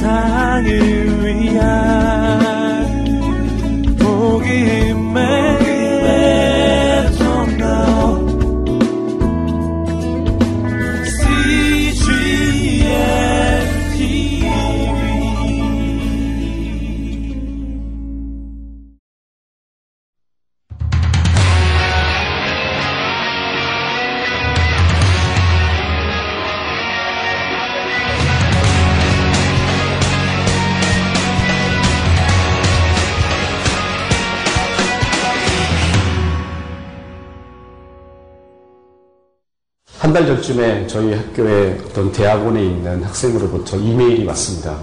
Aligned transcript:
세상을 0.00 0.99
한 40.10 40.14
달 40.14 40.26
전쯤에 40.26 40.88
저희 40.88 41.14
학교에 41.14 41.78
어떤 41.86 42.10
대학원에 42.10 42.64
있는 42.64 43.00
학생으로부터 43.04 43.76
이메일이 43.76 44.26
왔습니다. 44.26 44.74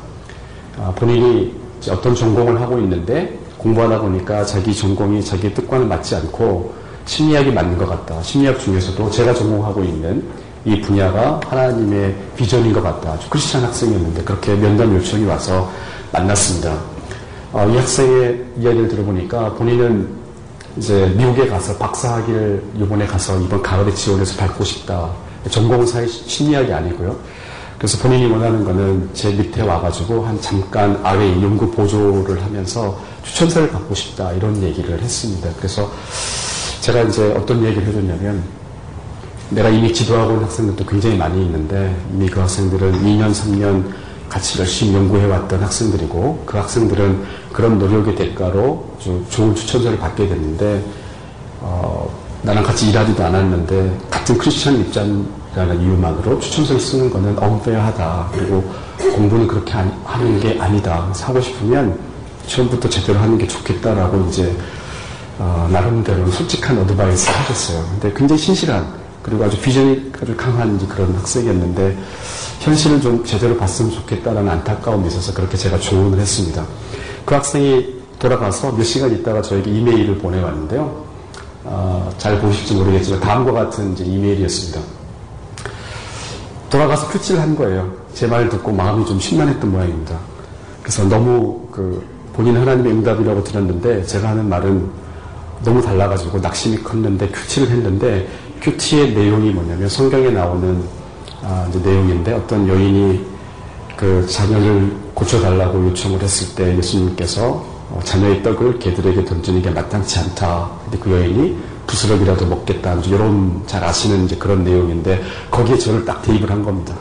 아, 0.79 0.89
본인이 0.95 1.53
어떤 1.89 2.15
전공을 2.15 2.61
하고 2.61 2.79
있는데 2.79 3.37
공부하다 3.57 3.99
보니까 3.99 4.45
자기 4.45 4.73
전공이 4.73 5.21
자기 5.25 5.53
뜻과는 5.53 5.89
맞지 5.89 6.15
않고 6.15 6.73
심리학이 7.05 7.51
맞는 7.51 7.77
것 7.77 7.89
같다. 7.89 8.23
심리학 8.23 8.57
중에서도 8.57 9.11
제가 9.11 9.33
전공하고 9.33 9.83
있는 9.83 10.23
이 10.63 10.79
분야가 10.79 11.41
하나님의 11.45 12.15
비전인 12.37 12.71
것 12.71 12.81
같다. 12.81 13.11
아주 13.11 13.29
크리스찬 13.29 13.65
학생이었는데 13.65 14.23
그렇게 14.23 14.55
면담 14.55 14.95
요청이 14.95 15.25
와서 15.25 15.69
만났습니다. 16.13 16.73
어, 17.51 17.67
이 17.69 17.75
학생의 17.75 18.45
이야기를 18.61 18.87
들어보니까 18.87 19.55
본인은 19.55 20.07
이제 20.77 21.11
미국에 21.17 21.47
가서 21.47 21.75
박사학위를 21.77 22.63
이번에 22.75 23.05
가서 23.05 23.39
이번 23.39 23.61
가을에 23.61 23.93
지원해서 23.93 24.37
밟고 24.37 24.63
싶다. 24.63 25.09
전공은 25.49 25.87
사실 25.87 26.07
심리학이 26.07 26.71
아니고요. 26.71 27.15
그래서 27.77 27.97
본인이 27.99 28.29
원하는 28.31 28.63
거는 28.63 29.09
제 29.13 29.31
밑에 29.31 29.61
와가지고 29.61 30.25
한 30.25 30.39
잠깐 30.41 30.99
아래 31.03 31.29
연구 31.41 31.69
보조를 31.71 32.43
하면서 32.43 32.99
추천서를 33.23 33.71
받고 33.71 33.93
싶다. 33.93 34.31
이런 34.33 34.61
얘기를 34.61 34.99
했습니다. 34.99 35.49
그래서 35.57 35.91
제가 36.81 37.03
이제 37.03 37.33
어떤 37.33 37.63
얘기를 37.63 37.87
해줬냐면 37.87 38.43
내가 39.49 39.69
이미 39.69 39.93
지도하고 39.93 40.31
있는 40.31 40.45
학생들도 40.45 40.85
굉장히 40.85 41.17
많이 41.17 41.41
있는데 41.45 41.95
이미 42.13 42.27
그 42.27 42.39
학생들은 42.39 43.03
2년, 43.03 43.31
3년 43.31 43.83
같이 44.27 44.59
열심히 44.59 44.93
연구해왔던 44.95 45.61
학생들이고 45.61 46.43
그 46.45 46.57
학생들은 46.57 47.23
그런 47.57 47.79
노력의 47.79 48.13
대가로 48.13 48.85
좋은 49.31 49.55
추천서를 49.55 49.97
받게 49.97 50.27
됐는데 50.27 50.79
어, 51.59 52.07
나랑 52.43 52.63
같이 52.63 52.87
일하지도 52.87 53.25
않았는데 53.25 53.97
같은 54.11 54.37
크리스천 54.37 54.79
입장이라는 54.79 55.81
이유만으로 55.81 56.39
추천서를 56.39 56.79
쓰는 56.79 57.09
것은 57.09 57.35
엄페어하다 57.35 58.29
그리고 58.31 58.63
공부는 59.15 59.47
그렇게 59.47 59.71
하는 59.71 60.39
게 60.39 60.55
아니다 60.59 61.11
사고 61.13 61.41
싶으면 61.41 61.97
처음부터 62.45 62.87
제대로 62.89 63.17
하는 63.17 63.39
게 63.39 63.47
좋겠다라고 63.47 64.27
이제 64.29 64.55
어, 65.39 65.67
나름대로 65.71 66.29
솔직한 66.29 66.77
어드바이스를 66.77 67.39
하셨어요. 67.39 67.83
근데 67.89 68.13
굉장히 68.15 68.39
신실한 68.39 68.87
그리고 69.23 69.43
아주 69.45 69.59
비전이 69.59 70.11
아주 70.21 70.37
강한 70.37 70.77
그런 70.87 71.15
학생이었는데 71.15 71.97
현실을 72.59 73.01
좀 73.01 73.25
제대로 73.25 73.57
봤으면 73.57 73.91
좋겠다라는 73.93 74.47
안타까움이 74.47 75.07
있어서 75.07 75.33
그렇게 75.33 75.57
제가 75.57 75.79
조언을 75.79 76.19
했습니다. 76.19 76.63
그 77.27 77.35
학생이 77.35 77.93
돌아가서 78.19 78.71
몇 78.71 78.85
시간 78.85 79.11
있다가 79.11 79.41
저에게 79.41 79.69
이메일을 79.69 80.17
보내왔는데요. 80.17 81.05
어, 81.65 82.09
잘 82.17 82.39
보실지 82.39 82.73
모르겠지만 82.73 83.19
다음과 83.19 83.51
같은 83.51 83.91
이제 83.91 84.05
이메일이었습니다. 84.05 84.79
돌아가서 86.69 87.09
큐티를 87.09 87.41
한 87.41 87.53
거예요. 87.53 87.91
제 88.13 88.27
말을 88.27 88.47
듣고 88.47 88.71
마음이 88.71 89.05
좀 89.05 89.19
심란했던 89.19 89.69
모양입니다. 89.69 90.17
그래서 90.81 91.03
너무 91.03 91.67
그 91.69 92.01
본인 92.31 92.55
하나님의 92.55 92.93
응답이라고 92.93 93.43
들었는데 93.43 94.05
제가 94.05 94.29
하는 94.29 94.47
말은 94.47 94.89
너무 95.65 95.81
달라가지고 95.81 96.39
낙심이 96.39 96.77
컸는데 96.77 97.27
큐티를 97.27 97.69
했는데 97.71 98.25
큐티의 98.61 99.13
내용이 99.13 99.51
뭐냐면 99.51 99.89
성경에 99.89 100.29
나오는 100.29 100.81
아, 101.43 101.69
내용인데 101.83 102.31
어떤 102.31 102.65
여인이 102.69 103.36
그 103.97 104.25
자녀를 104.27 104.95
고쳐달라고 105.15 105.87
요청을 105.87 106.21
했을 106.21 106.55
때 106.55 106.77
예수님께서 106.77 107.65
어, 107.89 107.99
자녀의 108.03 108.43
떡을 108.43 108.77
개들에게 108.77 109.25
던지는 109.25 109.61
게 109.61 109.71
마땅치 109.71 110.19
않다. 110.19 110.69
근데 110.83 110.99
그 110.99 111.11
여인이 111.11 111.57
부스러기라도 111.87 112.45
먹겠다. 112.45 112.93
이런 113.05 113.63
잘 113.65 113.83
아시는 113.83 114.25
이제 114.25 114.35
그런 114.35 114.63
내용인데 114.63 115.21
거기에 115.49 115.77
저를 115.77 116.05
딱 116.05 116.21
대입을 116.21 116.49
한 116.49 116.63
겁니다. 116.63 116.95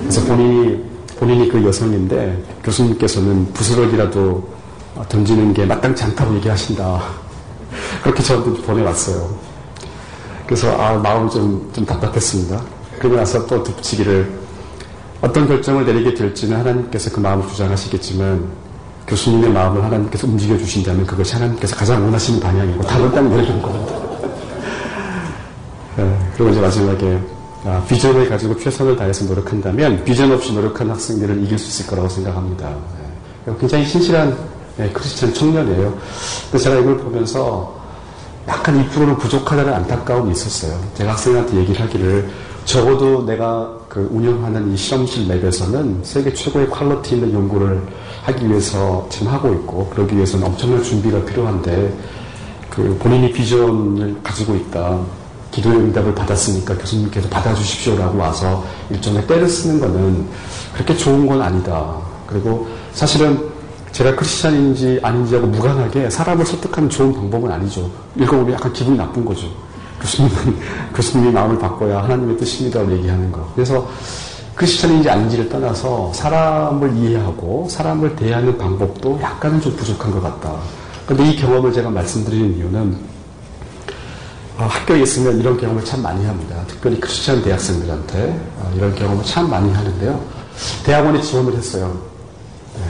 그래서 0.00 0.24
본인이 0.24 0.82
본인이 1.18 1.48
그 1.50 1.62
여성인데 1.62 2.42
교수님께서는 2.64 3.52
부스러기라도 3.52 4.48
던지는 5.10 5.52
게 5.52 5.66
마땅치 5.66 6.04
않다고 6.04 6.34
얘기하신다. 6.36 7.02
그렇게 8.02 8.22
저한테 8.22 8.62
보내왔어요. 8.62 9.28
그래서 10.46 10.74
아 10.78 10.94
마음이 10.94 11.30
좀, 11.30 11.70
좀 11.74 11.84
답답했습니다. 11.84 12.62
그러고 12.98 13.16
나서 13.16 13.46
또 13.46 13.62
덧붙이기를 13.62 14.40
어떤 15.20 15.46
결정을 15.46 15.84
내리게 15.84 16.14
될지는 16.14 16.58
하나님께서 16.58 17.10
그 17.10 17.20
마음을 17.20 17.46
주장하시겠지만 17.48 18.48
교수님의 19.06 19.50
마음을 19.50 19.82
하나님께서 19.82 20.26
움직여 20.26 20.56
주신다면 20.56 21.04
그것이 21.04 21.34
하나님께서 21.34 21.76
가장 21.76 22.02
원하시는 22.04 22.40
방향이고 22.40 22.82
답을 22.82 23.12
딱 23.12 23.28
내리는 23.28 23.60
겁니다. 23.60 23.94
네, 25.96 26.18
그리고 26.34 26.50
이제 26.50 26.60
마지막에 26.60 27.20
아, 27.64 27.82
비전을 27.86 28.28
가지고 28.28 28.56
최선을 28.56 28.96
다해서 28.96 29.26
노력한다면 29.26 30.02
비전 30.04 30.32
없이 30.32 30.52
노력한 30.52 30.88
학생들을 30.88 31.42
이길 31.42 31.58
수 31.58 31.68
있을 31.68 31.90
거라고 31.90 32.08
생각합니다. 32.08 32.70
네, 33.44 33.52
굉장히 33.58 33.84
신실한 33.84 34.36
네, 34.78 34.88
크리스천 34.90 35.34
청년이에요. 35.34 35.98
근데 36.50 36.64
제가 36.64 36.78
이걸 36.78 36.96
보면서 36.96 37.78
약간 38.48 38.88
2%는 38.88 39.18
부족하다는 39.18 39.74
안타까움이 39.74 40.32
있었어요. 40.32 40.80
제가 40.94 41.12
학생한테 41.12 41.56
얘기를 41.56 41.82
하기를 41.82 42.30
적어도 42.70 43.26
내가 43.26 43.68
그 43.88 44.08
운영하는 44.12 44.72
이 44.72 44.76
실험실 44.76 45.26
lab에서는 45.26 46.04
세계 46.04 46.32
최고의 46.32 46.70
quality 46.70 47.16
있는 47.16 47.32
연구를 47.34 47.82
하기 48.22 48.48
위해서 48.48 49.04
지금 49.10 49.26
하고 49.26 49.52
있고 49.54 49.88
그러기 49.88 50.14
위해서는 50.14 50.46
엄청난 50.46 50.80
준비가 50.80 51.24
필요한데 51.24 51.92
그 52.70 52.96
본인이 53.02 53.32
비전을 53.32 54.20
가지고 54.22 54.54
있다. 54.54 55.00
기도의 55.50 55.78
응답을 55.78 56.14
받았으니까 56.14 56.78
교수님께서 56.78 57.28
받아주십시오라고 57.28 58.16
와서 58.16 58.64
일종의 58.90 59.26
때를 59.26 59.48
쓰는 59.48 59.80
거는 59.80 60.28
그렇게 60.72 60.96
좋은 60.96 61.26
건 61.26 61.42
아니다. 61.42 61.96
그리고 62.24 62.68
사실은 62.92 63.50
제가 63.90 64.14
크리스찬인지 64.14 65.00
아닌지하고 65.02 65.48
무관하게 65.48 66.08
사람을 66.08 66.46
설득하는 66.46 66.88
좋은 66.88 67.12
방법은 67.14 67.50
아니죠. 67.50 67.90
읽어보면 68.14 68.52
약간 68.52 68.72
기분이 68.72 68.96
나쁜 68.96 69.24
거죠. 69.24 69.48
교수님은 70.00 70.58
교수님의 70.94 71.32
마음을 71.32 71.58
바꿔야 71.58 72.02
하나님의 72.02 72.36
뜻입니다라고 72.36 72.92
얘기하는 72.92 73.30
거. 73.30 73.50
그래서 73.54 73.88
크리스천인지 74.54 75.08
아닌지를 75.08 75.48
떠나서 75.48 76.12
사람을 76.12 76.94
이해하고 76.96 77.66
사람을 77.70 78.16
대하는 78.16 78.58
방법도 78.58 79.18
약간은 79.22 79.60
좀 79.60 79.74
부족한 79.76 80.10
것 80.10 80.22
같다. 80.22 80.54
그런데 81.06 81.30
이 81.30 81.36
경험을 81.36 81.72
제가 81.72 81.88
말씀드리는 81.90 82.56
이유는 82.56 82.98
어, 84.58 84.64
학교에 84.64 85.00
있으면 85.00 85.40
이런 85.40 85.56
경험을 85.56 85.82
참 85.84 86.02
많이 86.02 86.24
합니다. 86.26 86.62
특별히 86.66 87.00
크리스천 87.00 87.42
대학생들한테 87.42 88.38
어, 88.58 88.72
이런 88.76 88.94
경험을 88.94 89.24
참 89.24 89.48
많이 89.48 89.72
하는데요. 89.72 90.20
대학원에 90.84 91.22
지원을 91.22 91.54
했어요. 91.54 91.98
네. 92.76 92.82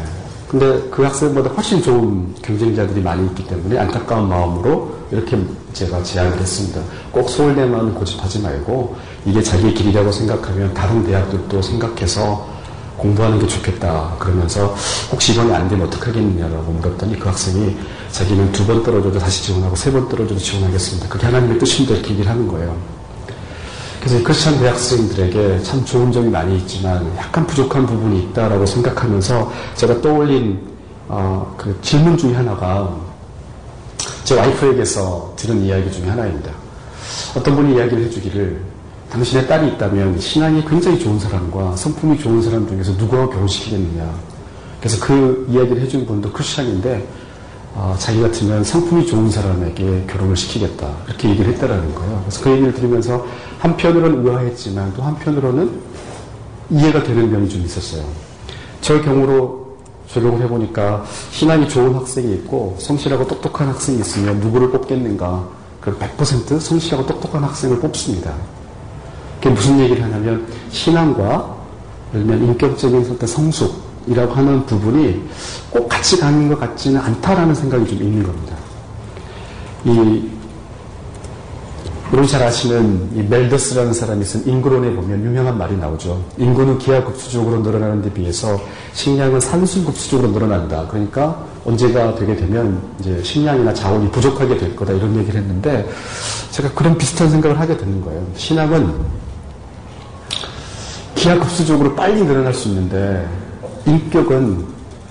근데 0.49 0.89
그 0.91 1.05
학생보다 1.05 1.51
훨씬 1.51 1.81
좋은 1.81 2.35
경쟁자들이 2.43 3.01
많이 3.01 3.25
있기 3.27 3.47
때문에 3.47 3.79
안타까운 3.79 4.29
마음으로 4.29 4.93
이렇게 5.13 5.39
제가 5.73 6.03
제안을 6.03 6.39
했습니다. 6.39 6.81
꼭 7.11 7.29
서울대만 7.29 7.95
고집하지 7.95 8.41
말고 8.41 8.97
이게 9.25 9.43
자기의 9.43 9.75
길이라고 9.75 10.11
생각하면 10.13 10.73
다른 10.75 11.05
대학들도 11.05 11.63
생각해서 11.63 12.49
공부하는 12.97 13.39
게 13.39 13.47
좋겠다. 13.47 14.15
그러면서 14.19 14.75
혹시 15.11 15.33
이번에 15.33 15.55
안 15.55 15.69
되면 15.69 15.87
어떡하겠느냐라고 15.87 16.73
물었더니 16.73 17.19
그 17.19 17.29
학생이 17.29 17.77
자기는 18.13 18.53
두 18.53 18.67
번 18.67 18.83
떨어져도 18.83 19.19
다시 19.19 19.43
지원하고 19.45 19.75
세 19.77 19.91
번 19.91 20.09
떨어져도 20.09 20.39
지원하겠습니다. 20.39 21.09
그게 21.09 21.27
하나님의 21.27 21.59
뜻인데 21.59 21.95
얘기를 21.97 22.29
하는 22.29 22.47
거예요. 22.47 22.77
그래서 24.01 24.23
크리스천 24.25 24.59
대학생들에게 24.59 25.63
참 25.63 25.85
좋은 25.85 26.11
점이 26.11 26.29
많이 26.31 26.57
있지만 26.59 27.11
약간 27.19 27.47
부족한 27.47 27.87
부분이 27.87 28.21
있다라고 28.25 28.65
생각하면서 28.67 29.53
제가 29.77 30.01
떠올린 30.01 30.59
어, 31.09 31.55
그 31.59 31.77
질문 31.83 32.17
중에 32.17 32.35
하나가 32.35 32.95
제 34.25 34.37
와이프에게서 34.37 35.35
들은 35.37 35.63
이야기 35.65 35.91
중에 35.91 36.09
하나입니다. 36.09 36.53
어떤 37.37 37.57
분이 37.57 37.75
이야기를 37.77 38.05
해주기를 38.05 38.61
당신의 39.11 39.49
딸이 39.49 39.69
있다면 39.73 40.21
신앙이 40.21 40.65
굉장히 40.65 40.99
좋은 40.99 41.19
사람과 41.19 41.75
성품이 41.77 42.19
좋은 42.19 42.41
사람 42.43 42.69
중에서 42.69 42.93
누구와 42.93 43.29
결혼시키겠느냐. 43.29 44.15
그래서 44.79 45.05
그 45.05 45.47
이야기를 45.51 45.83
해준 45.83 46.07
분도 46.07 46.31
크리스천인데 46.33 47.07
어, 47.75 47.95
자기 47.99 48.21
같으면 48.21 48.65
상품이 48.65 49.07
좋은 49.07 49.31
사람에게 49.31 50.07
결혼을 50.09 50.37
시키겠다 50.37 50.93
이렇게 51.07 51.31
얘기를 51.31 51.53
했다라는 51.53 51.95
거예요. 51.95 52.21
그래서 52.25 52.43
그 52.43 52.51
얘기를 52.51 52.75
들으면서 52.75 53.27
한편으로는 53.59 54.27
의아했지만 54.27 54.93
또 54.95 55.03
한편으로는 55.03 55.81
이해가 56.71 57.03
되는 57.03 57.31
면이 57.31 57.49
좀 57.49 57.63
있었어요. 57.63 58.05
저 58.81 59.01
경우로 59.03 59.60
적용을 60.13 60.43
해보니까 60.43 61.05
신앙이 61.31 61.69
좋은 61.69 61.95
학생이 61.95 62.35
있고 62.35 62.77
성실하고 62.79 63.27
똑똑한 63.27 63.69
학생이 63.69 64.01
있으면 64.01 64.41
누구를 64.41 64.71
뽑겠는가? 64.71 65.49
그럼 65.81 65.99
100% 65.99 66.61
성실하고 66.61 67.07
똑똑한 67.07 67.45
학생을 67.45 67.81
뽑습니다. 67.81 68.33
그게 69.37 69.51
무슨 69.51 69.79
얘기를 69.81 70.03
하냐면 70.03 70.47
신앙과 70.71 71.57
그러면 72.13 72.45
인격적인 72.45 73.09
어떤 73.13 73.27
성숙이라고 73.27 74.35
하는 74.35 74.67
부분이 74.67 75.23
꼭 75.71 75.89
같이 75.89 76.19
가는 76.19 76.49
것 76.49 76.59
같지는 76.59 77.01
않다라는 77.01 77.55
생각이 77.55 77.87
좀 77.87 78.03
있는 78.03 78.23
겁니다. 78.23 78.57
이 79.85 80.29
여러분 82.13 82.27
잘 82.27 82.43
아시는 82.43 83.09
이 83.15 83.23
멜더스라는 83.23 83.93
사람이 83.93 84.25
쓴 84.25 84.45
인구론에 84.45 84.93
보면 84.97 85.25
유명한 85.25 85.57
말이 85.57 85.77
나오죠. 85.77 86.21
인구는 86.39 86.79
기하급수적으로 86.79 87.61
늘어나는 87.61 88.03
데 88.03 88.13
비해서 88.13 88.61
식량은 88.95 89.39
산술급수적으로 89.39 90.33
늘어난다. 90.33 90.89
그러니까 90.89 91.47
언제가 91.65 92.13
되게 92.17 92.35
되면 92.35 92.83
이제 92.99 93.23
식량이나 93.23 93.73
자원이 93.73 94.11
부족하게 94.11 94.57
될 94.57 94.75
거다 94.75 94.93
이런 94.93 95.15
얘기를 95.19 95.41
했는데 95.41 95.89
제가 96.51 96.73
그런 96.73 96.99
비슷한 96.99 97.31
생각을 97.31 97.61
하게 97.61 97.77
되는 97.77 98.01
거예요. 98.01 98.27
신앙은 98.35 98.93
기하급수적으로 101.15 101.95
빨리 101.95 102.25
늘어날 102.25 102.53
수 102.53 102.71
있는데 102.71 103.29
인격은 103.87 104.67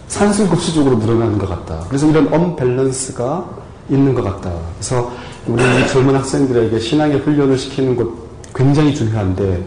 산술급수적으로 0.09 0.97
늘어나는 0.97 1.37
것 1.37 1.47
같다. 1.47 1.85
그래서 1.87 2.07
이런 2.07 2.27
언밸런스가 2.33 3.47
있는 3.89 4.13
것 4.13 4.23
같다. 4.23 4.51
그래서 4.75 5.11
우리 5.49 5.87
젊은 5.87 6.15
학생들에게 6.15 6.79
신앙의 6.79 7.19
훈련을 7.19 7.57
시키는 7.57 7.95
것 7.95 8.07
굉장히 8.53 8.93
중요한데 8.93 9.65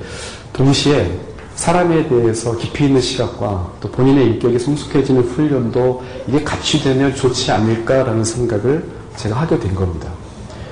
동시에 0.53 1.19
사람에 1.57 2.09
대해서 2.09 2.57
깊이 2.57 2.87
있는 2.87 3.01
시각과 3.01 3.73
또 3.81 3.91
본인의 3.91 4.27
인격이 4.27 4.59
성숙해지는 4.59 5.23
훈련도 5.23 6.03
이게 6.29 6.43
같이 6.43 6.83
되면 6.83 7.15
좋지 7.15 7.51
않을까라는 7.51 8.25
생각을 8.25 8.85
제가 9.17 9.41
하게 9.41 9.59
된 9.59 9.75
겁니다. 9.75 10.09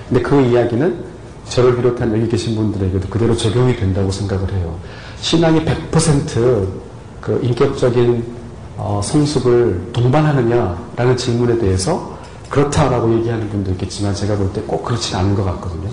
근데 0.09 0.23
그 0.23 0.41
이야기는 0.41 1.05
저를 1.49 1.77
비롯한 1.77 2.12
여기 2.17 2.29
계신 2.29 2.55
분들에게도 2.55 3.09
그대로 3.09 3.37
적용이 3.37 3.77
된다고 3.77 4.11
생각을 4.11 4.53
해요. 4.53 4.79
신앙이 5.21 5.65
100%그 5.65 7.41
인격적인 7.43 8.41
어, 8.77 9.01
성숙을 9.03 9.91
동반하느냐라는 9.93 11.17
질문에 11.17 11.59
대해서 11.59 12.19
그렇다라고 12.50 13.14
얘기하는 13.14 13.49
분도 13.49 13.70
있겠지만 13.73 14.14
제가 14.14 14.37
볼 14.37 14.52
때 14.52 14.61
꼭 14.67 14.85
그렇지 14.85 15.14
않은 15.17 15.35
것 15.35 15.44
같거든요. 15.44 15.88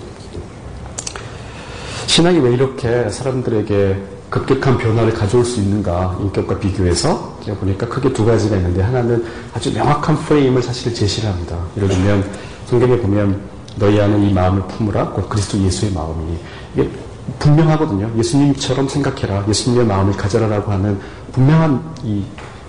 신앙이 2.06 2.38
왜 2.40 2.52
이렇게 2.52 3.08
사람들에게 3.08 4.02
급격한 4.30 4.76
변화를 4.76 5.12
가져올 5.14 5.44
수 5.44 5.60
있는가 5.60 6.18
인격과 6.20 6.58
비교해서 6.58 7.38
제가 7.44 7.58
보니까 7.58 7.86
크게 7.88 8.12
두 8.12 8.24
가지가 8.26 8.56
있는데 8.56 8.82
하나는 8.82 9.24
아주 9.54 9.72
명확한 9.72 10.16
프레임을 10.18 10.62
사실 10.62 10.92
제시를 10.92 11.30
합니다. 11.30 11.56
예를 11.76 11.88
들면 11.88 12.24
성경에 12.66 12.98
보면 12.98 13.40
너희 13.76 14.00
안에 14.00 14.28
이 14.28 14.32
마음을 14.32 14.62
품으라 14.66 15.10
곧 15.10 15.28
그리스도 15.28 15.58
예수의 15.58 15.92
마음이니 15.92 16.38
이게 16.74 16.90
분명하거든요. 17.38 18.10
예수님처럼 18.18 18.88
생각해라. 18.88 19.44
예수님의 19.48 19.86
마음을 19.86 20.12
가져라라고 20.14 20.72
하는 20.72 20.98
분명한 21.32 21.94
이 22.04 22.24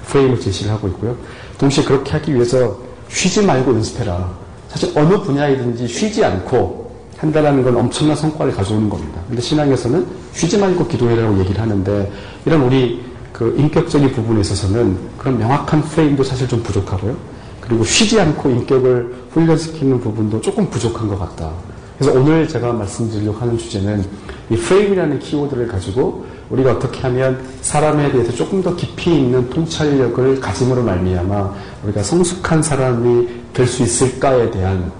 프레임을 0.05 0.39
제시를 0.39 0.71
하고 0.71 0.87
있고요. 0.89 1.15
동시에 1.57 1.83
그렇게 1.83 2.11
하기 2.11 2.35
위해서 2.35 2.77
쉬지 3.09 3.41
말고 3.41 3.73
연습해라. 3.73 4.29
사실 4.69 4.91
어느 4.95 5.17
분야이든지 5.19 5.87
쉬지 5.87 6.23
않고 6.23 6.89
한다는 7.17 7.63
건 7.63 7.75
엄청난 7.75 8.15
성과를 8.15 8.53
가져오는 8.53 8.89
겁니다. 8.89 9.19
근데 9.27 9.41
신앙에서는 9.41 10.05
쉬지 10.33 10.57
말고 10.57 10.87
기도해라고 10.87 11.37
얘기를 11.39 11.59
하는데 11.59 12.11
이런 12.45 12.61
우리 12.61 13.01
그 13.33 13.55
인격적인 13.57 14.11
부분에 14.11 14.41
있어서는 14.41 14.97
그런 15.17 15.37
명확한 15.37 15.81
프레임도 15.83 16.23
사실 16.23 16.47
좀 16.47 16.63
부족하고요. 16.63 17.15
그리고 17.59 17.83
쉬지 17.83 18.19
않고 18.19 18.49
인격을 18.49 19.13
훈련시키는 19.31 19.99
부분도 19.99 20.41
조금 20.41 20.69
부족한 20.69 21.07
것 21.07 21.19
같다. 21.19 21.51
그래서 21.97 22.17
오늘 22.17 22.47
제가 22.47 22.71
말씀드리려고 22.71 23.37
하는 23.39 23.57
주제는 23.57 24.05
이 24.49 24.55
프레임이라는 24.55 25.19
키워드를 25.19 25.67
가지고 25.67 26.25
우리가 26.49 26.71
어떻게 26.73 27.01
하면 27.01 27.43
사람에 27.61 28.11
대해서 28.11 28.31
조금 28.31 28.61
더 28.61 28.75
깊이 28.75 29.15
있는 29.15 29.49
통찰력을 29.49 30.39
가짐으로 30.39 30.83
말미암아 30.83 31.53
우리가 31.83 32.03
성숙한 32.03 32.63
사람이 32.63 33.27
될 33.53 33.67
수 33.67 33.83
있을까에 33.83 34.49
대한 34.51 34.91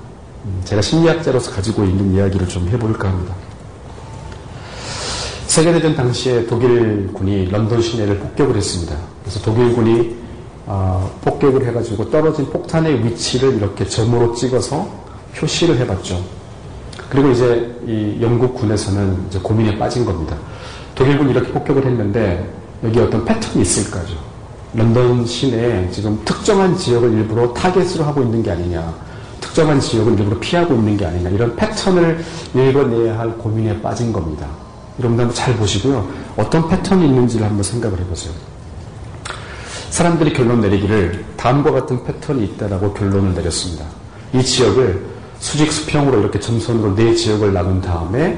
제가 0.64 0.82
심리학자로서 0.82 1.52
가지고 1.52 1.84
있는 1.84 2.14
이야기를 2.14 2.48
좀 2.48 2.68
해볼까 2.70 3.10
합니다. 3.10 3.34
세계대전 5.48 5.96
당시에 5.96 6.46
독일군이 6.46 7.46
런던 7.50 7.82
시내를 7.82 8.20
폭격을 8.20 8.56
했습니다. 8.56 8.96
그래서 9.24 9.40
독일군이 9.42 10.16
어, 10.68 11.12
폭격을 11.22 11.66
해가지고 11.66 12.12
떨어진 12.12 12.46
폭탄의 12.46 13.04
위치를 13.04 13.56
이렇게 13.56 13.86
점으로 13.88 14.36
찍어서 14.36 14.88
표시를 15.36 15.78
해봤죠. 15.80 16.24
그리고 17.10 17.32
이제 17.32 17.76
이 17.88 18.20
영국 18.22 18.54
군에서는 18.54 19.26
이제 19.30 19.40
고민에 19.40 19.78
빠진 19.80 20.06
겁니다. 20.06 20.38
독일군이 21.00 21.32
이렇게 21.32 21.50
폭격을 21.54 21.86
했는데 21.86 22.46
여기 22.84 23.00
어떤 23.00 23.24
패턴이 23.24 23.62
있을까죠. 23.62 24.16
런던 24.74 25.26
시내에 25.26 25.90
지금 25.92 26.20
특정한 26.26 26.78
지역을 26.78 27.14
일부러 27.14 27.54
타겟으로 27.54 28.04
하고 28.04 28.22
있는 28.22 28.44
게 28.44 28.52
아니냐. 28.52 28.94
특정한 29.40 29.80
지역을 29.80 30.20
일부러 30.20 30.38
피하고 30.40 30.76
있는 30.76 30.98
게 30.98 31.06
아니냐. 31.06 31.30
이런 31.30 31.56
패턴을 31.56 32.24
읽어내야 32.54 33.18
할 33.18 33.32
고민에 33.38 33.82
빠진 33.82 34.12
겁니다. 34.12 34.46
여러분들 35.00 35.24
한번 35.24 35.36
잘 35.36 35.56
보시고요. 35.56 36.06
어떤 36.36 36.68
패턴이 36.68 37.06
있는지를 37.06 37.46
한번 37.46 37.64
생각을 37.64 37.98
해보세요. 37.98 38.34
사람들이 39.92 40.34
결론 40.34 40.60
내리기를 40.60 41.24
다음과 41.38 41.72
같은 41.72 42.04
패턴이 42.04 42.44
있다라고 42.44 42.94
결론을 42.94 43.34
내렸습니다. 43.36 43.86
이 44.34 44.44
지역을 44.44 45.02
수직 45.40 45.72
수평으로 45.72 46.20
이렇게 46.20 46.40
점선으로 46.42 46.96
네 46.96 47.16
지역을 47.16 47.54
나눈 47.54 47.82
다음에 47.82 48.38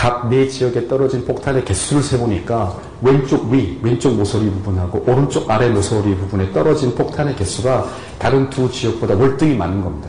각 0.00 0.30
네 0.30 0.48
지역에 0.48 0.88
떨어진 0.88 1.26
폭탄의 1.26 1.62
개수를 1.66 2.02
세보니까 2.02 2.74
왼쪽 3.02 3.50
위, 3.50 3.78
왼쪽 3.82 4.14
모서리 4.14 4.48
부분하고 4.48 5.04
오른쪽 5.06 5.50
아래 5.50 5.68
모서리 5.68 6.16
부분에 6.16 6.50
떨어진 6.54 6.94
폭탄의 6.94 7.36
개수가 7.36 7.84
다른 8.18 8.48
두 8.48 8.70
지역보다 8.70 9.14
월등히 9.14 9.54
많은 9.56 9.82
겁니다. 9.82 10.08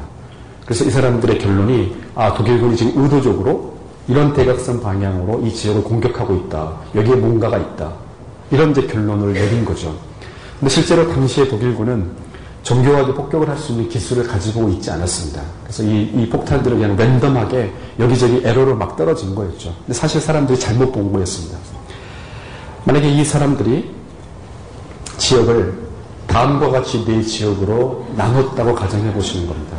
그래서 0.63 0.86
이 0.86 0.89
사람들의 0.89 1.39
결론이 1.39 1.93
아 2.15 2.33
독일군이 2.33 2.77
지금 2.77 3.03
의도적으로 3.03 3.74
이런 4.07 4.31
대각선 4.31 4.79
방향으로 4.79 5.41
이 5.45 5.53
지역을 5.53 5.83
공격하고 5.83 6.36
있다. 6.36 6.71
여기에 6.95 7.15
뭔가가 7.15 7.57
있다. 7.57 7.91
이런 8.50 8.71
이제 8.71 8.88
결론을 8.88 9.33
내린 9.33 9.65
거죠. 9.65 9.93
근데 10.57 10.74
실제로 10.74 11.05
당시에 11.10 11.50
독일군은 11.50 12.12
정교하게 12.63 13.13
폭격을 13.13 13.50
할 13.50 13.58
수 13.58 13.72
있는 13.72 13.89
기술을 13.89 14.27
가지고 14.27 14.70
있지 14.70 14.89
않았습니다. 14.91 15.41
그래서 15.63 15.84
이, 15.84 16.03
이 16.15 16.30
폭탄들을 16.30 16.77
그냥 16.77 16.96
랜덤하게 16.96 17.74
여기저기 18.00 18.41
에러로 18.44 18.75
막 18.75 18.96
떨어진 18.96 19.34
거였죠. 19.36 19.74
근데 19.80 19.94
사실 19.94 20.22
사람들이 20.22 20.60
잘못 20.60 20.91
본 20.91 21.12
거였습니다. 21.12 21.58
만약에 22.86 23.10
이 23.10 23.24
사람들이 23.25 23.91
지역을 25.18 25.74
다음과 26.27 26.70
같이 26.70 27.03
네 27.06 27.22
지역으로 27.22 28.06
나눴다고 28.15 28.74
가정해 28.75 29.12
보시는 29.13 29.48
겁니다. 29.48 29.77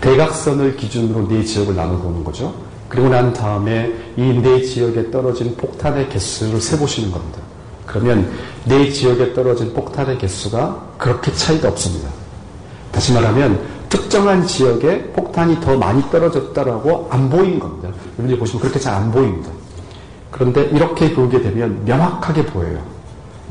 대각선을 0.00 0.76
기준으로 0.76 1.28
네 1.28 1.44
지역을 1.44 1.74
나눠 1.76 1.98
보는 1.98 2.24
거죠. 2.24 2.54
그리고 2.88 3.08
난 3.08 3.32
다음에 3.32 3.92
이 4.16 4.22
네 4.40 4.62
지역에 4.62 5.10
떨어진 5.10 5.54
폭탄의 5.56 6.08
개수를 6.08 6.60
세 6.60 6.78
보시는 6.78 7.10
겁니다. 7.12 7.40
그러면 7.90 8.30
네 8.64 8.88
지역에 8.90 9.34
떨어진 9.34 9.74
폭탄의 9.74 10.18
개수가 10.18 10.92
그렇게 10.96 11.32
차이가 11.32 11.68
없습니다. 11.68 12.08
다시 12.92 13.12
말하면 13.12 13.60
특정한 13.88 14.46
지역에 14.46 15.02
폭탄이 15.12 15.60
더 15.60 15.76
많이 15.76 16.00
떨어졌다라고 16.10 17.08
안 17.10 17.28
보인 17.28 17.58
겁니다. 17.58 17.88
여러분들이 18.12 18.38
보시면 18.38 18.60
그렇게 18.62 18.78
잘 18.78 18.94
안 18.94 19.10
보입니다. 19.10 19.50
그런데 20.30 20.62
이렇게 20.72 21.12
보게 21.12 21.42
되면 21.42 21.84
명확하게 21.84 22.46
보여요. 22.46 22.80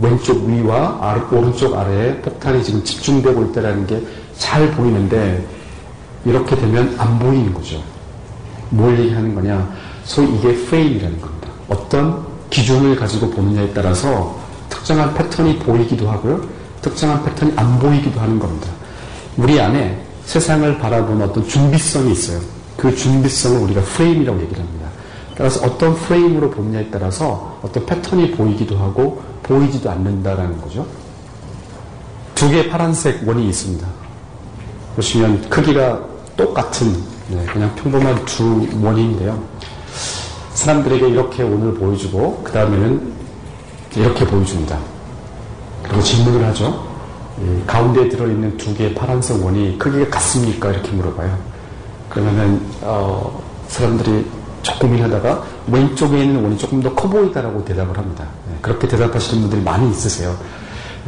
왼쪽 0.02 0.46
위와 0.46 1.20
오른쪽 1.32 1.76
아래에 1.78 2.16
폭탄이 2.22 2.64
지금 2.64 2.82
집중되고 2.84 3.44
있다는 3.46 3.86
게 3.86 4.02
잘 4.40 4.72
보이는데 4.72 5.46
이렇게 6.26 6.56
되면 6.56 6.96
안 6.98 7.20
보이는 7.20 7.54
거죠. 7.54 7.82
뭘 8.70 8.98
얘기하는 9.00 9.36
거냐? 9.36 9.70
소위 10.06 10.34
이게 10.36 10.54
프레임이라는 10.66 11.22
겁니다. 11.22 11.50
어떤 11.68 12.26
기준을 12.50 12.96
가지고 12.96 13.30
보느냐에 13.30 13.72
따라서 13.74 14.40
특정한 14.70 15.14
패턴이 15.14 15.60
보이기도 15.60 16.10
하고요. 16.10 16.42
특정한 16.82 17.24
패턴이 17.24 17.54
안 17.56 17.80
보이기도 17.80 18.20
하는 18.20 18.40
겁니다. 18.40 18.68
우리 19.38 19.60
안에 19.60 20.04
세상을 20.26 20.78
바라보는 20.80 21.30
어떤 21.30 21.48
준비성이 21.48 22.12
있어요. 22.12 22.40
그 22.78 22.96
준비성을 22.96 23.60
우리가 23.62 23.82
프레임이라고 23.82 24.42
얘기를 24.42 24.64
합니다. 24.64 24.88
따라서 25.36 25.66
어떤 25.66 25.96
프레임으로 25.96 26.50
보느냐에 26.50 26.90
따라서 26.92 27.58
어떤 27.62 27.86
패턴이 27.86 28.32
보이기도 28.32 28.78
하고 28.78 29.22
보이지도 29.44 29.90
않는다라는 29.90 30.60
거죠. 30.62 30.86
두 32.36 32.50
개의 32.50 32.70
파란색 32.70 33.28
원이 33.28 33.48
있습니다. 33.50 33.88
보시면 34.96 35.50
크기가 35.50 36.00
똑같은 36.38 36.94
네, 37.30 37.46
그냥 37.46 37.74
평범한 37.76 38.26
두 38.26 38.68
원인데요. 38.82 39.42
사람들에게 40.64 41.08
이렇게 41.08 41.42
원을 41.44 41.74
보여주고 41.76 42.42
그 42.44 42.52
다음에는 42.52 43.14
이렇게 43.96 44.26
보여줍니다. 44.26 44.78
그리고 45.84 46.02
질문을 46.02 46.46
하죠. 46.48 46.86
가운데에 47.66 48.10
들어있는 48.10 48.58
두 48.58 48.76
개의 48.76 48.94
파란색 48.94 49.42
원이 49.44 49.78
크기가 49.80 50.10
같습니까? 50.10 50.70
이렇게 50.72 50.92
물어봐요. 50.92 51.38
그러면은 52.10 52.62
어, 52.82 53.42
사람들이 53.70 54.26
조금 54.62 54.90
고민하다가 54.90 55.44
왼쪽에 55.68 56.22
있는 56.24 56.44
원이 56.44 56.58
조금 56.58 56.82
더 56.82 56.94
커 56.94 57.08
보이다라고 57.08 57.64
대답을 57.64 57.98
합니다. 57.98 58.26
네, 58.50 58.58
그렇게 58.62 58.88
대답하시는 58.90 59.42
분들이 59.42 59.62
많이 59.62 59.90
있으세요. 59.90 60.36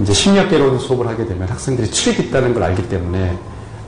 이제 0.01 0.13
심리학 0.13 0.49
개론 0.49 0.79
수업을 0.79 1.05
하게 1.07 1.25
되면 1.25 1.49
학생들이 1.49 1.91
트릭이 1.91 2.19
있다는 2.21 2.53
걸 2.53 2.63
알기 2.63 2.87
때문에 2.87 3.37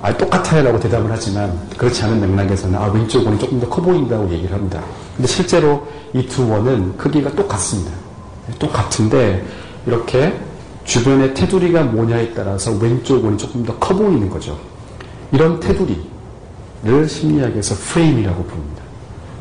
아, 0.03 0.15
똑같아요 0.17 0.63
라고 0.63 0.77
대답을 0.81 1.09
하지만 1.09 1.57
그렇지 1.77 2.03
않은 2.03 2.19
맥락에서는 2.19 2.77
아, 2.77 2.87
왼쪽 2.87 3.25
원이 3.25 3.39
조금 3.39 3.57
더 3.61 3.69
커 3.69 3.81
보인다고 3.81 4.29
얘기를 4.31 4.53
합니다. 4.53 4.81
근데 5.15 5.27
실제로 5.27 5.87
이 6.13 6.27
두 6.27 6.47
원은 6.49 6.97
크기가 6.97 7.31
똑같습니다. 7.31 7.89
네, 8.47 8.53
똑같은데 8.59 9.45
이렇게 9.87 10.37
주변의 10.83 11.33
테두리가 11.33 11.83
뭐냐에 11.83 12.33
따라서 12.33 12.71
왼쪽 12.73 13.23
원이 13.23 13.37
조금 13.37 13.63
더 13.63 13.73
커 13.79 13.95
보이는 13.95 14.29
거죠. 14.29 14.59
이런 15.31 15.57
테두리를 15.61 17.07
심리학에서 17.07 17.73
프레임이라고 17.75 18.43
부릅니다. 18.43 18.83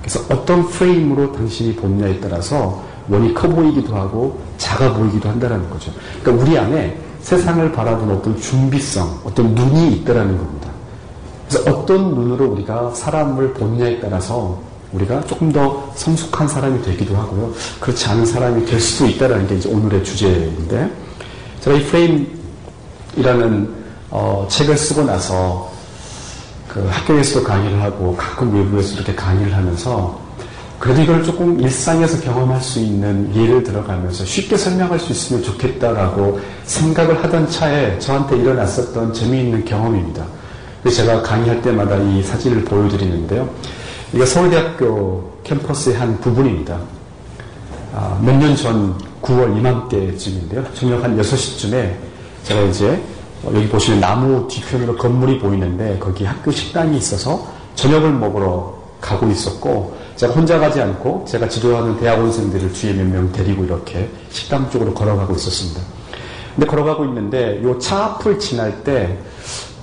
그래서 0.01 0.21
어떤 0.31 0.69
프레임으로 0.69 1.33
당신이 1.33 1.75
보느냐에 1.75 2.21
따라서 2.21 2.83
원이 3.09 3.35
커 3.35 3.49
보이기도 3.49 3.97
하고 3.97 4.41
작아 4.59 4.95
보이기도 4.95 5.29
한다는 5.29 5.69
거죠. 5.69 5.91
그러니까 6.23 6.45
우리 6.45 6.57
안에 6.57 6.97
세상을 7.23 7.73
바라보는 7.73 8.17
어떤 8.17 8.39
준비성, 8.41 9.21
어떤 9.25 9.55
눈이 9.55 9.93
있다라는 9.97 10.37
겁니다. 10.37 10.69
그래서 11.49 11.71
어떤 11.71 12.15
눈으로 12.15 12.47
우리가 12.53 12.93
사람을 12.95 13.55
보느냐에 13.55 14.01
따라서 14.01 14.61
우리가 14.93 15.23
조금 15.23 15.51
더 15.51 15.91
성숙한 15.95 16.49
사람이 16.49 16.83
되기도 16.83 17.17
하고요. 17.17 17.53
그렇지 17.81 18.07
않은 18.09 18.27
사람이 18.27 18.67
될 18.67 18.79
수도 18.81 19.07
있다라는 19.07 19.47
게 19.47 19.57
이제 19.57 19.69
오늘의 19.69 20.05
주제인데, 20.05 20.91
제가 21.61 21.77
이 21.77 21.85
프레임이라는 21.85 23.83
어, 24.11 24.47
책을 24.51 24.77
쓰고 24.77 25.05
나서 25.05 25.73
그 26.69 26.87
학교에서도 26.91 27.45
강의를 27.45 27.81
하고 27.83 28.15
가끔 28.17 28.55
외부에서 28.55 28.97
이렇게 28.97 29.15
강의를 29.15 29.55
하면서 29.55 30.21
그래도 30.83 31.01
이걸 31.01 31.23
조금 31.23 31.61
일상에서 31.61 32.21
경험할 32.21 32.61
수 32.61 32.81
있는 32.81 33.33
예를 33.37 33.63
들어가면서 33.63 34.25
쉽게 34.25 34.57
설명할 34.57 34.99
수 34.99 35.13
있으면 35.13 35.41
좋겠다라고 35.41 36.41
생각을 36.65 37.23
하던 37.23 37.49
차에 37.49 38.01
저한테 38.01 38.37
일어났었던 38.39 39.13
재미있는 39.13 39.65
경험입니다. 39.65 40.27
제가 40.93 41.23
강의할 41.23 41.63
때마다 41.63 41.97
이 41.99 42.21
사진을 42.25 42.65
보여드리는데요. 42.65 43.49
이게 44.13 44.27
서울대학교 44.27 45.31
캠퍼스의 45.45 45.99
한 45.99 46.19
부분입니다. 46.19 46.81
아, 47.95 48.21
몇년 48.21 48.57
전 48.57 48.99
9월 49.23 49.57
이맘때쯤인데요. 49.57 50.65
저녁 50.75 51.05
한 51.05 51.17
6시쯤에 51.17 51.95
제가 52.43 52.61
이제 52.63 53.01
여기 53.45 53.69
보시면 53.69 54.01
나무 54.01 54.49
뒤편으로 54.49 54.97
건물이 54.97 55.39
보이는데 55.39 55.99
거기 56.01 56.25
학교 56.25 56.51
식당이 56.51 56.99
있어서 56.99 57.47
저녁을 57.77 58.11
먹으러 58.15 58.83
가고 59.01 59.31
있었고 59.31 60.02
제가 60.23 60.35
혼자 60.35 60.57
가지 60.61 60.81
않고 60.81 61.25
제가 61.27 61.49
지도하는 61.49 61.99
대학원생들을 61.99 62.73
뒤에 62.73 62.93
몇 62.93 63.07
명 63.09 63.33
데리고 63.33 63.65
이렇게 63.65 64.09
식당 64.31 64.71
쪽으로 64.71 64.95
걸어가고 64.95 65.35
있었습니다. 65.35 65.81
근데 66.55 66.65
걸어가고 66.65 67.05
있는데 67.07 67.61
요 67.65 67.77
차 67.81 68.05
앞을 68.05 68.39
지날 68.39 68.85
때, 68.85 69.19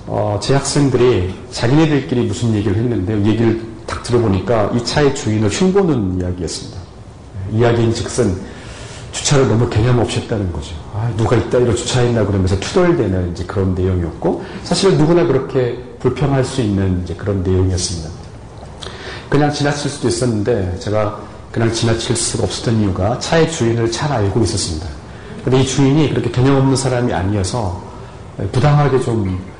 어, 0.06 0.40
제 0.42 0.54
학생들이 0.54 1.34
자기네들끼리 1.50 2.22
무슨 2.22 2.54
얘기를 2.54 2.74
했는데 2.74 3.18
얘기를 3.30 3.60
딱 3.86 4.02
들어보니까 4.02 4.70
이 4.74 4.82
차의 4.82 5.14
주인을 5.14 5.50
흉보는 5.50 6.18
이야기였습니다. 6.20 6.78
이야기인 7.52 7.92
즉슨 7.92 8.34
주차를 9.12 9.46
너무 9.46 9.68
개념 9.68 9.98
없이 9.98 10.20
했다는 10.20 10.50
거죠. 10.52 10.74
아, 10.94 11.12
누가 11.18 11.36
이따위로 11.36 11.74
주차했나 11.74 12.24
그러면서 12.24 12.58
투덜대는 12.60 13.32
이제 13.32 13.44
그런 13.44 13.74
내용이었고, 13.74 14.42
사실은 14.62 14.96
누구나 14.96 15.26
그렇게 15.26 15.78
불평할 15.98 16.44
수 16.46 16.62
있는 16.62 17.02
이제 17.04 17.12
그런 17.14 17.42
내용이었습니다. 17.42 18.08
그냥 19.30 19.50
지나칠 19.50 19.90
수도 19.90 20.08
있었는데, 20.08 20.76
제가 20.78 21.18
그냥 21.50 21.72
지나칠 21.72 22.14
수가 22.14 22.44
없었던 22.44 22.80
이유가 22.80 23.18
차의 23.18 23.50
주인을 23.50 23.90
잘 23.90 24.12
알고 24.12 24.40
있었습니다. 24.42 24.86
근데 25.42 25.60
이 25.62 25.66
주인이 25.66 26.10
그렇게 26.10 26.30
개념 26.30 26.56
없는 26.56 26.76
사람이 26.76 27.12
아니어서 27.14 27.82
부당하게 28.52 29.00
좀 29.00 29.50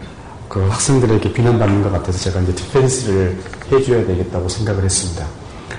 그 0.50 0.67
학생들에게 0.67 1.33
비난받는 1.33 1.85
것 1.85 1.93
같아서 1.93 2.19
제가 2.19 2.41
이제 2.41 2.53
디펜스를 2.53 3.39
해줘야 3.71 4.05
되겠다고 4.05 4.49
생각을 4.49 4.83
했습니다. 4.83 5.25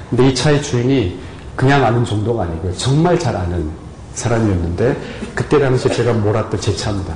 근데 0.09 0.29
이 0.29 0.33
차의 0.33 0.63
주인이 0.63 1.19
그냥 1.57 1.83
아는 1.83 2.05
정도가 2.05 2.43
아니고요. 2.43 2.73
정말 2.77 3.19
잘 3.19 3.35
아는 3.35 3.69
사람이었는데 4.13 4.97
그때 5.35 5.59
당시에 5.59 5.91
제가 5.91 6.13
몰았던 6.13 6.61
제 6.61 6.73
차입니다. 6.73 7.13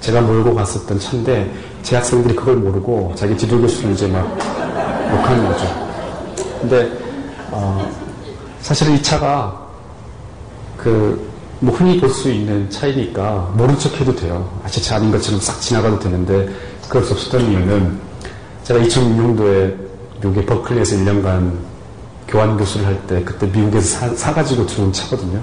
제가 0.00 0.20
몰고 0.20 0.54
갔었던 0.54 1.00
차인데 1.00 1.52
제 1.82 1.96
학생들이 1.96 2.36
그걸 2.36 2.56
모르고 2.56 3.12
자기 3.16 3.36
지도 3.36 3.60
교수를 3.60 3.94
이제 3.94 4.06
막 4.06 4.38
욕하는 5.12 5.44
거죠. 5.48 5.66
근데 6.60 6.90
어, 7.50 7.86
사실은 8.60 8.94
이 8.94 9.02
차가 9.02 9.60
그 10.76 11.32
뭐 11.62 11.72
흔히 11.76 12.00
볼 12.00 12.10
수 12.10 12.28
있는 12.28 12.68
차이니까 12.70 13.52
모른 13.56 13.78
척 13.78 13.98
해도 14.00 14.14
돼요. 14.16 14.50
아, 14.64 14.68
제차 14.68 14.96
아닌 14.96 15.12
것처럼 15.12 15.40
싹 15.40 15.60
지나가도 15.60 16.00
되는데 16.00 16.48
그럴 16.88 17.04
수 17.04 17.12
없었던 17.12 17.40
이유는 17.40 18.00
제가 18.64 18.80
2006년도에 18.80 19.76
미국의 20.20 20.44
버클리에서 20.46 20.96
1년간 20.96 21.52
교환 22.26 22.56
교수를 22.56 22.84
할 22.86 22.96
때 23.06 23.22
그때 23.22 23.46
미국에서 23.46 24.12
사, 24.16 24.34
가지고 24.34 24.66
들어온 24.66 24.92
차거든요. 24.92 25.40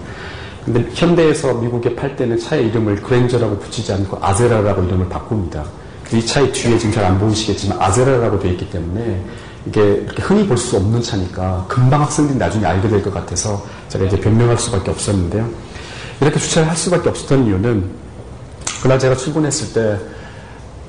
근데 0.65 0.85
현대에서 0.93 1.53
미국에 1.53 1.95
팔 1.95 2.17
때는 2.17 2.37
차의 2.37 2.67
이름을 2.67 2.97
그랜저라고 2.97 3.57
붙이지 3.59 3.93
않고 3.93 4.17
아제라라고 4.21 4.83
이름을 4.83 5.07
바꿉니다. 5.07 5.63
이 6.11 6.25
차의 6.25 6.51
뒤에 6.51 6.77
지금 6.77 6.93
잘 6.93 7.05
안 7.05 7.17
보이시겠지만 7.17 7.81
아제라라고 7.81 8.37
되어 8.39 8.51
있기 8.51 8.69
때문에 8.69 9.23
이게 9.69 10.05
흔히 10.19 10.47
볼 10.47 10.57
수 10.57 10.77
없는 10.77 11.01
차니까 11.01 11.65
금방 11.67 12.01
학생들이 12.01 12.37
나중에 12.37 12.65
알게 12.65 12.87
될 12.89 13.01
것 13.03 13.13
같아서 13.13 13.63
제가 13.87 14.05
이제 14.05 14.19
변명할 14.19 14.57
수밖에 14.57 14.89
없었는데요. 14.91 15.47
이렇게 16.21 16.39
주차를 16.39 16.67
할 16.69 16.75
수밖에 16.75 17.09
없었던 17.09 17.45
이유는 17.45 17.89
그날 18.81 18.97
제가 18.99 19.15
출근했을 19.15 19.73
때 19.73 19.99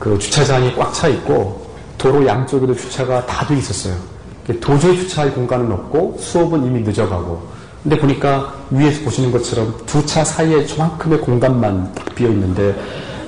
그 0.00 0.18
주차장이 0.18 0.75
꽉 0.76 0.94
차 0.94 1.08
있고 1.08 1.66
도로 1.99 2.26
양쪽에도 2.26 2.75
주차가 2.75 3.26
다 3.26 3.46
돼 3.46 3.58
있었어요. 3.58 3.94
도저히 4.60 4.96
주차할 4.96 5.34
공간은 5.34 5.70
없고 5.70 6.16
수업은 6.18 6.64
이미 6.64 6.80
늦어가고 6.80 7.46
근데 7.82 7.99
보니까 7.99 8.54
위에서 8.70 9.02
보시는 9.04 9.30
것처럼 9.30 9.75
두 9.84 10.04
차 10.06 10.25
사이에 10.25 10.64
저만큼의 10.64 11.20
공간만 11.20 11.92
딱 11.94 12.14
비어 12.14 12.28
있는데 12.30 12.75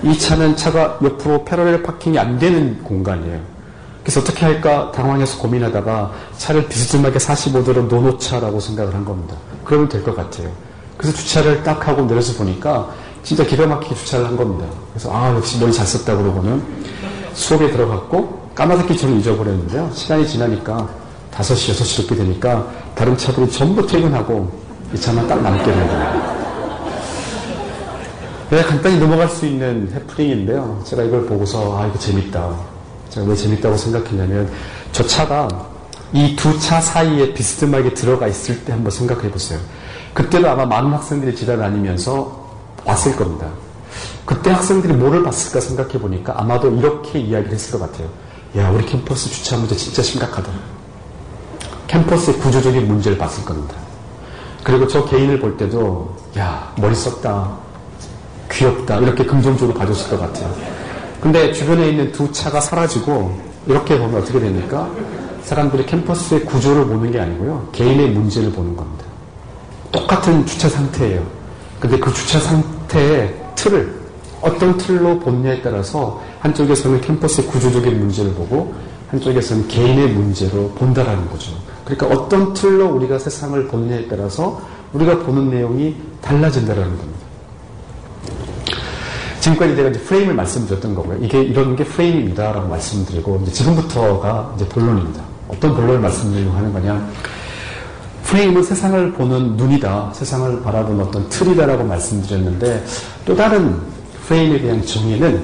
이 0.02 0.18
차는 0.18 0.56
차가 0.56 0.98
옆으로 1.02 1.44
패러렐 1.44 1.82
파킹이 1.82 2.18
안 2.18 2.38
되는 2.38 2.82
공간이에요. 2.82 3.51
그래서 4.02 4.20
어떻게 4.20 4.44
할까 4.44 4.90
당황해서 4.92 5.38
고민하다가 5.38 6.10
차를 6.36 6.66
비스듬하게 6.68 7.18
45도로 7.18 7.86
놓놓자라고 7.88 8.58
생각을 8.60 8.94
한 8.94 9.04
겁니다. 9.04 9.36
그러면 9.64 9.88
될 9.88 10.02
것 10.02 10.16
같아요. 10.16 10.50
그래서 10.96 11.16
주차를 11.16 11.62
딱 11.62 11.86
하고 11.86 12.02
내려서 12.02 12.34
보니까 12.36 12.88
진짜 13.22 13.44
기가 13.44 13.66
막히게 13.66 13.94
주차를 13.94 14.26
한 14.26 14.36
겁니다. 14.36 14.66
그래서 14.92 15.10
아 15.14 15.32
역시 15.36 15.58
머리 15.60 15.72
잘 15.72 15.86
썼다 15.86 16.16
그러고는 16.16 16.62
수업에 17.34 17.70
들어갔고 17.70 18.50
까마득히 18.54 18.96
저는 18.96 19.20
잊어버렸는데요. 19.20 19.90
시간이 19.94 20.26
지나니까 20.26 20.88
5시, 21.32 21.72
6시 21.72 22.00
이렇게 22.00 22.16
되니까 22.16 22.66
다른 22.94 23.16
차들이 23.16 23.50
전부 23.50 23.86
퇴근하고 23.86 24.50
이 24.92 24.98
차만 24.98 25.26
딱 25.28 25.40
남게 25.40 25.64
되는 25.64 25.86
거예요. 25.88 26.32
그냥 28.50 28.66
간단히 28.66 28.98
넘어갈 28.98 29.28
수 29.30 29.46
있는 29.46 29.90
해프닝인데요. 29.94 30.82
제가 30.84 31.04
이걸 31.04 31.24
보고서 31.24 31.78
아 31.78 31.86
이거 31.86 31.98
재밌다. 31.98 32.71
제가 33.12 33.26
왜 33.26 33.36
재밌다고 33.36 33.76
생각했냐면 33.76 34.50
저 34.92 35.06
차가 35.06 35.48
이 36.14 36.36
두 36.36 36.58
차 36.58 36.80
사이에 36.80 37.32
비스듬하게 37.32 37.94
들어가 37.94 38.26
있을 38.26 38.64
때 38.64 38.72
한번 38.72 38.90
생각해 38.90 39.30
보세요. 39.30 39.58
그때도 40.14 40.48
아마 40.48 40.66
많은 40.66 40.92
학생들이 40.92 41.34
지나다니면서 41.34 42.50
왔을 42.84 43.16
겁니다. 43.16 43.46
그때 44.26 44.50
학생들이 44.50 44.92
뭐를 44.94 45.22
봤을까 45.22 45.60
생각해 45.60 45.92
보니까 45.98 46.34
아마도 46.38 46.70
이렇게 46.70 47.18
이야기를 47.18 47.52
했을 47.54 47.78
것 47.78 47.90
같아요. 47.90 48.08
야, 48.56 48.70
우리 48.70 48.84
캠퍼스 48.84 49.30
주차 49.30 49.56
문제 49.56 49.74
진짜 49.74 50.02
심각하다. 50.02 50.50
캠퍼스의 51.86 52.38
구조적인 52.38 52.86
문제를 52.86 53.16
봤을 53.18 53.44
겁니다. 53.44 53.74
그리고 54.62 54.86
저 54.86 55.04
개인을 55.06 55.40
볼 55.40 55.56
때도, 55.56 56.14
야, 56.38 56.72
머리 56.78 56.94
썼다. 56.94 57.50
귀엽다. 58.50 58.98
이렇게 58.98 59.24
긍정적으로 59.24 59.76
봐줬을 59.76 60.10
것 60.10 60.20
같아요. 60.20 60.54
근데 61.22 61.52
주변에 61.52 61.88
있는 61.88 62.10
두 62.10 62.30
차가 62.32 62.60
사라지고, 62.60 63.40
이렇게 63.66 63.96
보면 63.96 64.20
어떻게 64.20 64.40
됩니까? 64.40 64.90
사람들이 65.44 65.86
캠퍼스의 65.86 66.44
구조를 66.44 66.84
보는 66.86 67.12
게 67.12 67.20
아니고요. 67.20 67.68
개인의 67.70 68.10
문제를 68.10 68.50
보는 68.50 68.74
겁니다. 68.76 69.04
똑같은 69.92 70.44
주차 70.46 70.68
상태예요. 70.68 71.24
근데 71.78 71.96
그 71.98 72.12
주차 72.12 72.40
상태의 72.40 73.34
틀을 73.54 74.02
어떤 74.40 74.76
틀로 74.76 75.20
본냐에 75.20 75.62
따라서 75.62 76.20
한쪽에서는 76.40 77.00
캠퍼스의 77.00 77.46
구조적인 77.46 78.00
문제를 78.00 78.34
보고 78.34 78.74
한쪽에서는 79.10 79.68
개인의 79.68 80.08
문제로 80.08 80.70
본다라는 80.70 81.28
거죠. 81.30 81.52
그러니까 81.84 82.06
어떤 82.08 82.52
틀로 82.52 82.86
우리가 82.86 83.18
세상을 83.18 83.68
보느냐에 83.68 84.08
따라서 84.08 84.60
우리가 84.92 85.20
보는 85.20 85.50
내용이 85.50 85.94
달라진다라는 86.20 86.96
겁니다. 86.96 87.11
지금까지 89.42 89.74
제가 89.74 89.88
이제 89.88 89.98
프레임을 90.00 90.34
말씀드렸던 90.34 90.94
거고요. 90.94 91.18
이게 91.20 91.42
이런 91.42 91.74
게 91.74 91.82
프레임입니다라고 91.82 92.68
말씀드리고 92.68 93.40
이제 93.42 93.52
지금부터가 93.52 94.52
이제 94.54 94.68
본론입니다. 94.68 95.20
어떤 95.48 95.74
본론을 95.74 95.98
말씀드리려고 95.98 96.56
하는 96.56 96.72
거냐? 96.72 97.08
프레임은 98.22 98.62
세상을 98.62 99.12
보는 99.14 99.56
눈이다, 99.56 100.12
세상을 100.14 100.62
바라보는 100.62 101.04
어떤 101.04 101.28
틀이다라고 101.28 101.82
말씀드렸는데 101.82 102.84
또 103.24 103.34
다른 103.34 103.76
프레임에 104.26 104.60
대한 104.60 104.86
정의는 104.86 105.42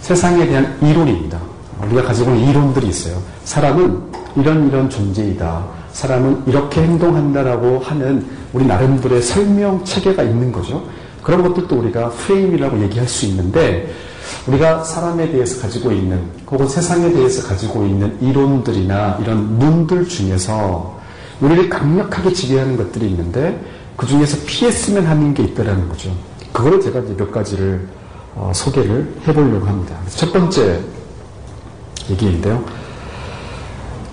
세상에 0.00 0.46
대한 0.46 0.78
이론입니다. 0.80 1.38
우리가 1.86 2.02
가지고 2.04 2.32
있는 2.36 2.50
이론들이 2.50 2.86
있어요. 2.86 3.20
사람은 3.44 4.00
이런 4.36 4.68
이런 4.68 4.88
존재이다. 4.88 5.64
사람은 5.92 6.44
이렇게 6.46 6.82
행동한다라고 6.82 7.80
하는 7.80 8.24
우리 8.52 8.64
나름대로의 8.64 9.20
설명 9.22 9.84
체계가 9.84 10.22
있는 10.22 10.52
거죠. 10.52 10.84
그런 11.22 11.42
것들도 11.42 11.76
우리가 11.76 12.10
프레임이라고 12.10 12.82
얘기할 12.82 13.08
수 13.08 13.26
있는데 13.26 13.92
우리가 14.46 14.84
사람에 14.84 15.30
대해서 15.30 15.60
가지고 15.60 15.92
있는 15.92 16.22
혹은 16.50 16.68
세상에 16.68 17.12
대해서 17.12 17.46
가지고 17.46 17.84
있는 17.86 18.16
이론들이나 18.20 19.18
이런 19.22 19.58
눈들 19.58 20.08
중에서 20.08 20.98
우리를 21.40 21.68
강력하게 21.68 22.32
지배하는 22.32 22.76
것들이 22.76 23.06
있는데 23.10 23.60
그 23.96 24.06
중에서 24.06 24.38
피했으면 24.46 25.06
하는 25.06 25.34
게 25.34 25.42
있다라는 25.42 25.88
거죠. 25.88 26.10
그거를 26.52 26.80
제가 26.80 27.00
이제 27.00 27.14
몇 27.16 27.30
가지를 27.30 27.86
어, 28.34 28.52
소개를 28.54 29.14
해보려고 29.26 29.66
합니다. 29.66 29.96
첫 30.08 30.32
번째 30.32 30.80
얘기인데요. 32.08 32.64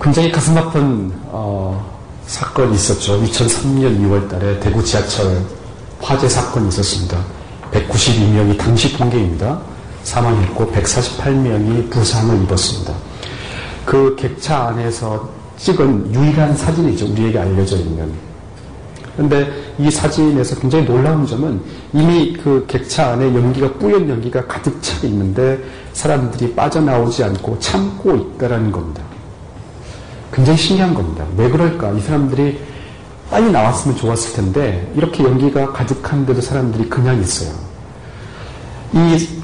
굉장히 0.01 0.31
가슴 0.31 0.57
아픈 0.57 1.11
어, 1.25 1.97
사건이 2.25 2.75
있었죠. 2.75 3.21
2003년 3.23 3.99
2월 4.01 4.29
달에 4.29 4.59
대구 4.59 4.83
지하철 4.83 5.41
화재 6.01 6.27
사건이 6.29 6.69
있었습니다. 6.69 7.17
192명이 7.71 8.57
당시 8.57 8.95
통계입니다. 8.97 9.59
사망했고 10.03 10.71
148명이 10.71 11.89
부상을 11.89 12.43
입었습니다. 12.43 12.93
그 13.85 14.15
객차 14.15 14.67
안에서 14.67 15.29
찍은 15.57 16.13
유일한 16.13 16.55
사진이죠. 16.55 17.07
우리에게 17.11 17.39
알려져 17.39 17.77
있는. 17.77 18.11
그런데 19.15 19.51
이 19.79 19.89
사진에서 19.89 20.59
굉장히 20.59 20.85
놀라운 20.85 21.25
점은 21.25 21.59
이미 21.91 22.33
그 22.33 22.65
객차 22.67 23.13
안에 23.13 23.25
연기가 23.25 23.73
뿌연 23.73 24.07
연기가 24.07 24.45
가득 24.45 24.81
차 24.81 25.05
있는데 25.07 25.59
사람들이 25.93 26.53
빠져나오지 26.53 27.23
않고 27.23 27.57
참고 27.59 28.15
있다라는 28.15 28.71
겁니다. 28.71 29.01
굉장히 30.31 30.59
신기한 30.59 30.93
겁니다. 30.93 31.25
왜 31.35 31.49
그럴까? 31.49 31.93
이 31.93 32.01
사람들이 32.01 32.59
빨리 33.29 33.51
나왔으면 33.51 33.97
좋았을 33.97 34.33
텐데 34.33 34.91
이렇게 34.95 35.23
연기가 35.23 35.71
가득한데도 35.73 36.41
사람들이 36.41 36.89
그냥 36.89 37.19
있어요. 37.19 37.51
이 38.93 39.37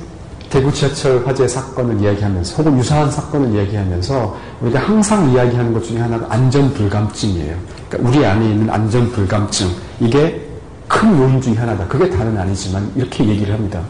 대구 0.50 0.72
지하철 0.72 1.26
화재 1.26 1.48
사건을 1.48 2.00
이야기하면서 2.02 2.56
혹은 2.56 2.78
유사한 2.78 3.10
사건을 3.10 3.54
이야기하면서 3.56 4.38
우리가 4.62 4.80
항상 4.80 5.32
이야기하는 5.32 5.74
것 5.74 5.84
중에 5.84 6.00
하나가 6.00 6.28
안전 6.30 6.74
불감증이에요. 6.74 7.58
그러니까 7.90 8.10
우리 8.10 8.26
안에 8.26 8.52
있는 8.52 8.70
안전 8.70 9.12
불감증 9.12 9.68
이게 10.00 10.48
큰 10.88 11.18
요인 11.18 11.42
중에 11.42 11.56
하나다. 11.56 11.88
그게 11.88 12.10
다는 12.10 12.38
아니지만 12.38 12.92
이렇게 12.96 13.26
얘기를 13.26 13.54
합니다. 13.54 13.82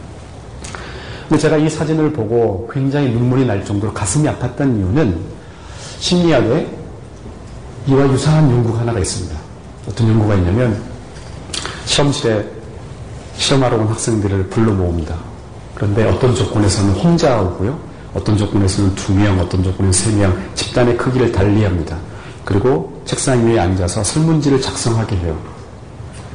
근데 1.28 1.40
제가 1.40 1.56
이 1.56 1.68
사진을 1.68 2.12
보고 2.12 2.68
굉장히 2.72 3.10
눈물이 3.10 3.46
날 3.46 3.64
정도로 3.64 3.92
가슴이 3.92 4.26
아팠던 4.28 4.78
이유는 4.78 5.18
심리학에 5.98 6.66
이와 7.86 8.08
유사한 8.10 8.50
연구가 8.50 8.80
하나가 8.80 8.98
있습니다. 8.98 9.43
어떤 9.88 10.08
연구가 10.08 10.34
있냐면 10.36 10.82
시험실에 11.84 12.44
시험하러 13.36 13.76
온 13.76 13.88
학생들을 13.88 14.48
불러 14.48 14.72
모읍니다. 14.72 15.16
그런데 15.74 16.04
어떤 16.04 16.34
조건에서는 16.34 16.94
혼자 16.94 17.40
오고요. 17.40 17.78
어떤 18.14 18.36
조건에서는 18.36 18.94
두 18.94 19.12
명, 19.12 19.38
어떤 19.40 19.62
조건에서는 19.62 19.92
세 19.92 20.12
명, 20.12 20.36
집단의 20.54 20.96
크기를 20.96 21.32
달리합니다. 21.32 21.96
그리고 22.44 23.00
책상 23.04 23.44
위에 23.46 23.58
앉아서 23.58 24.04
설문지를 24.04 24.60
작성하게 24.60 25.16
해요. 25.16 25.36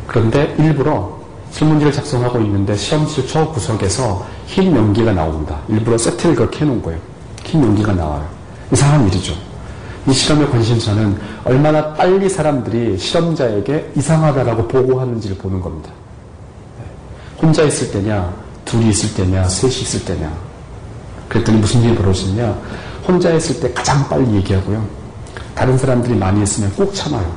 그런데 0.07 0.55
일부러 0.59 1.17
설문지를 1.51 1.93
작성하고 1.93 2.39
있는데 2.41 2.75
시험실 2.75 3.27
저 3.27 3.47
구석에서 3.47 4.25
흰 4.45 4.75
연기가 4.75 5.13
나옵니다. 5.13 5.59
일부러 5.67 5.97
세트를 5.97 6.35
그렇게 6.35 6.59
해놓은 6.59 6.81
거예요. 6.81 6.99
흰 7.43 7.63
연기가 7.63 7.93
나와요. 7.93 8.27
이상한 8.71 9.07
일이죠. 9.07 9.33
이 10.09 10.13
실험의 10.13 10.49
관심사는 10.49 11.19
얼마나 11.45 11.93
빨리 11.93 12.27
사람들이 12.27 12.97
실험자에게 12.97 13.91
이상하다라고 13.95 14.67
보고하는지를 14.67 15.37
보는 15.37 15.61
겁니다. 15.61 15.91
혼자 17.39 17.63
있을 17.63 17.91
때냐, 17.91 18.33
둘이 18.65 18.89
있을 18.89 19.13
때냐, 19.13 19.43
셋이 19.47 19.73
있을 19.73 20.05
때냐. 20.05 20.31
그랬더니 21.27 21.59
무슨 21.59 21.83
일이 21.83 21.95
벌어지냐. 21.95 22.57
혼자 23.07 23.31
있을 23.33 23.59
때 23.59 23.71
가장 23.71 24.07
빨리 24.09 24.33
얘기하고요. 24.37 24.83
다른 25.53 25.77
사람들이 25.77 26.15
많이 26.15 26.41
있으면 26.41 26.71
꼭 26.75 26.93
참아요. 26.93 27.31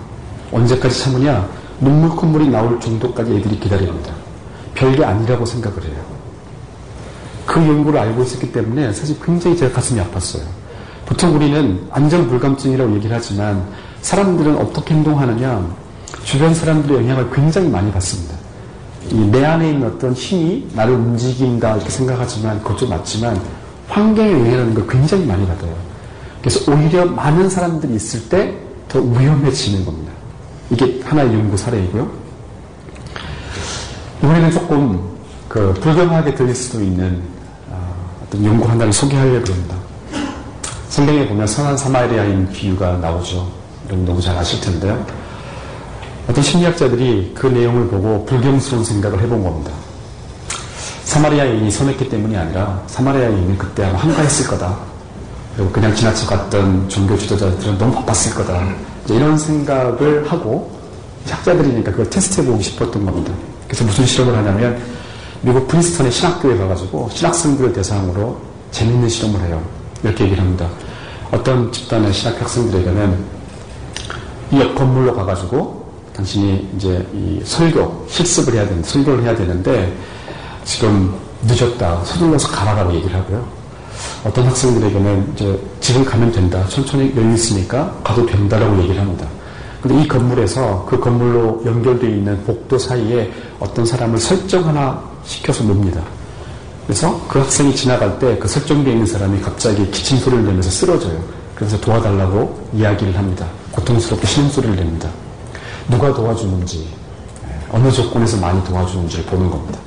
언제까지 0.51 0.99
참으냐? 0.99 1.47
눈물 1.79 2.11
콧물이 2.11 2.49
나올 2.49 2.81
정도까지 2.81 3.37
애들이 3.37 3.61
기다립니다. 3.61 4.15
별게 4.75 5.05
아니라고 5.05 5.45
생각을 5.45 5.85
해요. 5.85 5.97
그 7.45 7.61
연구를 7.61 8.01
알고 8.01 8.23
있었기 8.23 8.51
때문에 8.51 8.93
사실 8.95 9.19
굉장히 9.23 9.57
제가 9.57 9.75
가슴이 9.75 10.01
아팠어요. 10.01 10.62
보통 11.07 11.35
우리는 11.35 11.87
안전 11.91 12.29
불감증이라고 12.29 12.95
얘기를 12.97 13.17
하지만 13.17 13.65
사람들은 14.03 14.57
어떻게 14.57 14.95
행동하느냐 14.95 15.65
주변 16.25 16.55
사람들의 16.55 16.99
영향을 16.99 17.31
굉장히 17.31 17.69
많이 17.69 17.91
받습니다. 17.93 18.35
내 19.31 19.45
안에 19.45 19.71
있는 19.71 19.89
어떤 19.89 20.13
힘이 20.13 20.67
나를 20.75 20.95
움직인다 20.95 21.77
이렇게 21.77 21.91
생각하지만 21.91 22.63
그것도 22.63 22.89
맞지만 22.89 23.41
환경의 23.89 24.33
영향이라는 24.33 24.75
걸 24.75 24.87
굉장히 24.87 25.27
많이 25.27 25.47
받아요. 25.47 25.75
그래서 26.41 26.73
오히려 26.73 27.05
많은 27.07 27.49
사람들이 27.49 27.95
있을 27.95 28.29
때 28.29 28.63
더 28.93 29.01
위험해지는 29.01 29.87
겁니다. 29.87 30.13
이게 30.71 31.01
하나의 31.03 31.33
연구 31.33 31.57
사례이고요. 31.57 32.11
이번에는 34.19 34.51
조금 34.51 35.01
그 35.49 35.73
불경하게 35.81 36.35
들릴 36.35 36.55
수도 36.55 36.83
있는 36.83 37.23
어떤 38.23 38.45
연구 38.45 38.69
하나를 38.69 38.93
소개하려고 38.93 39.51
합니다. 39.51 39.77
성경에 40.93 41.27
보면 41.27 41.47
선한 41.47 41.79
사마리아인 41.79 42.47
비유가 42.53 42.99
나오죠. 42.99 43.51
여러분 43.87 44.05
너무 44.05 44.21
잘 44.21 44.37
아실 44.37 44.61
텐데요. 44.61 45.03
어떤 46.29 46.45
심리학자들이 46.45 47.33
그 47.35 47.47
내용을 47.47 47.89
보고 47.89 48.27
불경스러운 48.27 48.85
생각을 48.85 49.19
해본 49.23 49.43
겁니다. 49.43 49.73
사마리아인이 51.05 51.71
선했기 51.71 52.11
때문이 52.11 52.37
아니라 52.37 52.83
사마리아인이 52.89 53.57
그때 53.57 53.87
아마 53.87 54.01
한가했을 54.01 54.49
거다. 54.49 54.77
그리고 55.57 55.73
그냥 55.73 55.95
지나쳐 55.95 56.27
갔던 56.27 56.91
종교 56.91 57.17
지도자들은 57.17 57.79
너무 57.79 57.95
바빴을 57.95 58.35
거다. 58.35 58.75
이런 59.09 59.39
생각을 59.39 60.31
하고 60.31 60.79
학자들이니까 61.27 61.91
그걸 61.91 62.11
테스트해보고 62.11 62.61
싶었던 62.61 63.03
겁니다. 63.03 63.33
그래서 63.67 63.83
무슨 63.87 64.05
실험을 64.05 64.37
하냐면 64.37 64.79
미국 65.41 65.67
프린스턴의 65.69 66.13
신학교에 66.13 66.59
가가지고 66.59 67.09
신학생들을 67.15 67.73
대상으로 67.73 68.39
재밌는 68.73 69.09
실험을 69.09 69.41
해요. 69.47 69.82
이렇게 70.03 70.25
얘기를 70.25 70.43
합니다. 70.43 70.69
어떤 71.31 71.71
집단의 71.73 72.13
신학 72.13 72.41
학생들에게는 72.41 73.43
이 74.53 74.57
옆 74.59 74.75
건물로 74.75 75.15
가가지고 75.15 75.83
당신이 76.15 76.69
이제 76.77 77.07
이 77.15 77.41
설교, 77.43 78.07
실습을 78.09 78.53
해야 78.55 78.67
되는데, 78.67 78.87
설교를 78.87 79.23
해야 79.25 79.35
되는데, 79.35 79.97
지금 80.65 81.15
늦었다. 81.43 82.05
서둘러서 82.05 82.49
가라라고 82.49 82.93
얘기를 82.95 83.17
하고요. 83.17 83.43
어떤 84.25 84.47
학생들에게는 84.47 85.33
이제 85.35 85.59
지금 85.81 86.05
가면 86.05 86.31
된다. 86.31 86.65
천천히 86.69 87.15
여유 87.17 87.33
있으니까 87.33 87.97
가도 88.05 88.27
된다라고 88.27 88.79
얘기를 88.83 89.01
합니다. 89.01 89.27
근데 89.81 90.03
이 90.03 90.07
건물에서 90.07 90.87
그 90.89 91.01
건물로 91.01 91.63
연결되어 91.65 92.11
있는 92.11 92.45
복도 92.45 92.79
사이에 92.79 93.33
어떤 93.59 93.87
사람을 93.87 94.19
설정 94.19 94.69
하나 94.69 95.03
시켜서 95.25 95.65
놓습니다. 95.65 96.03
그래서 96.87 97.21
그 97.29 97.39
학생이 97.39 97.75
지나갈 97.75 98.19
때 98.19 98.39
그 98.39 98.49
설정되어 98.49 98.93
있는 98.93 99.07
사람이 99.07 99.41
갑자기 99.41 99.89
기침 99.91 100.19
소리를 100.19 100.45
내면서 100.45 100.71
쓰러져요. 100.71 101.23
그래서 101.55 101.79
도와달라고 101.81 102.69
이야기를 102.73 103.17
합니다. 103.17 103.47
고통스럽게 103.71 104.27
신음 104.27 104.51
소리를 104.51 104.77
냅니다. 104.77 105.09
누가 105.89 106.13
도와주는지, 106.13 106.89
어느 107.71 107.91
조건에서 107.91 108.37
많이 108.39 108.63
도와주는지를 108.65 109.25
보는 109.27 109.51
겁니다. 109.51 109.79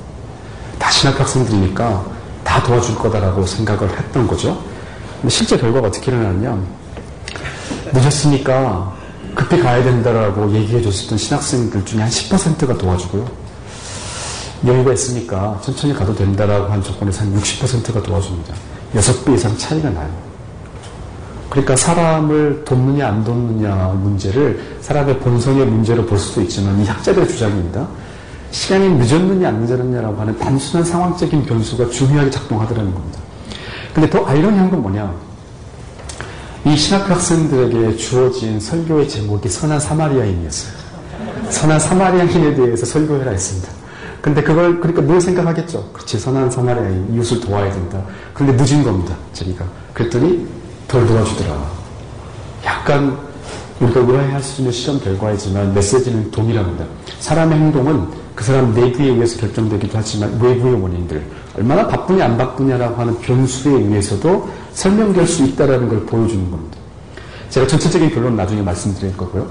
다 0.78 0.90
신학 0.90 1.18
학생들이니까 1.20 2.04
다 2.44 2.62
도와줄 2.62 2.94
거다라고 2.96 3.44
생각을 3.46 3.90
했던 3.90 4.26
거죠. 4.26 4.58
근데 5.20 5.28
실제 5.28 5.56
결과가 5.56 5.88
어떻게 5.88 6.10
일어났냐. 6.10 6.58
늦었으니까 7.92 8.94
급히 9.34 9.60
가야 9.60 9.82
된다라고 9.82 10.50
얘기해 10.52 10.80
줬었던 10.82 11.18
신학생들 11.18 11.84
중에 11.84 12.00
한 12.00 12.08
10%가 12.10 12.76
도와주고요. 12.78 13.45
여유가 14.64 14.92
있으니까 14.92 15.58
천천히 15.62 15.92
가도 15.92 16.14
된다라고 16.14 16.72
한 16.72 16.82
조건에서 16.82 17.22
한 17.22 17.34
60%가 17.34 18.02
도와줍니다. 18.02 18.54
6배 18.94 19.34
이상 19.34 19.56
차이가 19.58 19.90
나요. 19.90 20.08
그러니까 21.50 21.76
사람을 21.76 22.64
돕느냐 22.64 23.08
안 23.08 23.24
돕느냐 23.24 23.74
문제를 24.02 24.78
사람의 24.80 25.20
본성의 25.20 25.66
문제로 25.66 26.04
볼 26.04 26.18
수도 26.18 26.40
있지만 26.42 26.80
이 26.80 26.84
학자들의 26.84 27.28
주장입니다. 27.28 27.86
시간이 28.50 28.88
늦었느냐 28.90 29.48
안 29.48 29.60
늦었느냐라고 29.60 30.20
하는 30.20 30.38
단순한 30.38 30.84
상황적인 30.84 31.44
변수가 31.44 31.90
중요하게 31.90 32.30
작동하더라는 32.30 32.92
겁니다. 32.92 33.20
근데 33.94 34.08
더 34.10 34.24
아이러니한 34.26 34.70
건 34.70 34.82
뭐냐? 34.82 35.14
이 36.66 36.76
신학교 36.76 37.14
학생들에게 37.14 37.96
주어진 37.96 38.58
설교의 38.58 39.08
제목이 39.08 39.48
선한 39.48 39.78
사마리아인이었어요. 39.78 40.72
선한 41.50 41.78
사마리아인에 41.78 42.54
대해서 42.54 42.84
설교해라 42.84 43.30
했습니다. 43.30 43.75
근데 44.20 44.42
그걸 44.42 44.80
그러니까 44.80 45.02
뭘 45.02 45.20
생각하겠죠? 45.20 45.90
그렇지 45.92 46.18
선한 46.18 46.50
사마리아인 46.50 47.14
이웃을 47.14 47.40
도와야 47.40 47.70
된다. 47.72 48.02
그런데 48.34 48.62
늦은 48.62 48.82
겁니다. 48.82 49.14
저희가 49.32 49.64
그랬더니 49.94 50.46
덜 50.88 51.06
도와주더라. 51.06 51.70
약간 52.64 53.16
우리가 53.80 54.00
의아해할 54.00 54.42
수 54.42 54.60
있는 54.60 54.72
실험 54.72 55.00
결과이지만 55.00 55.74
메시지는 55.74 56.30
동일합니다. 56.30 56.84
사람의 57.20 57.58
행동은 57.58 58.08
그 58.34 58.44
사람 58.44 58.74
내부에 58.74 59.06
의해서 59.06 59.38
결정되기도 59.38 59.92
하지만 59.96 60.30
외부의 60.40 60.80
원인들 60.80 61.22
얼마나 61.56 61.86
바쁘냐 61.86 62.24
안 62.24 62.36
바쁘냐라고 62.36 62.96
하는 63.00 63.18
변수에 63.20 63.72
의해서도 63.72 64.48
설명될 64.72 65.26
수 65.26 65.44
있다는 65.44 65.88
걸 65.88 66.04
보여주는 66.04 66.50
겁니다. 66.50 66.76
제가 67.48 67.66
전체적인 67.66 68.10
결론 68.10 68.36
나중에 68.36 68.60
말씀드릴 68.62 69.16
거고요. 69.16 69.46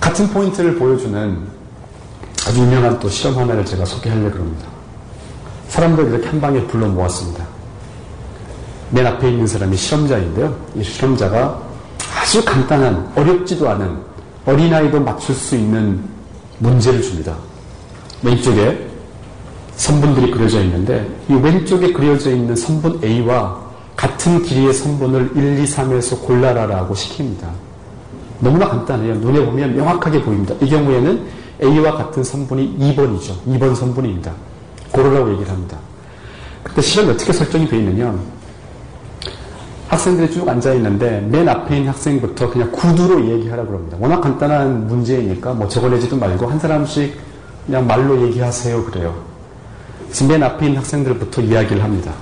같은 0.00 0.28
포인트를 0.28 0.76
보여주는 0.76 1.38
아주 2.46 2.60
유명한 2.60 2.98
또 2.98 3.08
실험 3.08 3.38
하나를 3.38 3.64
제가 3.64 3.84
소개하려고 3.84 4.38
합니다. 4.38 4.66
사람들 5.68 6.08
이렇게 6.08 6.28
한 6.28 6.40
방에 6.40 6.60
불러 6.66 6.86
모았습니다. 6.88 7.46
맨 8.90 9.06
앞에 9.06 9.30
있는 9.30 9.46
사람이 9.46 9.76
실험자인데요. 9.76 10.54
이 10.74 10.82
실험자가 10.82 11.62
아주 12.14 12.44
간단한, 12.44 13.12
어렵지도 13.16 13.68
않은, 13.70 13.96
어린아이도 14.44 15.00
맞출 15.00 15.34
수 15.34 15.56
있는 15.56 16.02
문제를 16.58 17.00
줍니다. 17.00 17.34
왼쪽에 18.22 18.86
선분들이 19.76 20.30
그려져 20.30 20.62
있는데, 20.62 21.08
이 21.28 21.34
왼쪽에 21.34 21.92
그려져 21.92 22.30
있는 22.30 22.54
선분 22.54 23.00
A와 23.02 23.60
같은 23.96 24.42
길이의 24.42 24.74
선분을 24.74 25.32
1, 25.34 25.58
2, 25.60 25.64
3에서 25.64 26.20
골라라라고 26.22 26.94
시킵니다. 26.94 27.46
너무나 28.40 28.68
간단해요. 28.68 29.14
눈에 29.14 29.44
보면 29.44 29.74
명확하게 29.76 30.22
보입니다. 30.22 30.54
이 30.60 30.68
경우에는 30.68 31.41
A와 31.62 31.92
같은 31.92 32.24
선분이 32.24 32.76
2번이죠. 32.78 33.44
2번 33.46 33.74
선분입니다. 33.74 34.32
고르라고 34.90 35.30
얘기를 35.32 35.50
합니다. 35.50 35.78
그때 36.62 36.80
실험이 36.82 37.12
어떻게 37.12 37.32
설정이 37.32 37.68
되어 37.68 37.78
있느냐. 37.78 38.14
학생들이 39.88 40.30
쭉 40.30 40.48
앉아있는데 40.48 41.20
맨 41.30 41.48
앞에 41.48 41.76
있는 41.76 41.90
학생부터 41.90 42.50
그냥 42.50 42.72
구두로 42.72 43.28
얘기하라고 43.28 43.74
합니다. 43.74 43.96
워낙 44.00 44.20
간단한 44.20 44.86
문제이니까 44.88 45.52
뭐 45.52 45.68
적어내지도 45.68 46.16
말고 46.16 46.46
한 46.46 46.58
사람씩 46.58 47.14
그냥 47.66 47.86
말로 47.86 48.20
얘기하세요 48.26 48.84
그래요. 48.86 49.14
그래서 50.06 50.26
맨 50.26 50.42
앞에 50.42 50.66
있는 50.66 50.78
학생들부터 50.78 51.42
이야기를 51.42 51.82
합니다. 51.84 52.12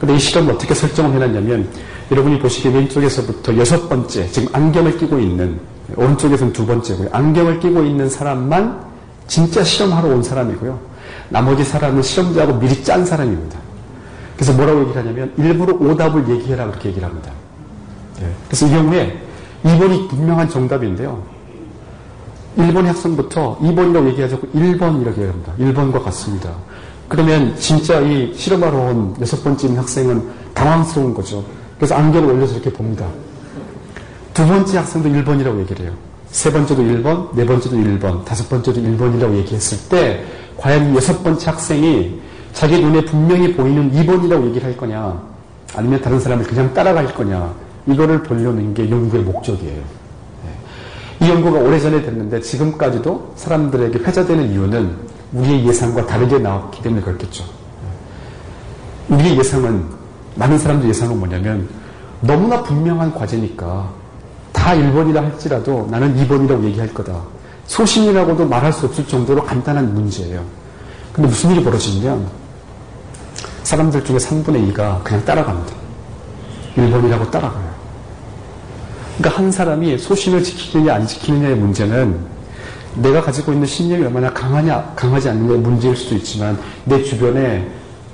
근데 0.00 0.14
이 0.14 0.18
실험을 0.18 0.54
어떻게 0.54 0.74
설정을 0.74 1.14
해놨냐면 1.14 1.68
여러분이 2.10 2.38
보시기에 2.38 2.72
왼쪽에서부터 2.72 3.56
여섯 3.56 3.88
번째 3.88 4.28
지금 4.30 4.48
안경을 4.52 4.98
끼고 4.98 5.18
있는 5.18 5.60
오른쪽에서는 5.96 6.52
두 6.52 6.66
번째고요. 6.66 7.08
안경을 7.12 7.60
끼고 7.60 7.82
있는 7.82 8.08
사람만 8.08 8.86
진짜 9.26 9.62
실험하러 9.62 10.08
온 10.08 10.22
사람이고요. 10.22 10.78
나머지 11.28 11.64
사람은 11.64 12.02
실험자하고 12.02 12.58
미리 12.58 12.82
짠 12.82 13.04
사람입니다. 13.04 13.58
그래서 14.36 14.52
뭐라고 14.52 14.82
얘기를 14.82 15.00
하냐면 15.00 15.32
일부러 15.36 15.74
오답을 15.74 16.28
얘기해라 16.28 16.66
그렇게 16.66 16.90
얘기를 16.90 17.08
합니다. 17.08 17.32
예. 18.22 18.26
그래서 18.46 18.66
이 18.66 18.70
경우에 18.70 19.20
2번이 19.64 20.08
분명한 20.08 20.48
정답인데요. 20.48 21.22
1번 22.56 22.84
학생부터 22.84 23.58
2번이라고 23.58 24.08
얘기하지 24.08 24.34
않고 24.34 24.46
1번 24.48 25.00
이라고 25.00 25.22
얘기합니다. 25.22 25.52
1번과 25.58 26.02
같습니다. 26.04 26.50
그러면 27.08 27.56
진짜 27.56 28.00
이 28.00 28.32
실험하러 28.34 28.76
온 28.76 29.16
여섯 29.20 29.42
번째 29.42 29.74
학생은 29.74 30.28
당황스러운 30.54 31.14
거죠. 31.14 31.44
그래서 31.76 31.94
안경을 31.94 32.34
올려서 32.34 32.54
이렇게 32.54 32.72
봅니다. 32.72 33.06
두 34.38 34.46
번째 34.46 34.78
학생도 34.78 35.08
1번이라고 35.08 35.58
얘기를 35.58 35.86
해요. 35.86 35.94
세 36.30 36.52
번째도 36.52 36.80
1번, 36.80 37.34
네 37.34 37.44
번째도 37.44 37.74
1번, 37.76 38.24
다섯 38.24 38.48
번째도 38.48 38.80
1번이라고 38.80 39.34
얘기했을 39.38 39.88
때 39.88 40.24
과연 40.56 40.94
여섯 40.94 41.24
번째 41.24 41.50
학생이 41.50 42.20
자기 42.52 42.80
눈에 42.80 43.04
분명히 43.04 43.52
보이는 43.56 43.90
2번이라고 43.90 44.46
얘기를 44.46 44.64
할 44.64 44.76
거냐 44.76 45.20
아니면 45.74 46.00
다른 46.00 46.20
사람을 46.20 46.44
그냥 46.44 46.72
따라갈 46.72 47.12
거냐 47.16 47.52
이거를 47.88 48.22
보려는 48.22 48.74
게 48.74 48.88
연구의 48.88 49.24
목적이에요. 49.24 49.82
네. 50.44 51.26
이 51.26 51.30
연구가 51.30 51.58
오래전에 51.58 52.02
됐는데 52.02 52.40
지금까지도 52.40 53.32
사람들에게 53.34 53.98
회자되는 53.98 54.52
이유는 54.52 54.96
우리의 55.32 55.66
예상과 55.66 56.06
다르게 56.06 56.38
나왔기 56.38 56.80
때문에 56.80 57.02
그렇겠죠. 57.02 57.42
네. 59.08 59.16
우리의 59.16 59.38
예상은 59.38 59.84
많은 60.36 60.58
사람들 60.58 60.88
예상은 60.88 61.18
뭐냐면 61.18 61.68
너무나 62.20 62.62
분명한 62.62 63.14
과제니까 63.16 63.97
다 64.68 64.74
1번이라 64.74 65.14
할지라도 65.14 65.88
나는 65.90 66.14
2번이라고 66.14 66.62
얘기할 66.64 66.92
거다. 66.92 67.22
소신이라고도 67.68 68.46
말할 68.46 68.70
수 68.70 68.84
없을 68.84 69.06
정도로 69.06 69.42
간단한 69.42 69.94
문제예요. 69.94 70.44
근데 71.10 71.26
무슨 71.26 71.52
일이 71.52 71.64
벌어지냐면 71.64 72.26
사람들 73.62 74.04
중에 74.04 74.18
3분의 74.18 74.70
2가 74.74 75.02
그냥 75.02 75.24
따라갑니다. 75.24 75.72
1번이라고 76.76 77.30
따라가요. 77.30 77.66
그러니까 79.16 79.40
한 79.40 79.50
사람이 79.50 79.96
소신을 79.96 80.44
지키느냐 80.44 80.96
안 80.96 81.06
지키느냐의 81.06 81.54
문제는 81.56 82.18
내가 82.96 83.22
가지고 83.22 83.54
있는 83.54 83.66
신념이 83.66 84.04
얼마나 84.04 84.30
강하냐 84.34 84.92
강하지 84.94 85.30
않느냐의 85.30 85.60
문제일 85.60 85.96
수도 85.96 86.14
있지만 86.16 86.58
내 86.84 87.02
주변에 87.02 87.66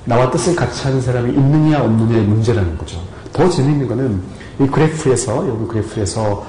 나와 0.05 0.31
뜻을 0.31 0.55
같이 0.55 0.83
하는 0.83 1.01
사람이 1.01 1.33
있느냐 1.33 1.83
없느냐의 1.83 2.23
문제라는 2.23 2.77
거죠. 2.77 2.97
더 3.33 3.49
재미있는 3.49 3.89
거는 3.89 4.44
이 4.59 4.67
그래프에서 4.67 5.47
여기 5.47 5.67
그래프에서 5.67 6.45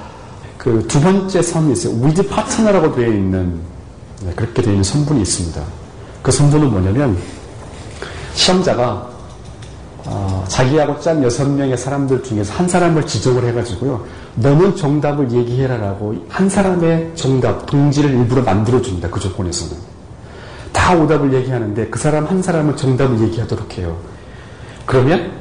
그 0.57 0.85
두 0.87 0.99
번째 0.99 1.41
선이 1.41 1.71
있어요. 1.73 1.95
with 2.03 2.27
partner라고 2.27 2.93
되어 2.95 3.07
있는 3.07 3.59
네, 4.21 4.33
그렇게 4.35 4.61
되어 4.61 4.71
있는 4.71 4.83
선분이 4.83 5.21
있습니다. 5.21 5.61
그 6.21 6.31
선분은 6.31 6.71
뭐냐면 6.71 7.17
시험자가 8.33 9.09
어, 10.05 10.45
자기하고 10.47 10.99
짠 10.99 11.23
여섯 11.23 11.47
명의 11.49 11.77
사람들 11.77 12.23
중에서 12.23 12.53
한 12.53 12.67
사람을 12.67 13.05
지정을 13.05 13.45
해가지고요. 13.45 14.05
너는 14.35 14.75
정답을 14.75 15.31
얘기해라라고 15.31 16.15
한 16.29 16.49
사람의 16.49 17.11
정답, 17.15 17.65
동지를 17.65 18.11
일부러 18.11 18.41
만들어줍니다. 18.41 19.09
그 19.09 19.19
조건에서는. 19.19 19.75
다 20.71 20.95
오답을 20.95 21.33
얘기하는데 21.33 21.87
그 21.87 21.99
사람 21.99 22.25
한 22.25 22.41
사람은 22.41 22.77
정답을 22.77 23.19
얘기하도록 23.21 23.77
해요. 23.77 23.97
그러면 24.85 25.31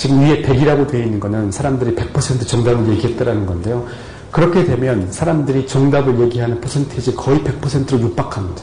지금 0.00 0.22
위에 0.22 0.40
100이라고 0.40 0.88
되어 0.88 1.04
있는 1.04 1.20
거는 1.20 1.52
사람들이 1.52 1.94
100% 1.94 2.46
정답을 2.48 2.88
얘기했다라는 2.88 3.44
건데요. 3.44 3.86
그렇게 4.30 4.64
되면 4.64 5.12
사람들이 5.12 5.66
정답을 5.66 6.18
얘기하는 6.20 6.58
퍼센테이지 6.58 7.14
거의 7.16 7.40
100%로 7.40 8.00
육박합니다. 8.00 8.62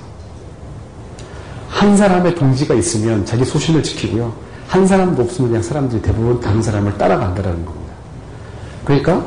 한 1.69 1.95
사람의 1.95 2.33
동지가 2.33 2.73
있으면 2.73 3.23
자기 3.23 3.45
소신을 3.45 3.83
지키고요. 3.83 4.33
한 4.67 4.87
사람도 4.87 5.21
없으면 5.21 5.51
그냥 5.51 5.61
사람들이 5.61 6.01
대부분 6.01 6.39
다른 6.39 6.59
사람을 6.59 6.97
따라간다라는 6.97 7.63
겁니다. 7.63 7.93
그러니까 8.83 9.23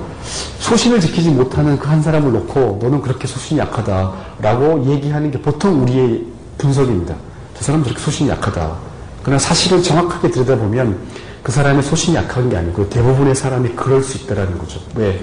소신을 0.59 0.99
지키지 0.99 1.31
못하는 1.31 1.79
그 1.79 1.89
한 1.89 2.03
사람을 2.03 2.33
놓고 2.33 2.81
너는 2.83 3.03
그렇게 3.03 3.29
소신이 3.29 3.61
약하다라고 3.61 4.87
얘기하는 4.87 5.31
게 5.31 5.41
보통 5.41 5.81
우리의 5.83 6.27
분석입니다. 6.59 7.15
저 7.55 7.63
사람 7.63 7.85
저렇게 7.85 8.01
소신이 8.01 8.31
약하다. 8.31 8.75
그러나 9.23 9.39
사실을 9.39 9.81
정확하게 9.81 10.33
들여다보면 10.33 11.30
그 11.43 11.53
사람의 11.53 11.83
소신이 11.83 12.17
약한 12.17 12.49
게 12.51 12.57
아니고 12.57 12.89
대부분의 12.91 13.35
사람이 13.35 13.71
그럴 13.71 14.03
수 14.03 14.19
있다라는 14.19 14.59
거죠. 14.59 14.81
왜? 14.95 15.21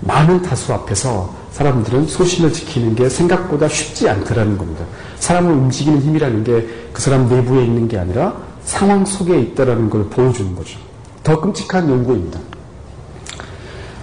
많은 0.00 0.42
다수 0.42 0.72
앞에서 0.74 1.34
사람들은 1.52 2.06
소신을 2.06 2.52
지키는 2.52 2.94
게 2.94 3.08
생각보다 3.08 3.66
쉽지 3.68 4.08
않더라는 4.08 4.58
겁니다. 4.58 4.84
사람을 5.18 5.52
움직이는 5.52 6.00
힘이라는 6.02 6.44
게 6.44 6.86
그 6.96 7.02
사람 7.02 7.28
내부에 7.28 7.62
있는 7.62 7.86
게 7.88 7.98
아니라 7.98 8.34
상황 8.64 9.04
속에 9.04 9.38
있다라는 9.38 9.90
걸 9.90 10.08
보여주는 10.08 10.56
거죠. 10.56 10.78
더 11.22 11.38
끔찍한 11.38 11.90
연구입니다. 11.90 12.40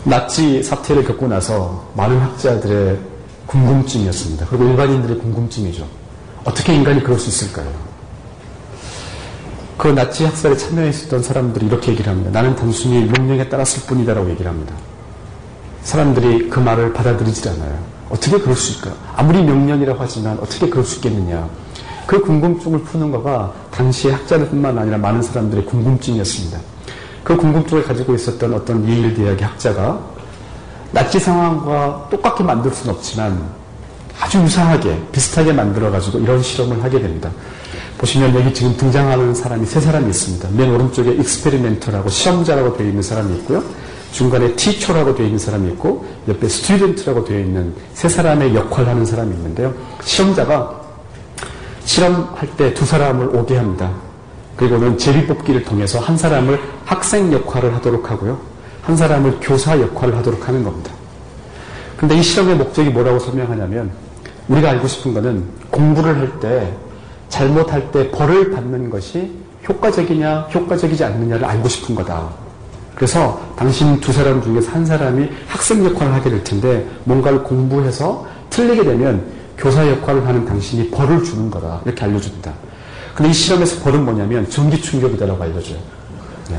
나치 0.03 0.61
사태를 0.61 1.03
겪고 1.03 1.27
나서 1.27 1.89
많은 1.95 2.19
학자들의 2.19 2.99
궁금증이었습니다. 3.47 4.45
그리고 4.45 4.65
일반인들의 4.65 5.17
궁금증이죠. 5.17 5.87
어떻게 6.43 6.75
인간이 6.75 7.01
그럴 7.01 7.17
수 7.17 7.29
있을까요? 7.29 7.67
그 9.77 9.87
나치 9.87 10.25
학살에 10.25 10.55
참여했었던 10.55 11.23
사람들이 11.23 11.65
이렇게 11.65 11.91
얘기를 11.91 12.09
합니다. 12.09 12.31
나는 12.31 12.55
단순히 12.55 13.05
명령에 13.05 13.49
따랐을 13.49 13.83
뿐이다라고 13.87 14.29
얘기를 14.29 14.49
합니다. 14.49 14.73
사람들이 15.83 16.49
그 16.49 16.59
말을 16.59 16.93
받아들이질 16.93 17.49
않아요. 17.49 17.77
어떻게 18.09 18.37
그럴 18.37 18.55
수 18.55 18.71
있을까? 18.71 18.95
아무리 19.15 19.41
명령이라고 19.43 19.97
하지만 19.99 20.37
어떻게 20.39 20.69
그럴 20.69 20.85
수 20.85 20.97
있겠느냐? 20.97 21.49
그그 22.05 22.25
궁금증을 22.25 22.79
푸는 22.83 23.11
거가 23.11 23.53
당시의 23.71 24.13
학자들뿐만 24.13 24.77
아니라 24.77 24.97
많은 24.97 25.21
사람들의 25.21 25.65
궁금증이었습니다. 25.65 26.59
그 27.23 27.37
궁금증을 27.37 27.83
가지고 27.83 28.13
있었던 28.13 28.53
어떤 28.53 28.87
예일 28.87 29.13
대학의 29.13 29.47
학자가 29.47 29.99
나치 30.91 31.19
상황과 31.19 32.07
똑같게 32.11 32.43
만들 32.43 32.71
수는 32.71 32.93
없지만 32.93 33.41
아주 34.19 34.39
유사하게 34.39 35.01
비슷하게 35.11 35.53
만들어 35.53 35.89
가지고 35.89 36.19
이런 36.19 36.41
실험을 36.41 36.83
하게 36.83 37.01
됩니다. 37.01 37.31
보시면 37.97 38.35
여기 38.35 38.53
지금 38.53 38.75
등장하는 38.75 39.33
사람이 39.33 39.65
세 39.65 39.79
사람이 39.79 40.09
있습니다. 40.09 40.49
맨 40.51 40.73
오른쪽에 40.73 41.11
experimenter라고 41.13 42.09
시험자라고 42.09 42.75
되어 42.77 42.87
있는 42.87 43.01
사람이 43.01 43.35
있고요. 43.37 43.63
중간에 44.11 44.53
teacher라고 44.55 45.15
되어 45.15 45.25
있는 45.25 45.39
사람이 45.39 45.69
있고 45.71 46.05
옆에 46.27 46.47
student라고 46.47 47.23
되어 47.25 47.39
있는 47.39 47.73
세 47.93 48.09
사람의 48.09 48.53
역할을 48.55 48.89
하는 48.89 49.05
사람이 49.05 49.33
있는데요. 49.35 49.73
시험자가 50.03 50.81
실험할 51.85 52.47
때 52.57 52.73
두 52.73 52.85
사람을 52.85 53.35
오게 53.35 53.57
합니다. 53.57 53.91
그리고는 54.55 54.97
제비뽑기를 54.97 55.63
통해서 55.63 55.99
한 55.99 56.17
사람을 56.17 56.59
학생 56.85 57.31
역할을 57.33 57.73
하도록 57.75 58.09
하고요. 58.11 58.39
한 58.83 58.95
사람을 58.97 59.37
교사 59.41 59.79
역할을 59.79 60.15
하도록 60.17 60.47
하는 60.47 60.63
겁니다. 60.63 60.91
근데 61.97 62.17
이 62.17 62.21
실험의 62.21 62.55
목적이 62.55 62.89
뭐라고 62.89 63.17
설명하냐면 63.19 63.91
우리가 64.49 64.71
알고 64.71 64.87
싶은 64.87 65.13
거는 65.13 65.43
공부를 65.71 66.17
할 66.17 66.39
때 66.39 66.71
잘못할 67.33 67.91
때 67.91 68.11
벌을 68.11 68.51
받는 68.51 68.91
것이 68.91 69.31
효과적이냐 69.67 70.49
효과적이지 70.53 71.03
않느냐를 71.03 71.43
알고 71.45 71.67
싶은 71.67 71.95
거다. 71.95 72.29
그래서 72.93 73.41
당신 73.55 73.99
두 73.99 74.11
사람 74.13 74.41
중에서 74.43 74.71
한 74.71 74.85
사람이 74.85 75.29
학생 75.47 75.83
역할을 75.83 76.13
하게 76.13 76.29
될 76.29 76.43
텐데 76.43 76.85
뭔가를 77.05 77.41
공부해서 77.43 78.27
틀리게 78.51 78.83
되면 78.83 79.25
교사 79.57 79.87
역할을 79.89 80.27
하는 80.27 80.45
당신이 80.45 80.91
벌을 80.91 81.23
주는 81.23 81.49
거다. 81.49 81.81
이렇게 81.85 82.03
알려줍니다. 82.05 82.53
근데 83.15 83.31
이 83.31 83.33
실험에서 83.33 83.81
벌은 83.83 84.05
뭐냐면 84.05 84.47
전기 84.49 84.79
충격이다라고 84.79 85.43
알려줘요. 85.43 85.77
네. 86.49 86.57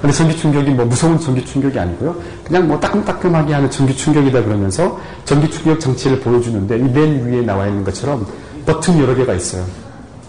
근데 0.00 0.14
전기 0.14 0.36
충격이 0.36 0.70
뭐 0.70 0.84
무서운 0.84 1.18
전기 1.18 1.44
충격이 1.44 1.76
아니고요. 1.78 2.14
그냥 2.44 2.68
뭐 2.68 2.78
따끔따끔하게 2.78 3.54
하는 3.54 3.70
전기 3.70 3.96
충격이다 3.96 4.44
그러면서 4.44 5.00
전기 5.24 5.50
충격 5.50 5.80
장치를 5.80 6.20
보여주는데 6.20 6.76
이 6.76 6.82
맨 6.82 7.26
위에 7.26 7.40
나와 7.42 7.66
있는 7.66 7.82
것처럼 7.82 8.24
버튼 8.66 9.00
여러 9.00 9.14
개가 9.16 9.34
있어요. 9.34 9.64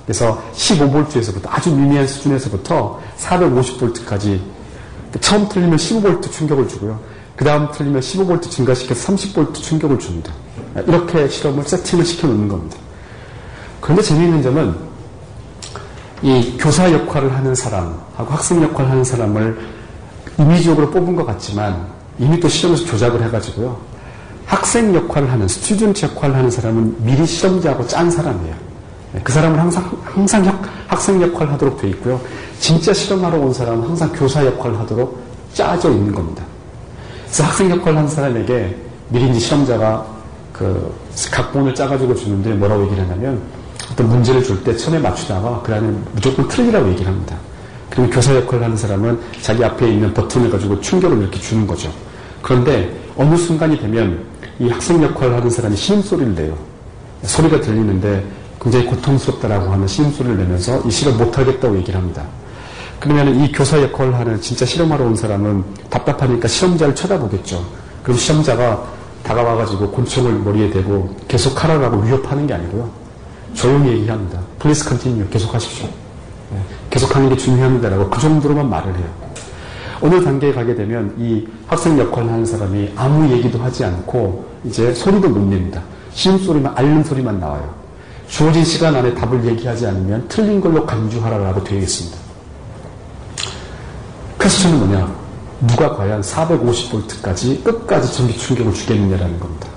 그래서 0.05 0.41
15볼트에서부터 0.53 1.47
아주 1.47 1.73
미미한 1.73 2.07
수준에서부터 2.07 2.99
450볼트까지 3.17 4.39
처음 5.21 5.47
틀리면 5.47 5.77
15볼트 5.77 6.31
충격을 6.31 6.67
주고요. 6.67 6.99
그 7.35 7.45
다음 7.45 7.71
틀리면 7.71 8.01
15볼트 8.01 8.49
증가시켜서 8.49 9.13
30볼트 9.13 9.55
충격을 9.55 9.99
줍니다. 9.99 10.33
이렇게 10.75 11.27
실험을 11.27 11.63
세팅을 11.63 12.05
시켜놓는 12.05 12.47
겁니다. 12.47 12.77
그런데 13.79 14.01
재미있는 14.01 14.41
점은 14.41 14.75
이 16.21 16.57
교사 16.57 16.91
역할을 16.91 17.35
하는 17.35 17.53
사람하고 17.53 18.25
학생 18.29 18.61
역할을 18.63 18.89
하는 18.89 19.03
사람을 19.03 19.59
임의적으로 20.39 20.89
뽑은 20.89 21.15
것 21.15 21.25
같지만 21.25 21.87
이미 22.17 22.39
또 22.39 22.47
실험에서 22.47 22.85
조작을 22.85 23.21
해가지고요. 23.23 23.77
학생 24.45 24.93
역할을 24.93 25.31
하는, 25.31 25.47
student 25.47 26.05
역할을 26.05 26.35
하는 26.35 26.51
사람은 26.51 27.03
미리 27.03 27.25
실험자하고 27.25 27.87
짠 27.87 28.09
사람이에요. 28.09 28.72
네, 29.13 29.21
그 29.23 29.31
사람은 29.31 29.59
항상, 29.59 29.91
항상 30.03 30.45
학, 30.47 30.61
학생 30.87 31.21
역할을 31.21 31.53
하도록 31.53 31.77
되어 31.79 31.89
있고요. 31.91 32.19
진짜 32.59 32.91
실험하러 32.91 33.37
온 33.39 33.53
사람은 33.53 33.87
항상 33.87 34.11
교사 34.11 34.43
역할을 34.43 34.79
하도록 34.79 35.21
짜져 35.53 35.91
있는 35.91 36.13
겁니다. 36.13 36.43
그래서 37.25 37.43
학생 37.43 37.69
역할을 37.69 37.97
하는 37.97 38.09
사람에게 38.09 38.75
미리 39.09 39.29
이제 39.29 39.39
실험자가 39.39 40.05
그 40.51 40.93
각본을 41.31 41.75
짜가지고 41.75 42.15
주는데 42.15 42.53
뭐라고 42.53 42.83
얘기를 42.85 43.03
하냐면 43.03 43.39
어떤 43.91 44.09
문제를 44.09 44.43
줄 44.43 44.63
때 44.63 44.75
처음에 44.75 44.97
맞추다가 44.97 45.61
그 45.63 45.73
안에 45.73 45.87
무조건 46.13 46.47
틀리라고 46.47 46.89
얘기를 46.89 47.07
합니다. 47.07 47.35
그러면 47.91 48.11
교사 48.11 48.33
역할을 48.35 48.63
하는 48.63 48.75
사람은 48.75 49.19
자기 49.41 49.63
앞에 49.63 49.87
있는 49.87 50.11
버튼을 50.11 50.49
가지고 50.49 50.79
충격을 50.81 51.19
이렇게 51.19 51.39
주는 51.39 51.67
거죠. 51.67 51.91
그런데 52.41 52.91
어느 53.15 53.35
순간이 53.35 53.79
되면 53.79 54.23
이 54.59 54.69
학생 54.69 55.03
역할을 55.03 55.35
하는 55.35 55.49
사람이 55.49 55.75
신음소리를 55.75 56.33
내요. 56.33 56.57
소리가 57.23 57.61
들리는데 57.61 58.23
굉장히 58.63 58.85
고통스럽다라고 58.85 59.71
하는 59.71 59.87
신음소리를 59.87 60.37
내면서 60.37 60.81
이 60.81 60.91
실험 60.91 61.17
못하겠다고 61.17 61.75
얘기를 61.77 61.99
합니다. 61.99 62.23
그러면 62.99 63.35
이 63.35 63.51
교사 63.51 63.81
역할을 63.81 64.15
하는 64.15 64.39
진짜 64.39 64.65
실험하러 64.65 65.05
온 65.05 65.15
사람은 65.15 65.63
답답하니까 65.89 66.47
실험자를 66.47 66.95
쳐다보겠죠. 66.95 67.63
그럼 68.01 68.17
실험자가 68.17 68.81
다가와가지고 69.23 69.91
권총을 69.91 70.39
머리에 70.39 70.69
대고 70.69 71.13
계속 71.27 71.61
하라고 71.61 71.97
위협하는 71.97 72.47
게 72.47 72.53
아니고요. 72.53 72.89
조용히 73.53 73.91
얘기합니다. 73.91 74.39
please 74.59 74.87
continue 74.87 75.27
계속 75.29 75.53
하십시오. 75.53 75.87
네, 76.51 76.59
계속 76.89 77.13
하는 77.15 77.29
게 77.29 77.35
중요합니다라고 77.35 78.09
그 78.09 78.19
정도로만 78.21 78.69
말을 78.69 78.95
해요. 78.95 79.05
어느 80.01 80.23
단계에 80.23 80.53
가게 80.53 80.75
되면 80.75 81.13
이 81.17 81.45
학생 81.67 81.97
역할을 81.97 82.29
하는 82.29 82.45
사람이 82.45 82.91
아무 82.95 83.29
얘기도 83.31 83.59
하지 83.59 83.85
않고 83.85 84.45
이제 84.65 84.93
소리도 84.93 85.29
못 85.29 85.39
냅니다. 85.39 85.81
신음소리만, 86.11 86.73
앓는 86.75 87.03
소리만 87.03 87.39
나와요. 87.39 87.82
주어진 88.33 88.65
시간 88.65 88.95
안에 88.95 89.13
답을 89.13 89.45
얘기하지 89.45 89.85
않으면 89.85 90.25
틀린 90.27 90.59
걸로 90.59 90.83
간주하라라고 90.87 91.63
되어 91.63 91.77
있습니다. 91.77 92.17
퀘스천은 94.39 94.79
뭐냐? 94.79 95.15
누가 95.67 95.95
과연 95.95 96.21
450볼트까지 96.21 97.63
끝까지 97.63 98.11
전기 98.11 98.35
충격을 98.35 98.73
주겠느냐라는 98.73 99.39
겁니다. 99.39 99.67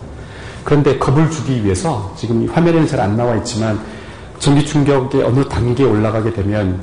그런데 0.64 0.96
겁을 0.96 1.30
주기 1.30 1.62
위해서 1.62 2.14
지금 2.16 2.48
화면에는 2.48 2.86
잘 2.86 2.98
안 2.98 3.14
나와 3.14 3.36
있지만 3.36 3.78
전기 4.38 4.64
충격의 4.64 5.22
어느 5.22 5.46
단계에 5.46 5.86
올라가게 5.86 6.32
되면 6.32 6.80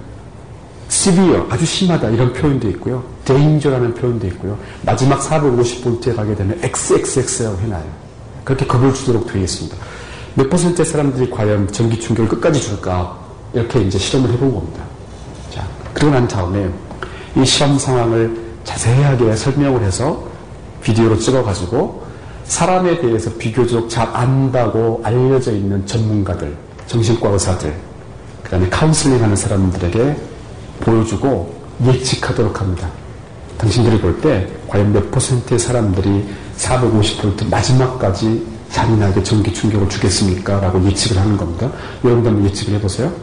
severe, 0.89 1.41
아주 1.49 1.65
심하다 1.65 2.11
이런 2.11 2.33
표현도 2.33 2.69
있고요. 2.69 3.03
danger라는 3.25 3.95
표현도 3.95 4.27
있고요. 4.27 4.59
마지막 4.85 5.21
450볼트에 5.21 6.15
가게 6.15 6.35
되면 6.35 6.59
XXX라고 6.61 7.57
해놔요. 7.61 8.03
그렇게 8.43 8.67
겁을 8.67 8.93
주도록 8.93 9.25
되어 9.25 9.41
있습니다. 9.41 9.75
몇 10.35 10.49
퍼센트의 10.49 10.85
사람들이 10.85 11.29
과연 11.29 11.71
전기 11.71 11.99
충격을 11.99 12.29
끝까지 12.29 12.61
줄까? 12.61 13.17
이렇게 13.53 13.81
이제 13.81 13.97
실험을 13.97 14.31
해본 14.33 14.53
겁니다. 14.53 14.83
자, 15.51 15.67
그러고 15.93 16.13
난 16.15 16.27
다음에 16.27 16.69
이 17.35 17.45
시험 17.45 17.77
상황을 17.77 18.35
자세하게 18.63 19.35
설명을 19.35 19.83
해서 19.83 20.23
비디오로 20.81 21.17
찍어가지고 21.19 22.03
사람에 22.45 22.99
대해서 22.99 23.31
비교적 23.37 23.89
잘 23.89 24.09
안다고 24.11 25.01
알려져 25.03 25.51
있는 25.51 25.85
전문가들, 25.85 26.55
정신과 26.87 27.29
의사들, 27.29 27.73
그 28.43 28.49
다음에 28.49 28.67
카운슬링 28.69 29.23
하는 29.23 29.35
사람들에게 29.35 30.15
보여주고 30.81 31.61
예측하도록 31.85 32.59
합니다. 32.59 32.89
당신들이 33.57 33.99
볼 34.01 34.19
때 34.19 34.47
과연 34.67 34.91
몇 34.91 35.09
퍼센트의 35.11 35.59
사람들이 35.59 36.25
450V 36.57 37.49
마지막까지 37.49 38.45
잔인하게 38.73 39.21
전기 39.21 39.53
충격을 39.53 39.87
주겠습니까? 39.87 40.59
라고 40.59 40.83
예측을 40.83 41.21
하는 41.21 41.37
겁니다. 41.37 41.71
여러분도 42.03 42.29
한번 42.29 42.45
예측을 42.45 42.73
해보세요. 42.75 43.13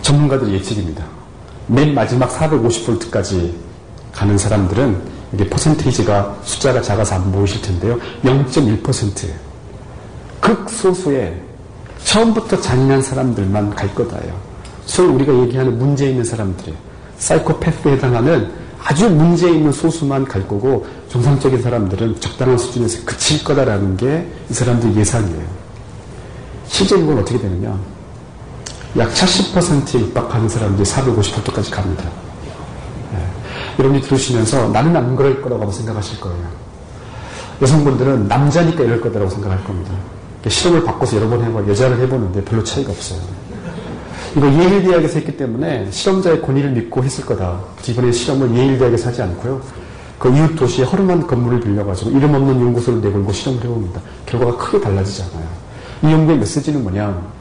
전문가들 0.00 0.52
예측입니다. 0.54 1.04
맨 1.66 1.94
마지막 1.94 2.30
450V까지 2.30 3.52
가는 4.12 4.38
사람들은 4.38 5.14
이게 5.34 5.48
퍼센테이지가 5.48 6.38
숫자가 6.44 6.80
작아서 6.80 7.16
안 7.16 7.30
보이실 7.30 7.60
텐데요. 7.60 7.98
0.1%예요. 8.22 9.34
극소수의 10.40 11.40
처음부터 12.04 12.60
잔인한 12.60 13.02
사람들만 13.02 13.74
갈 13.74 13.94
거다요. 13.94 14.34
소위 14.86 15.08
우리가 15.08 15.34
얘기하는 15.40 15.78
문제 15.78 16.08
있는 16.08 16.24
사람들이에요. 16.24 16.78
사이코패스에 17.18 17.92
해당하는 17.92 18.50
아주 18.84 19.08
문제 19.08 19.48
있는 19.48 19.72
소수만 19.72 20.24
갈 20.26 20.46
거고 20.46 20.86
정상적인 21.08 21.62
사람들은 21.62 22.20
적당한 22.20 22.58
수준에서 22.58 23.04
그칠 23.06 23.42
거다라는 23.42 23.96
게 23.96 24.28
이 24.50 24.54
사람들 24.54 24.94
예상이에요. 24.94 25.42
실제 26.66 26.96
이건 26.98 27.18
어떻게 27.18 27.38
되느냐? 27.38 27.78
약 28.98 29.10
70%에 29.12 30.00
육박하는 30.00 30.48
사람들이 30.48 30.86
450%까지 30.88 31.70
갑니다. 31.70 32.04
네. 33.12 33.18
여러분이 33.78 34.02
들으시면서 34.02 34.68
나는 34.68 34.94
안 34.96 35.16
그럴 35.16 35.40
거라고 35.40 35.72
생각하실 35.72 36.20
거예요. 36.20 36.44
여성분들은 37.62 38.28
남자니까 38.28 38.84
이럴 38.84 39.00
거다라고 39.00 39.30
생각할 39.30 39.64
겁니다. 39.64 39.92
실험을 40.46 40.84
바꿔서 40.84 41.16
여러 41.16 41.28
번 41.28 41.42
해봐 41.42 41.66
여자를 41.68 41.98
해보는데 42.00 42.44
별로 42.44 42.62
차이가 42.62 42.92
없어요. 42.92 43.18
이거 44.36 44.52
예일 44.52 44.82
대학에서 44.82 45.20
했기 45.20 45.36
때문에 45.36 45.90
실험자의 45.90 46.42
권위를 46.42 46.70
믿고 46.70 47.04
했을 47.04 47.24
거다. 47.24 47.60
이번에 47.86 48.10
실험을 48.10 48.56
예일 48.56 48.78
대학에서 48.78 49.08
하지 49.08 49.22
않고요. 49.22 49.60
그 50.18 50.28
이웃 50.34 50.56
도시에 50.56 50.84
허름한 50.84 51.26
건물을 51.26 51.60
빌려가지고 51.60 52.10
이름 52.10 52.34
없는 52.34 52.60
연구소를 52.60 53.00
내걸고 53.00 53.32
실험을 53.32 53.62
해봅니다. 53.62 54.00
결과가 54.26 54.56
크게 54.56 54.80
달라지지 54.80 55.22
않아요. 55.22 55.48
이 56.02 56.06
연구의 56.12 56.38
메시지는 56.38 56.82
뭐냐? 56.82 57.34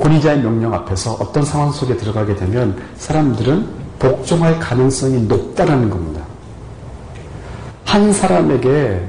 권위자의 0.00 0.40
명령 0.40 0.72
앞에서 0.74 1.12
어떤 1.20 1.44
상황 1.44 1.70
속에 1.70 1.96
들어가게 1.96 2.34
되면 2.34 2.76
사람들은 2.96 3.66
복종할 3.98 4.58
가능성이 4.58 5.22
높다라는 5.22 5.90
겁니다. 5.90 6.22
한 7.84 8.12
사람에게 8.12 9.02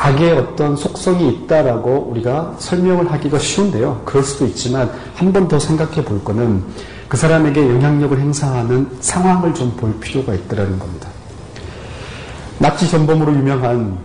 악의 0.00 0.30
어떤 0.32 0.76
속성이 0.76 1.28
있다라고 1.28 2.06
우리가 2.10 2.54
설명을 2.58 3.10
하기가 3.10 3.38
쉬운데요. 3.38 4.02
그럴 4.04 4.22
수도 4.22 4.46
있지만 4.46 4.90
한 5.16 5.32
번 5.32 5.48
더 5.48 5.58
생각해 5.58 6.04
볼 6.04 6.22
거는 6.22 6.62
그 7.08 7.16
사람에게 7.16 7.60
영향력을 7.68 8.16
행사하는 8.18 8.88
상황을 9.00 9.52
좀 9.54 9.74
볼 9.76 9.98
필요가 9.98 10.34
있다라는 10.34 10.78
겁니다. 10.78 11.08
나치 12.58 12.88
전범으로 12.88 13.32
유명한 13.34 13.98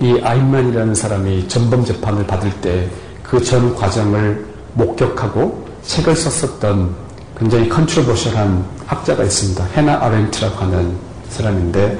이 0.00 0.18
아인만이라는 0.22 0.94
사람이 0.94 1.48
전범 1.48 1.84
재판을 1.84 2.26
받을 2.26 2.50
때 2.60 2.88
그 3.22 3.40
전 3.42 3.74
과정을 3.74 4.46
목격하고 4.74 5.66
책을 5.82 6.14
썼었던 6.14 6.94
굉장히 7.38 7.68
컨트로버셜한 7.68 8.64
학자가 8.86 9.24
있습니다. 9.24 9.64
헤나 9.74 10.00
아렌트라고 10.04 10.56
하는 10.56 10.96
사람인데 11.30 11.98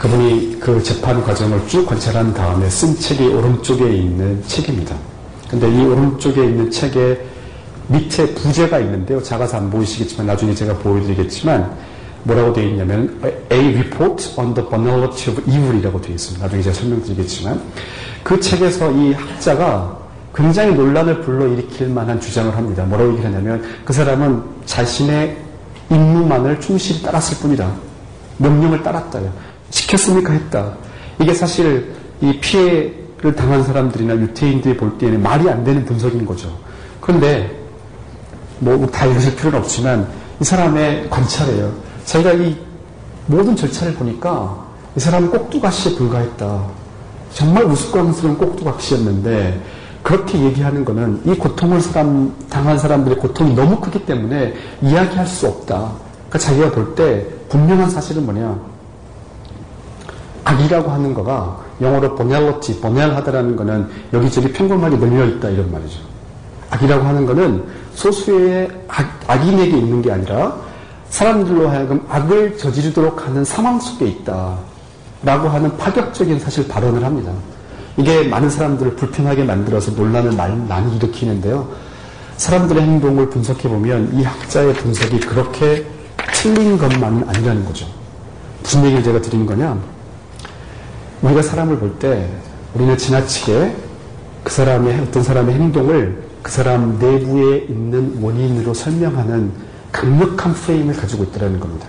그분이 0.00 0.58
그 0.58 0.82
재판 0.82 1.22
과정을 1.22 1.68
쭉 1.68 1.84
관찰한 1.84 2.32
다음에 2.32 2.70
쓴 2.70 2.96
책이 2.96 3.22
오른쪽에 3.28 3.84
있는 3.92 4.42
책입니다. 4.46 4.96
근데 5.50 5.70
이 5.70 5.84
오른쪽에 5.84 6.42
있는 6.42 6.70
책에 6.70 7.20
밑에 7.88 8.34
부제가 8.34 8.78
있는데요. 8.78 9.22
작아서 9.22 9.58
안 9.58 9.68
보이시겠지만 9.68 10.26
나중에 10.26 10.54
제가 10.54 10.72
보여드리겠지만 10.78 11.70
뭐라고 12.22 12.54
되어 12.54 12.64
있냐면 12.64 13.20
A 13.52 13.74
report 13.76 14.40
on 14.40 14.54
the 14.54 14.66
banality 14.70 15.34
of 15.34 15.42
evil이라고 15.46 16.00
되어 16.00 16.14
있습니다. 16.14 16.46
나중에 16.46 16.62
제가 16.62 16.76
설명드리겠지만 16.76 17.60
그 18.22 18.40
책에서 18.40 18.90
이 18.92 19.12
학자가 19.12 19.98
굉장히 20.34 20.74
논란을 20.76 21.20
불러일으킬 21.20 21.88
만한 21.88 22.18
주장을 22.18 22.56
합니다. 22.56 22.84
뭐라고 22.84 23.12
얘기를 23.12 23.30
하냐면 23.30 23.62
그 23.84 23.92
사람은 23.92 24.44
자신의 24.64 25.36
임무만을 25.90 26.58
충실히 26.58 27.02
따랐을 27.02 27.36
뿐이다. 27.42 27.70
명령을 28.38 28.82
따랐다요. 28.82 29.49
시켰으니까 29.70 30.32
했다. 30.32 30.74
이게 31.20 31.34
사실 31.34 31.92
이 32.20 32.38
피해를 32.40 33.34
당한 33.36 33.64
사람들이나 33.64 34.14
유태인들이 34.14 34.76
볼 34.76 34.98
때에는 34.98 35.22
말이 35.22 35.48
안 35.48 35.64
되는 35.64 35.84
분석인 35.84 36.26
거죠. 36.26 36.50
그런데 37.00 37.58
뭐다 38.60 39.06
읽으실 39.06 39.36
필요는 39.36 39.58
없지만 39.60 40.06
이 40.40 40.44
사람의 40.44 41.08
관찰이에요. 41.10 41.72
자기가 42.04 42.32
이 42.32 42.56
모든 43.26 43.54
절차를 43.56 43.94
보니까 43.94 44.66
이 44.96 45.00
사람은 45.00 45.30
꼭두각시에 45.30 45.94
불과했다. 45.96 46.64
정말 47.32 47.64
우스꽝스러운 47.64 48.36
꼭두각시였는데 48.38 49.60
그렇게 50.02 50.38
얘기하는 50.40 50.84
것은 50.84 51.20
이 51.26 51.34
고통을 51.34 51.80
사람, 51.80 52.34
당한 52.48 52.78
사람들의 52.78 53.18
고통이 53.18 53.54
너무 53.54 53.78
크기 53.80 54.04
때문에 54.04 54.54
이야기할 54.82 55.26
수 55.26 55.46
없다. 55.46 55.92
그러니까 56.28 56.38
자기가 56.38 56.70
볼 56.72 56.94
때 56.94 57.26
분명한 57.48 57.90
사실은 57.90 58.24
뭐냐. 58.24 58.69
악이라고 60.44 60.90
하는 60.90 61.14
거가 61.14 61.58
영어로 61.80 62.14
보넬러티, 62.14 62.80
보넬하다라는 62.80 63.56
거는 63.56 63.88
여기저기 64.12 64.52
평범하게 64.52 64.96
널려있다 64.96 65.48
이런 65.50 65.70
말이죠. 65.70 66.00
악이라고 66.70 67.04
하는 67.04 67.26
거는 67.26 67.64
소수의 67.94 68.68
악, 68.88 69.20
악인에게 69.26 69.76
있는 69.76 70.02
게 70.02 70.12
아니라 70.12 70.56
사람들로 71.08 71.68
하여금 71.68 72.04
악을 72.08 72.56
저지르도록 72.56 73.26
하는 73.26 73.44
상황 73.44 73.78
속에 73.80 74.06
있다. 74.06 74.56
라고 75.22 75.48
하는 75.48 75.76
파격적인 75.76 76.38
사실 76.38 76.66
발언을 76.66 77.04
합니다. 77.04 77.30
이게 77.96 78.22
많은 78.24 78.48
사람들을 78.48 78.96
불편하게 78.96 79.44
만들어서 79.44 79.90
논란을 79.90 80.32
많이 80.32 80.96
일으키는데요. 80.96 81.68
사람들의 82.38 82.82
행동을 82.82 83.28
분석해보면 83.28 84.14
이 84.14 84.22
학자의 84.22 84.72
분석이 84.74 85.20
그렇게 85.20 85.84
틀린 86.32 86.78
것만은 86.78 87.28
아니라는 87.28 87.66
거죠. 87.66 87.86
무슨 88.62 88.84
얘기를 88.84 89.02
제가 89.02 89.20
드리는 89.20 89.44
거냐? 89.44 89.76
우리가 91.22 91.42
사람을 91.42 91.78
볼 91.78 91.98
때 91.98 92.28
우리는 92.74 92.96
지나치게 92.96 93.76
그 94.44 94.52
사람의 94.52 95.00
어떤 95.00 95.22
사람의 95.22 95.54
행동을 95.54 96.22
그 96.42 96.50
사람 96.50 96.98
내부에 96.98 97.58
있는 97.68 98.22
원인으로 98.22 98.72
설명하는 98.72 99.52
강력한 99.92 100.54
프레임을 100.54 100.94
가지고 100.96 101.24
있다는 101.24 101.60
겁니다. 101.60 101.86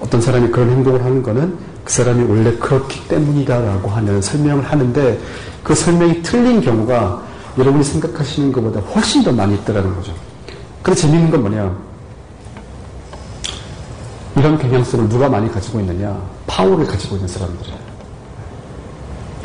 어떤 0.00 0.20
사람이 0.20 0.48
그런 0.50 0.70
행동을 0.70 1.04
하는 1.04 1.22
것은 1.22 1.56
그 1.84 1.92
사람이 1.92 2.24
원래 2.28 2.52
그렇기 2.56 3.08
때문이다라고 3.08 3.88
하는 3.88 4.20
설명을 4.20 4.64
하는데 4.64 5.18
그 5.62 5.74
설명이 5.74 6.22
틀린 6.22 6.60
경우가 6.60 7.22
여러분이 7.56 7.82
생각하시는 7.82 8.52
것보다 8.52 8.80
훨씬 8.80 9.22
더 9.24 9.32
많이 9.32 9.54
있다는 9.54 9.94
거죠. 9.94 10.12
그런데 10.82 11.00
재밌는 11.00 11.30
건 11.30 11.40
뭐냐? 11.42 11.76
이런 14.36 14.58
경향성을 14.58 15.08
누가 15.08 15.28
많이 15.28 15.50
가지고 15.50 15.80
있느냐? 15.80 16.20
파워를 16.46 16.86
가지고 16.86 17.16
있는 17.16 17.26
사람들이에요. 17.28 17.87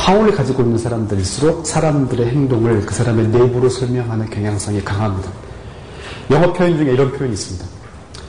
파워를 0.04 0.36
가지고 0.36 0.63
있는 0.63 0.78
사람들일수록 0.78 1.66
사람들의 1.66 2.28
행동을 2.28 2.86
그 2.86 2.94
사람의 2.94 3.30
내부로 3.30 3.70
설명하는 3.70 4.30
경향성이 4.30 4.84
강합니다. 4.84 5.32
영어 6.30 6.52
표현 6.52 6.78
중에 6.78 6.92
이런 6.92 7.10
표현이 7.13 7.32
있습니다. 7.34 7.66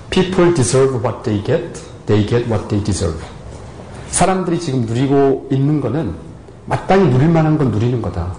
People 0.08 0.54
deserve 0.54 1.00
what 1.00 1.24
they 1.24 1.42
get, 1.44 1.82
they 2.06 2.24
get 2.24 2.48
what 2.48 2.68
they 2.68 2.84
deserve. 2.84 3.18
사람들이 4.10 4.60
지금 4.60 4.82
누리고 4.82 5.48
있는 5.50 5.80
거는 5.80 6.14
마땅히 6.66 7.08
누릴 7.10 7.28
만한 7.28 7.58
건 7.58 7.72
누리는 7.72 8.00
거다. 8.00 8.32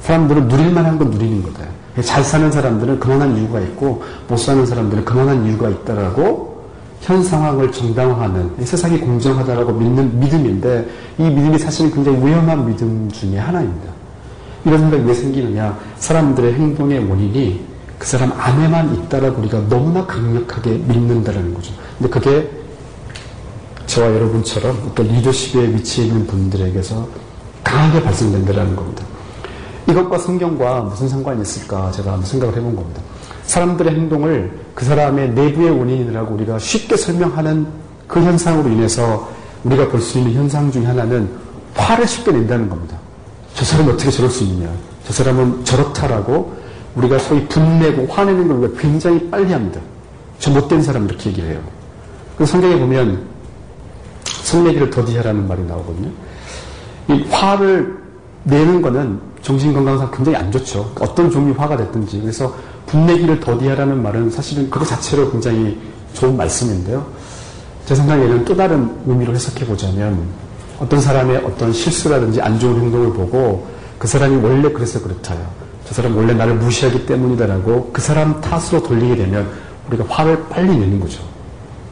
사람들은 0.00 0.48
누릴 0.48 0.70
만한 0.72 0.98
건 0.98 1.10
누리는 1.10 1.42
거다. 1.42 1.68
잘 2.02 2.24
사는 2.24 2.50
사람들은 2.50 3.00
그만한 3.00 3.36
이유가 3.36 3.60
있고 3.60 4.02
못 4.28 4.38
사는 4.38 4.64
사람들은 4.64 5.04
그만한 5.04 5.44
이유가 5.44 5.68
있다라고 5.68 6.53
현 7.04 7.22
상황을 7.22 7.70
정당화하는 7.70 8.64
세상이 8.64 8.98
공정하다라고 8.98 9.72
믿는 9.72 10.18
믿음인데 10.20 10.88
이 11.18 11.22
믿음이 11.22 11.58
사실은 11.58 11.92
굉장히 11.92 12.24
위험한 12.24 12.66
믿음 12.66 13.10
중의 13.10 13.38
하나입니다. 13.38 13.92
이런 14.64 14.78
생각이 14.78 15.02
왜 15.04 15.12
생기느냐? 15.12 15.78
사람들의 15.98 16.54
행동의 16.54 17.06
원인이 17.06 17.62
그 17.98 18.06
사람 18.06 18.32
안에만 18.32 18.94
있다라고 18.94 19.42
우리가 19.42 19.68
너무나 19.68 20.06
강력하게 20.06 20.70
믿는다라는 20.70 21.52
거죠. 21.52 21.74
근데 21.98 22.10
그게 22.10 22.50
저와 23.86 24.12
여러분처럼 24.14 24.88
어떤 24.90 25.06
리더십에 25.06 25.74
위치해 25.74 26.06
있는 26.06 26.26
분들에게서 26.26 27.06
강하게 27.62 28.02
발생된다라는 28.02 28.74
겁니다. 28.74 29.04
이것과 29.86 30.16
성경과 30.16 30.80
무슨 30.80 31.08
상관이 31.10 31.42
있을까 31.42 31.90
제가 31.90 32.12
한번 32.12 32.26
생각을 32.26 32.56
해본 32.56 32.74
겁니다. 32.74 33.02
사람들의 33.46 33.94
행동을 33.94 34.50
그 34.74 34.84
사람의 34.84 35.30
내부의 35.30 35.70
원인이라고 35.70 36.34
우리가 36.34 36.58
쉽게 36.58 36.96
설명하는 36.96 37.66
그 38.06 38.20
현상으로 38.20 38.68
인해서 38.70 39.28
우리가 39.64 39.88
볼 39.88 40.00
수 40.00 40.18
있는 40.18 40.32
현상 40.34 40.70
중에 40.70 40.84
하나는 40.84 41.28
화를 41.74 42.06
쉽게 42.06 42.32
낸다는 42.32 42.68
겁니다. 42.68 42.98
저 43.54 43.64
사람이 43.64 43.90
어떻게 43.92 44.10
저럴 44.10 44.30
수 44.30 44.44
있느냐. 44.44 44.70
저 45.06 45.12
사람은 45.12 45.64
저렇다라고 45.64 46.54
우리가 46.96 47.18
소위 47.18 47.46
분내고 47.46 48.06
화내는 48.06 48.48
걸 48.48 48.56
우리가 48.58 48.80
굉장히 48.80 49.28
빨리 49.30 49.52
합니다. 49.52 49.80
저 50.38 50.50
못된 50.50 50.82
사람 50.82 51.04
이렇게 51.06 51.30
얘기를 51.30 51.50
해요. 51.50 51.60
그 52.36 52.44
성경에 52.44 52.78
보면 52.78 53.24
성내기를 54.24 54.90
더디하라는 54.90 55.46
말이 55.48 55.62
나오거든요. 55.64 56.10
이 57.08 57.24
화를 57.30 57.96
내는 58.44 58.82
거는 58.82 59.18
정신건강상 59.42 60.10
굉장히 60.10 60.36
안 60.38 60.50
좋죠. 60.52 60.92
어떤 61.00 61.30
종류 61.30 61.52
화가 61.56 61.76
됐든지. 61.76 62.20
그래서 62.20 62.54
분내기를 62.86 63.40
더디하라는 63.40 64.02
말은 64.02 64.30
사실은 64.30 64.70
그거 64.70 64.84
자체로 64.84 65.30
굉장히 65.30 65.78
좋은 66.14 66.36
말씀인데요. 66.36 67.06
제 67.86 67.94
생각에는 67.94 68.44
또 68.44 68.56
다른 68.56 68.90
의미로 69.06 69.34
해석해 69.34 69.66
보자면 69.66 70.26
어떤 70.78 71.00
사람의 71.00 71.38
어떤 71.38 71.72
실수라든지 71.72 72.40
안 72.40 72.58
좋은 72.58 72.80
행동을 72.80 73.12
보고 73.12 73.66
그 73.98 74.08
사람이 74.08 74.36
원래 74.42 74.70
그래서 74.70 75.00
그렇다요. 75.00 75.38
저 75.84 75.94
사람 75.94 76.16
원래 76.16 76.32
나를 76.32 76.54
무시하기 76.54 77.06
때문이다라고 77.06 77.90
그 77.92 78.00
사람 78.00 78.40
탓으로 78.40 78.82
돌리게 78.82 79.16
되면 79.16 79.48
우리가 79.88 80.04
화를 80.08 80.44
빨리 80.48 80.68
내는 80.76 80.98
거죠. 80.98 81.22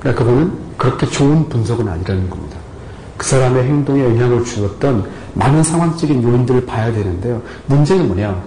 그러니까 0.00 0.24
그거는 0.24 0.52
그렇게 0.76 1.06
좋은 1.06 1.48
분석은 1.48 1.86
아니라는 1.86 2.28
겁니다. 2.28 2.56
그 3.16 3.26
사람의 3.26 3.64
행동에 3.64 4.02
영향을 4.02 4.44
주었던 4.44 5.08
많은 5.34 5.62
상황적인 5.62 6.22
요인들을 6.22 6.66
봐야 6.66 6.92
되는데요. 6.92 7.40
문제는 7.66 8.08
뭐냐? 8.08 8.42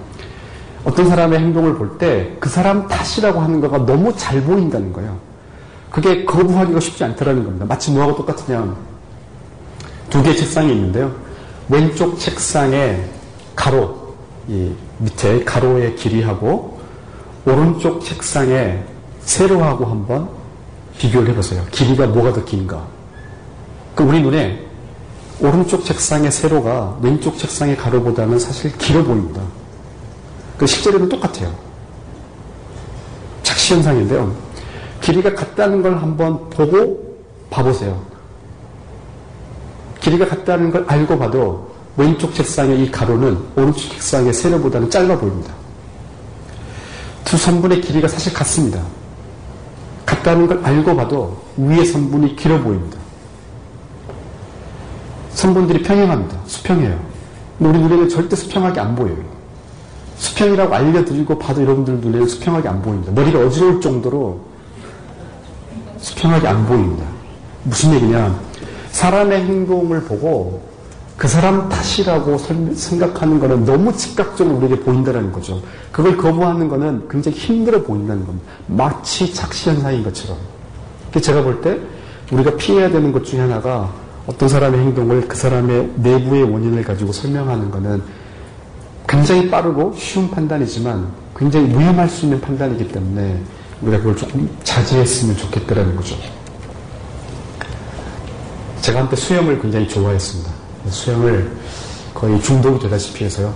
어떤 0.86 1.10
사람의 1.10 1.40
행동을 1.40 1.76
볼 1.76 1.98
때 1.98 2.38
그 2.40 2.50
사람 2.50 2.88
탓이라고 2.88 3.40
하는 3.40 3.60
거가 3.62 3.86
너무 3.86 4.16
잘 4.16 4.42
보인다는 4.42 4.94
거예요. 4.94 5.18
그게 5.90 6.26
거부하기가 6.26 6.80
쉽지 6.80 7.04
않다라는 7.04 7.44
겁니다. 7.44 7.66
마치 7.68 7.92
뭐하고 7.92 8.16
똑같으냐. 8.18 8.76
두 10.10 10.22
개의 10.22 10.36
책상이 10.38 10.72
있는데요. 10.74 11.12
왼쪽 11.70 12.20
책상에 12.20 13.04
가로, 13.56 14.14
이 14.48 14.72
밑에 15.00 15.44
가로의 15.44 15.96
길이하고 15.96 16.80
오른쪽 17.46 18.04
책상에 18.04 18.84
세로하고 19.22 19.86
한번 19.86 20.30
비교를 20.98 21.30
해보세요. 21.30 21.64
길이가 21.72 22.06
뭐가 22.08 22.34
더 22.34 22.44
긴가? 22.44 22.86
그 23.96 24.04
우리 24.04 24.22
눈에 24.22 24.62
오른쪽 25.42 25.84
책상의 25.84 26.32
세로가 26.32 26.98
왼쪽 27.02 27.38
책상의 27.38 27.76
가로보다는 27.78 28.38
사실 28.40 28.78
길어 28.78 29.04
보입니다. 29.04 29.42
그 30.58 30.66
실제로는 30.66 31.10
똑같아요. 31.10 31.54
착시현상인데요. 33.44 34.36
길이가 35.02 35.34
같다는 35.34 35.82
걸 35.82 35.98
한번 35.98 36.50
보고 36.50 37.18
봐보세요. 37.50 38.02
길이가 40.00 40.28
같다는 40.28 40.72
걸 40.72 40.86
알고 40.88 41.18
봐도 41.18 41.76
왼쪽 41.98 42.34
책상의 42.34 42.84
이 42.84 42.92
가로는 42.92 43.38
오른쪽 43.56 43.92
책상의 43.92 44.34
세로보다는 44.34 44.90
짧아 44.90 45.18
보입니다. 45.18 45.54
두 47.24 47.38
선분의 47.38 47.82
길이가 47.82 48.08
사실 48.08 48.34
같습니다. 48.34 48.82
같다는 50.06 50.48
걸 50.48 50.64
알고 50.64 50.96
봐도 50.96 51.38
위의 51.58 51.86
선분이 51.86 52.36
길어 52.36 52.60
보입니다. 52.62 52.98
선분들이 55.34 55.82
평행합니다. 55.84 56.38
수평해요. 56.46 57.00
우리 57.60 57.78
눈에는 57.80 58.10
절대 58.10 58.36
수평하게 58.36 58.80
안 58.80 58.96
보여요. 58.96 59.35
수평이라고 60.18 60.74
알려드리고 60.74 61.38
봐도 61.38 61.62
여러분들 61.62 61.96
눈에는 61.96 62.28
수평하게 62.28 62.70
안 62.70 62.82
보입니다. 62.82 63.12
머리가 63.12 63.40
어지러울 63.40 63.82
정도로 63.82 64.40
수평하게 65.98 66.48
안 66.48 66.66
보입니다. 66.66 67.06
무슨 67.64 67.94
얘기냐. 67.94 68.40
사람의 68.92 69.44
행동을 69.44 70.02
보고 70.04 70.62
그 71.18 71.28
사람 71.28 71.70
탓이라고 71.70 72.38
생각하는 72.38 73.40
것은 73.40 73.66
너무 73.66 73.96
즉각적으로 73.96 74.58
우리에게 74.58 74.80
보인다는 74.82 75.32
거죠. 75.32 75.62
그걸 75.92 76.18
거부하는 76.18 76.68
것은 76.68 77.08
굉장히 77.10 77.38
힘들어 77.38 77.82
보인다는 77.82 78.26
겁니다. 78.26 78.48
마치 78.68 79.34
착시현상인 79.34 80.04
것처럼. 80.04 80.38
제가 81.22 81.42
볼 81.44 81.62
때 81.62 81.80
우리가 82.32 82.56
피해야 82.58 82.90
되는 82.90 83.12
것 83.12 83.24
중에 83.24 83.40
하나가 83.40 83.90
어떤 84.28 84.50
사람의 84.50 84.80
행동을 84.80 85.28
그 85.28 85.38
사람의 85.38 85.92
내부의 85.96 86.44
원인을 86.44 86.84
가지고 86.84 87.12
설명하는 87.12 87.72
것은 87.72 88.02
굉장히 89.08 89.50
빠르고 89.50 89.94
쉬운 89.98 90.30
판단이지만 90.30 91.08
굉장히 91.36 91.70
위험할 91.70 92.10
수 92.10 92.26
있는 92.26 92.42
판단이기 92.42 92.88
때문에 92.90 93.42
우리가 93.82 93.98
그걸 94.00 94.16
조금 94.16 94.50
자제했으면 94.64 95.38
좋겠다라는 95.38 95.96
거죠. 95.96 96.16
제가 98.82 99.00
한때 99.00 99.16
수영을 99.16 99.62
굉장히 99.62 99.88
좋아했습니다. 99.88 100.52
수영을 100.90 101.52
거의 102.14 102.42
중독이 102.42 102.80
되다시피 102.80 103.26
해서요. 103.26 103.54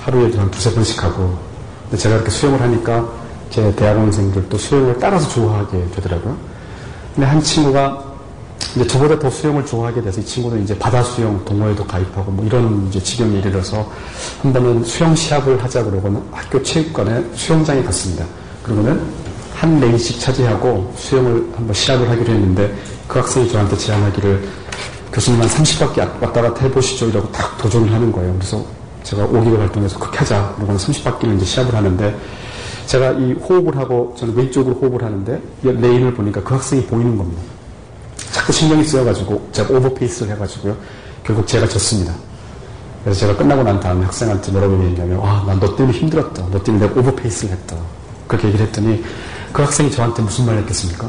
하루에 0.00 0.30
한 0.36 0.50
두세 0.50 0.72
번씩 0.72 1.02
하고. 1.02 1.38
근데 1.84 1.96
제가 1.96 2.16
이렇게 2.16 2.30
수영을 2.30 2.60
하니까 2.60 3.08
제 3.50 3.74
대학원생들도 3.74 4.56
수영을 4.58 4.98
따라서 4.98 5.28
좋아하게 5.28 5.88
되더라고요. 5.94 6.36
근데 7.14 7.26
한 7.26 7.40
친구가 7.40 8.05
이제 8.76 8.86
저보다 8.86 9.18
더 9.18 9.30
수영을 9.30 9.64
좋아하게 9.64 10.02
돼서 10.02 10.20
이 10.20 10.24
친구는 10.24 10.62
이제 10.62 10.78
바다 10.78 11.02
수영 11.02 11.42
동호회도 11.46 11.86
가입하고 11.86 12.30
뭐 12.30 12.44
이런 12.44 12.86
이제 12.88 13.02
지경에 13.02 13.38
이르러서 13.38 13.90
한 14.42 14.52
번은 14.52 14.84
수영 14.84 15.16
시합을 15.16 15.64
하자 15.64 15.82
그러고는 15.84 16.22
학교 16.30 16.62
체육관에 16.62 17.24
수영장에 17.34 17.82
갔습니다. 17.84 18.26
그러고는 18.62 19.00
한 19.54 19.80
레인씩 19.80 20.20
차지하고 20.20 20.92
수영을 20.94 21.50
한번 21.56 21.72
시합을 21.72 22.10
하기로 22.10 22.34
했는데 22.34 22.74
그 23.08 23.18
학생이 23.18 23.50
저한테 23.50 23.78
제안하기를 23.78 24.46
교수님 25.10 25.40
한 25.40 25.48
30바퀴 25.48 25.98
왔다 25.98 26.42
갔다 26.42 26.60
해보시죠. 26.66 27.08
이라고 27.08 27.32
딱 27.32 27.56
도전을 27.56 27.90
하는 27.90 28.12
거예요. 28.12 28.34
그래서 28.34 28.62
제가 29.04 29.26
5개월 29.26 29.56
활동해서 29.60 29.98
그렇게 29.98 30.18
하자. 30.18 30.52
그러고는 30.56 30.78
30바퀴를 30.78 31.36
이제 31.36 31.46
시합을 31.46 31.74
하는데 31.74 32.14
제가 32.84 33.12
이 33.12 33.32
호흡을 33.32 33.74
하고 33.78 34.14
저는 34.18 34.36
왼쪽으로 34.36 34.74
호흡을 34.74 35.02
하는데 35.02 35.40
레인을 35.62 36.12
보니까 36.12 36.42
그 36.42 36.52
학생이 36.52 36.82
보이는 36.82 37.16
겁니다. 37.16 37.55
자꾸 38.36 38.52
신경이 38.52 38.84
쓰여가지고 38.84 39.48
제가 39.50 39.74
오버페이스를 39.74 40.32
해가지고요. 40.34 40.76
결국 41.24 41.46
제가 41.46 41.66
졌습니다. 41.66 42.12
그래서 43.02 43.20
제가 43.20 43.34
끝나고 43.34 43.62
난 43.62 43.80
다음에 43.80 44.04
학생한테 44.04 44.52
뭐라고 44.52 44.74
얘기했냐면 44.74 45.18
와, 45.20 45.42
난 45.46 45.58
너 45.58 45.74
때문에 45.74 45.96
힘들었다. 45.96 46.46
너 46.50 46.62
때문에 46.62 46.86
내가 46.86 47.00
오버페이스를 47.00 47.52
했다. 47.56 47.76
그렇게 48.28 48.48
얘기를 48.48 48.66
했더니 48.66 49.02
그 49.54 49.62
학생이 49.62 49.90
저한테 49.90 50.20
무슨 50.22 50.44
말을 50.44 50.60
했겠습니까? 50.60 51.08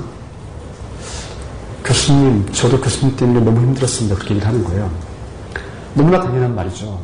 교수님, 1.84 2.50
저도 2.54 2.80
교수님 2.80 3.16
때문에 3.18 3.42
너무 3.42 3.60
힘들었습니다. 3.60 4.16
그렇게 4.16 4.36
얘기를 4.36 4.48
하는 4.48 4.64
거예요. 4.64 4.90
너무나 5.96 6.22
당연한 6.22 6.56
말이죠. 6.56 6.98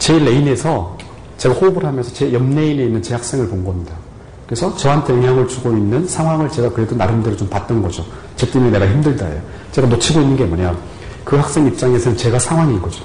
제 0.00 0.18
레인에서 0.18 0.96
제가 1.38 1.54
호흡을 1.54 1.84
하면서 1.84 2.12
제 2.12 2.32
옆 2.32 2.42
레인에 2.42 2.84
있는 2.84 3.00
제 3.00 3.14
학생을 3.14 3.46
본 3.48 3.64
겁니다. 3.64 3.94
그래서 4.46 4.74
저한테 4.76 5.12
영향을 5.12 5.46
주고 5.46 5.70
있는 5.70 6.08
상황을 6.08 6.50
제가 6.50 6.70
그래도 6.70 6.96
나름대로 6.96 7.36
좀 7.36 7.48
봤던 7.48 7.80
거죠. 7.82 8.04
저 8.36 8.46
때문에 8.46 8.78
내가 8.78 8.90
힘들다예요. 8.90 9.40
제가 9.72 9.88
놓치고 9.88 10.20
있는 10.20 10.36
게 10.36 10.44
뭐냐. 10.44 10.76
그 11.24 11.36
학생 11.36 11.66
입장에서는 11.66 12.16
제가 12.16 12.38
상황인 12.38 12.80
거죠. 12.80 13.04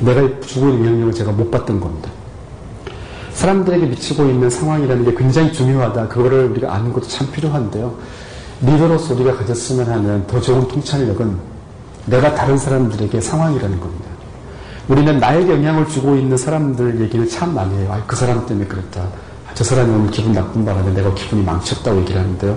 내가 0.00 0.22
주고 0.40 0.68
있는 0.68 0.86
영향력을 0.86 1.14
제가 1.14 1.32
못 1.32 1.50
받던 1.50 1.80
겁니다. 1.80 2.10
사람들에게 3.32 3.86
미치고 3.86 4.24
있는 4.24 4.48
상황이라는 4.48 5.04
게 5.04 5.14
굉장히 5.14 5.52
중요하다. 5.52 6.08
그거를 6.08 6.50
우리가 6.50 6.72
아는 6.72 6.92
것도 6.92 7.06
참 7.06 7.30
필요한데요. 7.30 7.94
리더로서 8.62 9.14
우리가 9.14 9.36
가졌으면 9.36 9.86
하는 9.90 10.26
더 10.26 10.40
좋은 10.40 10.66
통찰력은 10.68 11.36
내가 12.06 12.34
다른 12.34 12.56
사람들에게 12.56 13.20
상황이라는 13.20 13.78
겁니다. 13.78 14.06
우리는 14.88 15.18
나에게 15.18 15.52
영향을 15.52 15.86
주고 15.88 16.16
있는 16.16 16.36
사람들 16.36 17.00
얘기를 17.00 17.28
참 17.28 17.54
많이 17.54 17.76
해요. 17.76 17.90
아, 17.92 18.02
그 18.06 18.16
사람 18.16 18.46
때문에 18.46 18.66
그랬다. 18.66 19.02
아, 19.02 19.52
저 19.52 19.64
사람이 19.64 19.92
오늘 19.92 20.10
기분 20.10 20.32
나쁜 20.32 20.64
바람에 20.64 20.92
내가 20.92 21.12
기분이 21.12 21.42
망쳤다고 21.42 22.00
얘기를 22.00 22.20
하는데요. 22.20 22.56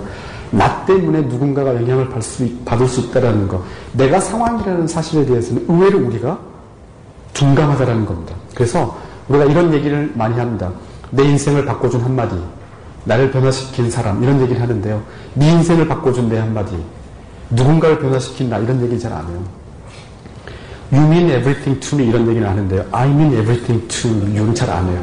나 0.50 0.84
때문에 0.84 1.22
누군가가 1.22 1.74
영향을 1.74 2.08
받을 2.08 2.22
수, 2.22 2.48
받을 2.64 2.88
수 2.88 3.00
있다는 3.00 3.46
거. 3.48 3.62
내가 3.92 4.18
상황이라는 4.20 4.86
사실에 4.86 5.24
대해서는 5.24 5.64
의외로 5.68 5.98
우리가 6.06 6.38
둔감하다라는 7.34 8.04
겁니다. 8.06 8.34
그래서 8.54 8.98
우리가 9.28 9.44
이런 9.44 9.72
얘기를 9.72 10.10
많이 10.14 10.36
합니다. 10.38 10.72
내 11.10 11.24
인생을 11.24 11.64
바꿔준 11.64 12.00
한마디. 12.00 12.36
나를 13.04 13.30
변화시킨 13.30 13.90
사람 13.90 14.22
이런 14.22 14.40
얘기를 14.42 14.60
하는데요. 14.60 15.02
네 15.34 15.50
인생을 15.52 15.88
바꿔준 15.88 16.28
내 16.28 16.38
한마디 16.38 16.76
누군가를 17.50 17.98
변화시킨 17.98 18.50
나 18.50 18.58
이런 18.58 18.82
얘기 18.82 18.98
잘 18.98 19.12
안 19.12 19.26
해요. 19.26 19.42
You 20.92 21.06
mean 21.06 21.28
everything 21.30 21.80
to 21.80 21.98
me 21.98 22.08
이런 22.08 22.28
얘기는 22.28 22.46
하는데요. 22.46 22.84
I 22.92 23.08
mean 23.08 23.32
everything 23.32 23.88
to 23.88 24.10
you는 24.10 24.54
잘 24.54 24.68
안 24.70 24.86
해요. 24.88 25.00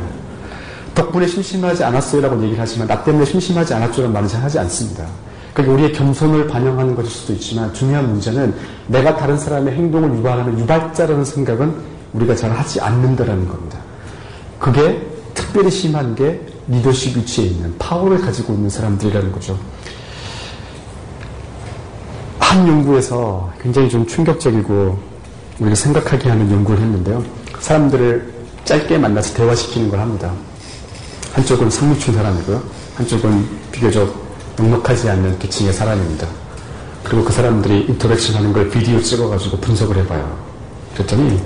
덕분에 0.93 1.25
심심하지 1.27 1.83
않았어요 1.83 2.21
라고 2.21 2.35
얘기를 2.43 2.59
하지만 2.59 2.87
나 2.87 3.03
때문에 3.03 3.25
심심하지 3.25 3.73
않았죠라는 3.73 4.13
말은 4.13 4.27
잘 4.27 4.41
하지 4.43 4.59
않습니다. 4.59 5.05
그게 5.57 5.71
우리의 5.71 5.91
겸손을 5.91 6.45
반영하는 6.45 6.93
것일 6.93 7.09
수도 7.09 7.33
있지만 7.33 7.73
중요한 7.73 8.07
문제는 8.11 8.53
내가 8.85 9.17
다른 9.17 9.39
사람의 9.39 9.73
행동을 9.73 10.15
유발하는 10.15 10.59
유발자라는 10.59 11.25
생각은 11.25 11.73
우리가 12.13 12.35
잘 12.35 12.51
하지 12.51 12.79
않는다라는 12.79 13.47
겁니다. 13.47 13.79
그게 14.59 15.01
특별히 15.33 15.71
심한 15.71 16.13
게 16.13 16.39
리더십 16.67 17.17
위치에 17.17 17.45
있는 17.45 17.75
파워를 17.79 18.21
가지고 18.21 18.53
있는 18.53 18.69
사람들이라는 18.69 19.31
거죠. 19.31 19.57
한 22.37 22.67
연구에서 22.67 23.51
굉장히 23.59 23.89
좀 23.89 24.05
충격적이고 24.05 24.99
우리가 25.57 25.73
생각하게 25.75 26.29
하는 26.29 26.51
연구를 26.51 26.83
했는데요. 26.83 27.25
사람들을 27.61 28.31
짧게 28.63 28.99
만나서 28.99 29.33
대화시키는 29.33 29.89
걸 29.89 30.01
합니다. 30.01 30.31
한쪽은 31.33 31.71
상류층 31.71 32.13
사람이고요. 32.13 32.61
한쪽은 32.93 33.47
비교적 33.71 34.26
넉넉하지 34.57 35.09
않는 35.09 35.39
계층의 35.39 35.73
사람입니다. 35.73 36.27
그리고 37.03 37.23
그 37.23 37.31
사람들이 37.31 37.85
interaction 37.87 38.35
하는 38.35 38.51
걸 38.51 38.69
비디오 38.69 38.99
찍어가지고 38.99 39.57
분석을 39.57 39.97
해봐요. 39.97 40.37
그랬더니 40.93 41.41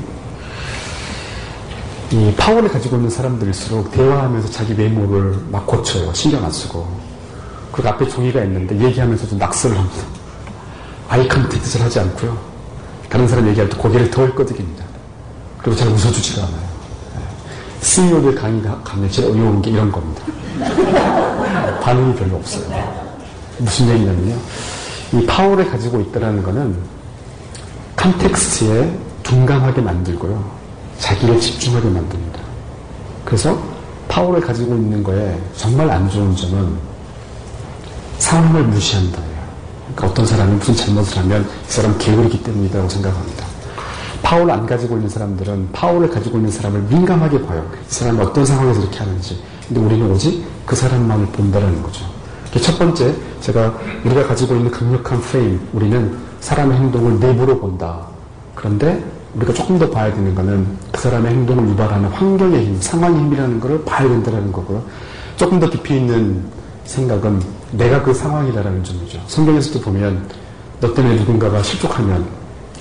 이 2.11 2.33
파워를 2.35 2.69
가지고 2.69 2.97
있는 2.97 3.09
사람들일수록 3.09 3.91
대화하면서 3.91 4.49
자기 4.49 4.73
외모를 4.73 5.35
막 5.49 5.65
고쳐요. 5.67 6.13
신경 6.13 6.43
안 6.43 6.51
쓰고. 6.51 6.87
그리고 7.71 7.89
앞에 7.89 8.07
종이가 8.07 8.43
있는데 8.43 8.77
얘기하면서도 8.79 9.37
낙서를 9.37 9.77
합니다. 9.77 10.03
eye 11.07 11.27
contact를 11.27 11.85
하지 11.85 11.99
않고요. 11.99 12.37
다른 13.09 13.27
사람 13.27 13.47
얘기할 13.49 13.69
때 13.69 13.77
고개를 13.77 14.09
덜 14.09 14.33
끄덕입니다. 14.33 14.83
그리고 15.61 15.77
잘 15.77 15.89
웃어주지가 15.89 16.43
않아요. 16.43 16.71
CEO들 17.81 18.35
강의 18.35 18.61
가면 18.61 19.11
제일 19.11 19.29
어려운 19.29 19.61
게 19.61 19.71
이런 19.71 19.91
겁니다. 19.91 20.23
반응이 21.81 22.15
별로 22.15 22.37
없어요. 22.37 22.63
무슨 23.57 23.89
얘기냐면요. 23.89 24.35
이 25.13 25.25
파워를 25.25 25.69
가지고 25.69 25.99
있다는 25.99 26.41
것은 26.43 26.77
context에 27.97 28.97
둔감하게 29.23 29.81
만들고요. 29.81 30.61
자기를 30.99 31.39
집중하게 31.39 31.89
만듭니다. 31.89 32.39
그래서 33.25 33.61
파워를 34.07 34.41
가지고 34.41 34.75
있는 34.75 35.03
거에 35.03 35.37
정말 35.55 35.89
안 35.89 36.09
좋은 36.09 36.35
점은 36.35 36.75
상황을 38.19 38.63
무시한다. 38.63 39.19
그러니까 39.95 40.07
어떤 40.07 40.25
사람이 40.25 40.55
무슨 40.55 40.75
잘못을 40.75 41.17
하면 41.19 41.43
이 41.43 41.71
사람 41.71 41.97
게으르기 41.97 42.43
때문이라고 42.43 42.87
생각합니다. 42.87 43.45
파워를 44.21 44.53
안 44.53 44.65
가지고 44.65 44.95
있는 44.95 45.09
사람들은 45.09 45.69
파워를 45.71 46.09
가지고 46.09 46.37
있는 46.37 46.51
사람을 46.51 46.81
민감하게 46.83 47.45
봐요. 47.45 47.69
이 47.73 47.93
사람이 47.93 48.21
어떤 48.21 48.45
상황에서 48.45 48.81
이렇게 48.81 48.99
하는지. 48.99 49.41
근데 49.67 49.81
우리는 49.81 50.09
오직 50.11 50.45
그 50.65 50.75
사람만을 50.75 51.27
본다는 51.27 51.81
거죠. 51.81 52.05
첫 52.61 52.77
번째, 52.77 53.15
제가 53.39 53.73
우리가 54.03 54.27
가지고 54.27 54.55
있는 54.55 54.69
강력한 54.71 55.19
프레임, 55.21 55.59
우리는 55.73 56.17
사람의 56.41 56.77
행동을 56.77 57.19
내부로 57.19 57.59
본다. 57.59 58.07
그런데 58.55 59.03
우리가 59.35 59.53
조금 59.53 59.79
더 59.79 59.89
봐야 59.89 60.13
되는 60.13 60.35
거는 60.35 60.67
그 60.91 60.99
사람의 61.01 61.31
행동을 61.31 61.69
유발하는 61.69 62.09
환경의 62.09 62.65
힘, 62.65 62.81
상황의 62.81 63.19
힘이라는 63.21 63.59
것을 63.61 63.83
봐야 63.85 64.07
된다는 64.07 64.51
거고요. 64.51 64.83
조금 65.37 65.59
더 65.59 65.69
깊이 65.69 65.95
있는 65.95 66.43
생각은 66.85 67.41
내가 67.71 68.01
그 68.03 68.13
상황이다라는 68.13 68.83
점이죠. 68.83 69.19
성경에서도 69.27 69.79
보면 69.79 70.27
너 70.81 70.93
때문에 70.93 71.15
누군가가 71.15 71.63
실족하면 71.63 72.25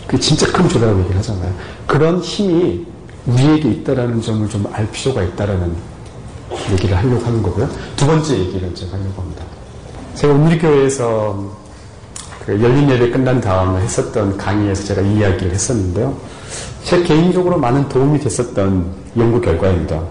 그 0.09 0.19
진짜 0.19 0.51
큰 0.51 0.69
조다라고 0.69 0.99
얘기를 1.01 1.19
하잖아요. 1.19 1.53
그런 1.87 2.19
힘이 2.19 2.85
우리에게 3.27 3.71
있다라는 3.71 4.21
점을 4.21 4.49
좀 4.49 4.67
알 4.73 4.91
필요가 4.91 5.23
있다라는 5.23 5.73
얘기를 6.73 6.97
하려고 6.97 7.25
하는 7.25 7.43
거고요. 7.43 7.69
두 7.97 8.07
번째 8.07 8.39
얘기를 8.39 8.75
제가 8.75 8.93
하려고 8.93 9.23
합니다. 9.23 9.45
제가 10.15 10.35
우리 10.35 10.59
교회에서 10.59 11.61
그 12.45 12.63
열린 12.63 12.89
예배 12.91 13.11
끝난 13.11 13.41
다음에 13.41 13.81
했었던 13.83 14.37
강의에서 14.37 14.85
제가 14.85 15.03
이 15.03 15.19
이야기를 15.19 15.53
했었는데요. 15.53 16.17
제 16.85 17.03
개인적으로 17.03 17.59
많은 17.59 17.89
도움이 17.89 18.19
됐었던 18.21 18.87
연구 19.17 19.41
결과입니다. 19.41 20.03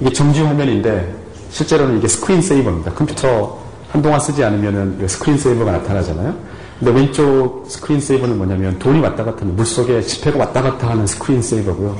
이게 0.00 0.12
정지 0.12 0.42
화면인데 0.42 1.14
실제로는 1.50 1.98
이게 1.98 2.08
screen 2.08 2.40
saver입니다. 2.40 2.92
컴퓨터 2.92 3.58
한동안 3.90 4.20
쓰지 4.20 4.44
않으면 4.44 5.06
screen 5.08 5.36
saver가 5.36 5.72
나타나잖아요. 5.72 6.34
근데 6.78 6.92
왼쪽 6.92 7.64
screen 7.68 8.00
saver는 8.00 8.38
뭐냐면 8.38 8.78
돈이 8.78 9.00
왔다 9.00 9.24
갔다 9.24 9.42
하는 9.42 9.56
물속에 9.56 10.00
지폐가 10.00 10.38
왔다 10.38 10.62
갔다 10.62 10.88
하는 10.88 11.06
screen 11.06 11.42
saver고요. 11.42 11.96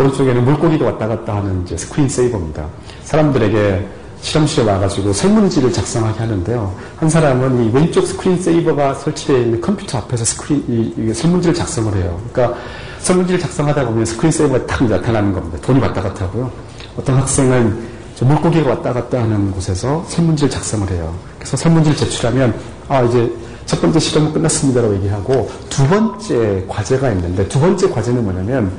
오른쪽에는 0.00 0.44
물고기가 0.44 0.86
왔다 0.86 1.06
갔다 1.06 1.36
하는 1.36 1.62
이제 1.64 1.76
screen 1.76 2.08
saver입니다. 2.08 2.66
사람들에게 3.04 3.86
실험실에 4.22 4.70
와가지고 4.70 5.12
설문지를 5.12 5.72
작성하게 5.72 6.18
하는데요. 6.20 6.74
한 6.96 7.08
사람은 7.08 7.64
이 7.64 7.70
왼쪽 7.72 8.06
screen 8.06 8.40
saver가 8.40 8.94
설치되어 8.94 9.38
있는 9.38 9.60
컴퓨터 9.60 9.98
앞에서 9.98 10.24
스크린, 10.24 10.64
이, 10.68 10.94
이 10.98 11.14
설문지를 11.14 11.54
작성을 11.54 11.94
해요. 11.96 12.20
그러니까 12.32 12.58
설문지를 13.00 13.40
작성하다 13.40 13.86
보면 13.86 14.04
스크린 14.04 14.30
세이버가 14.30 14.66
딱 14.66 14.84
나타나는 14.84 15.32
겁니다. 15.32 15.58
돈이 15.62 15.80
왔다 15.80 16.02
갔다 16.02 16.26
하고요. 16.26 16.50
어떤 16.96 17.16
학생은 17.16 17.90
물고기가 18.20 18.68
왔다 18.68 18.92
갔다 18.92 19.22
하는 19.22 19.50
곳에서 19.50 20.04
설문지를 20.08 20.50
작성을 20.50 20.86
해요. 20.90 21.14
그래서 21.38 21.56
설문지를 21.56 21.96
제출하면, 21.96 22.54
아, 22.86 23.02
이제 23.02 23.32
첫 23.64 23.80
번째 23.80 23.98
실험은 23.98 24.32
끝났습니다라고 24.34 24.94
얘기하고 24.96 25.50
두 25.70 25.86
번째 25.86 26.64
과제가 26.68 27.12
있는데 27.12 27.48
두 27.48 27.58
번째 27.60 27.88
과제는 27.88 28.24
뭐냐면 28.24 28.70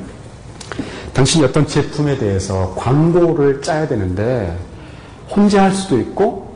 당신이 1.14 1.44
어떤 1.44 1.66
제품에 1.66 2.18
대해서 2.18 2.74
광고를 2.76 3.62
짜야 3.62 3.86
되는데 3.86 4.58
혼자 5.30 5.62
할 5.62 5.72
수도 5.72 5.98
있고 5.98 6.52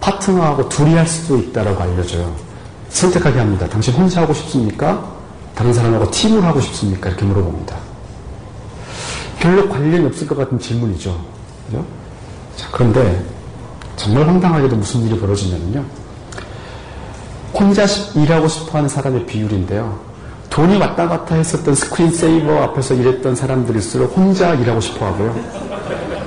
파트너하고 0.00 0.68
둘이 0.68 0.94
할 0.94 1.06
수도 1.06 1.36
있다라고 1.36 1.82
알려줘요. 1.82 2.34
선택하게 2.88 3.38
합니다. 3.38 3.68
당신 3.68 3.94
혼자 3.94 4.22
하고 4.22 4.32
싶습니까? 4.34 5.12
다른 5.54 5.72
사람하고 5.72 6.10
팀을 6.10 6.42
하고 6.44 6.60
싶습니까? 6.60 7.08
이렇게 7.10 7.24
물어봅니다. 7.24 7.76
별로 9.38 9.68
관련이 9.68 10.04
없을 10.06 10.26
것 10.26 10.36
같은 10.36 10.58
질문이죠. 10.58 11.24
그죠? 11.66 11.84
자, 12.56 12.68
그런데 12.72 13.24
정말 13.96 14.26
황당하게도 14.26 14.76
무슨 14.76 15.02
일이 15.02 15.18
벌어지냐면요. 15.18 15.84
혼자 17.54 17.84
일하고 18.14 18.48
싶어 18.48 18.78
하는 18.78 18.88
사람의 18.88 19.26
비율인데요. 19.26 20.09
돈이 20.50 20.78
왔다 20.78 21.08
갔다 21.08 21.36
했었던 21.36 21.74
screen 21.74 22.10
saver 22.10 22.62
앞에서 22.64 22.94
일했던 22.94 23.36
사람들일수록 23.36 24.16
혼자 24.16 24.54
일하고 24.54 24.80
싶어 24.80 25.06
하고요. 25.06 25.34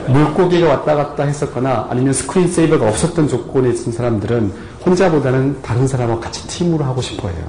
물고기가 0.07 0.69
왔다 0.69 0.95
갔다 0.95 1.24
했었거나 1.24 1.88
아니면 1.89 2.13
screen 2.13 2.47
saver가 2.47 2.88
없었던 2.88 3.28
조건에 3.28 3.69
있는 3.69 3.91
사람들은 3.91 4.53
혼자보다는 4.86 5.61
다른 5.61 5.88
사람하고 5.88 6.21
같이 6.21 6.47
팀으로 6.47 6.86
하고 6.86 7.01
싶어 7.01 7.28
해요. 7.28 7.45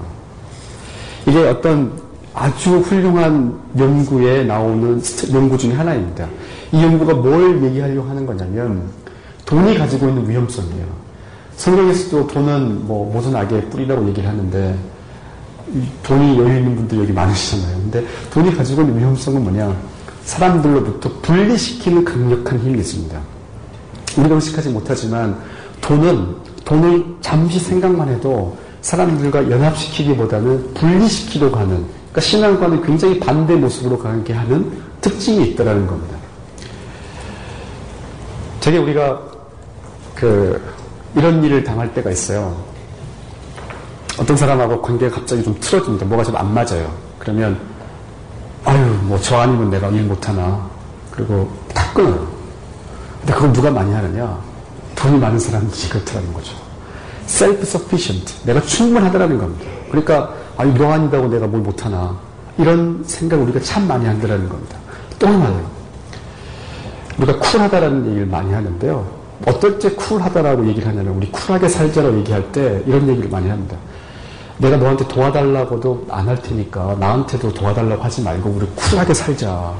이게 1.27 1.39
어떤 1.47 1.93
아주 2.35 2.79
훌륭한 2.79 3.57
연구에 3.79 4.45
나오는 4.45 5.01
연구 5.33 5.57
중에 5.57 5.73
하나입니다. 5.75 6.29
이 6.73 6.83
연구가 6.83 7.15
뭘 7.15 7.63
얘기하려고 7.63 8.09
하는 8.09 8.27
거냐면 8.27 8.83
돈이 9.47 9.79
가지고 9.79 10.09
있는 10.09 10.29
위험성이에요. 10.29 10.87
성경에서도 11.57 12.27
돈은 12.27 12.87
뭐 12.87 13.13
모든 13.13 13.37
악의 13.37 13.71
뿌리라고 13.71 14.09
얘기를 14.09 14.29
하는데 14.29 14.77
돈이 16.03 16.39
여유 16.39 16.59
있는 16.59 16.77
분들 16.77 16.99
여기 16.99 17.13
많으시잖아요. 17.13 17.77
근데 17.83 18.07
돈이 18.31 18.55
가지고 18.57 18.83
있는 18.83 18.99
위험성은 18.99 19.43
뭐냐? 19.43 19.75
사람들로부터 20.25 21.11
분리시키는 21.23 22.05
강력한 22.05 22.59
힘이 22.61 22.81
있습니다. 22.81 23.21
우리가 24.19 24.35
의식하지 24.37 24.71
못하지만 24.71 25.39
돈은 25.81 26.37
돈을 26.65 27.05
잠시 27.21 27.59
생각만 27.59 28.09
해도 28.09 28.57
사람들과 28.81 29.51
연합시키기보다는 29.51 30.75
분리시키려고 30.75 31.57
하는 31.57 31.85
그러니까 32.15 32.21
신앙과는 32.21 32.83
굉장히 32.83 33.19
반대 33.19 33.55
모습으로 33.55 33.99
가게 33.99 34.33
하는 34.33 34.71
특징이 35.01 35.49
있다는 35.49 35.87
겁니다. 35.87 36.17
되게 38.61 38.79
우리가 38.79 39.21
그 40.15 40.61
이런 41.15 41.43
일을 41.45 41.65
당할 41.65 41.93
때가 41.93 42.11
있어요. 42.11 42.74
어떤 44.19 44.37
사람하고 44.37 44.81
관계가 44.83 45.17
갑자기 45.17 45.43
좀 45.43 45.57
틀어집니다. 45.61 46.07
뭐가 46.07 46.23
좀 46.25 46.37
안 46.37 46.53
맞아요. 46.55 46.93
그러면 47.19 47.59
아유 48.65 48.79
뭐 49.03 49.19
저 49.21 49.37
아니면 49.39 49.71
내가 49.71 49.89
일 49.89 50.05
못하나 50.05 50.69
그리고 51.11 51.51
다 51.75 51.93
끊어요. 51.93 52.27
근데 53.21 53.33
그걸 53.35 53.53
누가 53.53 53.71
많이 53.71 53.93
하느냐? 53.93 54.39
돈이 54.95 55.19
많은 55.19 55.39
사람들이 55.39 55.89
그렇다는 55.91 56.33
거죠. 56.33 56.53
self-sufficient. 57.27 58.45
내가 58.45 58.61
충분하다라는 58.61 59.39
겁니다. 59.39 59.65
그러니까 59.89 60.35
너 60.57 60.93
아니다고 60.93 61.29
내가 61.29 61.47
뭘 61.47 61.63
못하나 61.63 62.17
이런 62.59 63.03
생각 63.07 63.41
우리가 63.41 63.61
참 63.61 63.89
많이 63.89 64.07
한다라는 64.07 64.49
겁니다. 64.49 64.77
또 65.19 65.27
하나요. 65.27 65.69
우리가 67.19 67.39
쿨하다라는 67.39 68.07
얘기를 68.07 68.27
많이 68.27 68.53
하는데요. 68.53 69.07
어떨 69.47 69.79
때 69.79 69.91
쿨하다라고 69.91 70.67
얘기를 70.69 70.87
하냐면 70.89 71.15
우리 71.15 71.31
쿨하게 71.31 71.69
살자라고 71.69 72.19
얘기할 72.19 72.53
때 72.53 72.83
이런 72.87 73.09
얘기를 73.09 73.29
많이 73.31 73.49
합니다. 73.49 73.77
내가 74.59 74.77
너한테 74.77 75.07
도와달라고도 75.09 76.07
안 76.11 76.29
할 76.29 76.41
테니까 76.41 76.97
나한테도 77.01 77.53
도와달라고 77.53 78.03
하지 78.03 78.23
말고 78.23 78.51
우리 78.51 78.67
쿨하게 78.75 79.13
살자. 79.15 79.75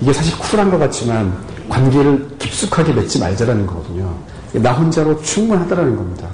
이게 0.00 0.12
사실 0.12 0.36
쿨한 0.38 0.70
것 0.70 0.78
같지만 0.78 1.32
관계를 1.68 2.36
깊숙하게 2.38 2.92
맺지 2.92 3.20
말자라는 3.20 3.66
거거든요. 3.66 4.14
나 4.54 4.72
혼자로 4.72 5.22
충분하다라는 5.22 5.96
겁니다. 5.96 6.28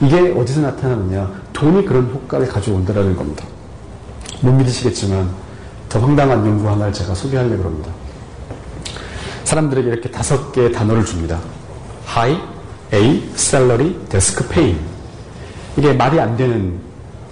이게 0.00 0.32
어디서 0.36 0.60
나타나느냐? 0.60 1.30
돈이 1.52 1.84
그런 1.84 2.10
효과를 2.10 2.48
가져온다라는 2.48 3.16
겁니다. 3.16 3.44
못 4.40 4.52
믿으시겠지만 4.52 5.28
더 5.88 5.98
황당한 6.00 6.46
연구 6.46 6.68
하나를 6.70 6.92
제가 6.92 7.14
소개하려고 7.14 7.64
합니다. 7.64 7.90
사람들에게 9.44 9.88
이렇게 9.88 10.10
다섯 10.10 10.52
개의 10.52 10.72
단어를 10.72 11.04
줍니다. 11.04 11.38
high, 12.08 12.40
A, 12.94 13.28
salary, 13.34 13.94
desk, 14.08 14.48
pay. 14.48 14.76
이게 15.76 15.92
말이 15.92 16.18
안 16.18 16.36
되는 16.36 16.78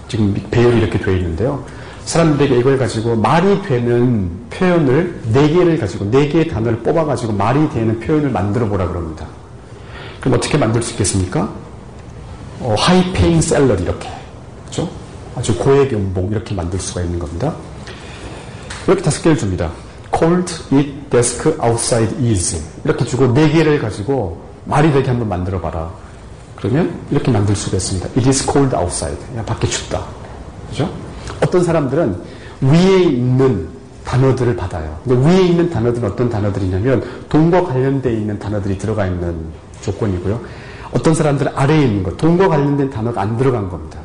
지금 0.09 0.33
배열이 0.51 0.79
이렇게 0.79 0.99
되어 0.99 1.13
있는데요. 1.15 1.63
사람들에게 2.03 2.57
이걸 2.57 2.77
가지고 2.77 3.15
말이 3.15 3.61
되는 3.61 4.29
표현을 4.49 5.21
네 5.31 5.47
개를 5.47 5.77
가지고 5.77 6.09
네 6.09 6.27
개의 6.27 6.47
단어를 6.47 6.79
뽑아 6.79 7.05
가지고 7.05 7.33
말이 7.33 7.69
되는 7.69 7.99
표현을 7.99 8.31
만들어 8.31 8.67
보라 8.67 8.87
그럽니다. 8.87 9.25
그럼 10.19 10.37
어떻게 10.37 10.57
만들 10.57 10.81
수 10.81 10.91
있겠습니까? 10.93 11.49
어, 12.59 12.75
paying 13.13 13.45
salary 13.45 13.83
이렇게 13.83 14.09
그죠? 14.65 14.89
아주 15.35 15.55
고액 15.55 15.93
연봉 15.93 16.29
이렇게 16.31 16.55
만들 16.55 16.79
수가 16.79 17.01
있는 17.01 17.19
겁니다. 17.19 17.53
이렇게 18.87 19.01
다섯 19.03 19.21
개를 19.21 19.37
줍니다. 19.37 19.71
cold, 20.17 20.51
eat, 20.73 21.09
desk, 21.11 21.53
outside, 21.63 22.27
is 22.27 22.59
이렇게 22.83 23.05
주고 23.05 23.31
네 23.33 23.49
개를 23.49 23.79
가지고 23.79 24.41
말이 24.65 24.91
되게 24.91 25.07
한번 25.07 25.29
만들어 25.29 25.61
봐라. 25.61 25.91
그러면 26.59 26.99
이렇게 27.09 27.31
만들 27.31 27.55
수가 27.55 27.77
있습니다. 27.77 28.07
It 28.17 28.27
is 28.27 28.51
cold 28.51 28.75
outside. 28.75 29.17
그냥 29.29 29.45
밖에 29.45 29.67
춥다. 29.67 30.03
그죠? 30.69 30.89
어떤 31.41 31.63
사람들은 31.63 32.21
위에 32.61 33.03
있는 33.03 33.69
단어들을 34.03 34.55
받아요. 34.55 34.99
근데 35.05 35.27
위에 35.27 35.41
있는 35.43 35.69
단어들은 35.69 36.11
어떤 36.11 36.29
단어들이냐면 36.29 37.03
돈과 37.29 37.63
관련되어 37.63 38.11
있는 38.11 38.37
단어들이 38.39 38.77
들어가 38.77 39.05
있는 39.05 39.37
조건이고요. 39.81 40.39
어떤 40.91 41.13
사람들은 41.13 41.51
아래에 41.55 41.83
있는 41.83 42.03
것, 42.03 42.17
돈과 42.17 42.47
관련된 42.47 42.89
단어가 42.89 43.21
안 43.21 43.37
들어간 43.37 43.69
겁니다. 43.69 43.99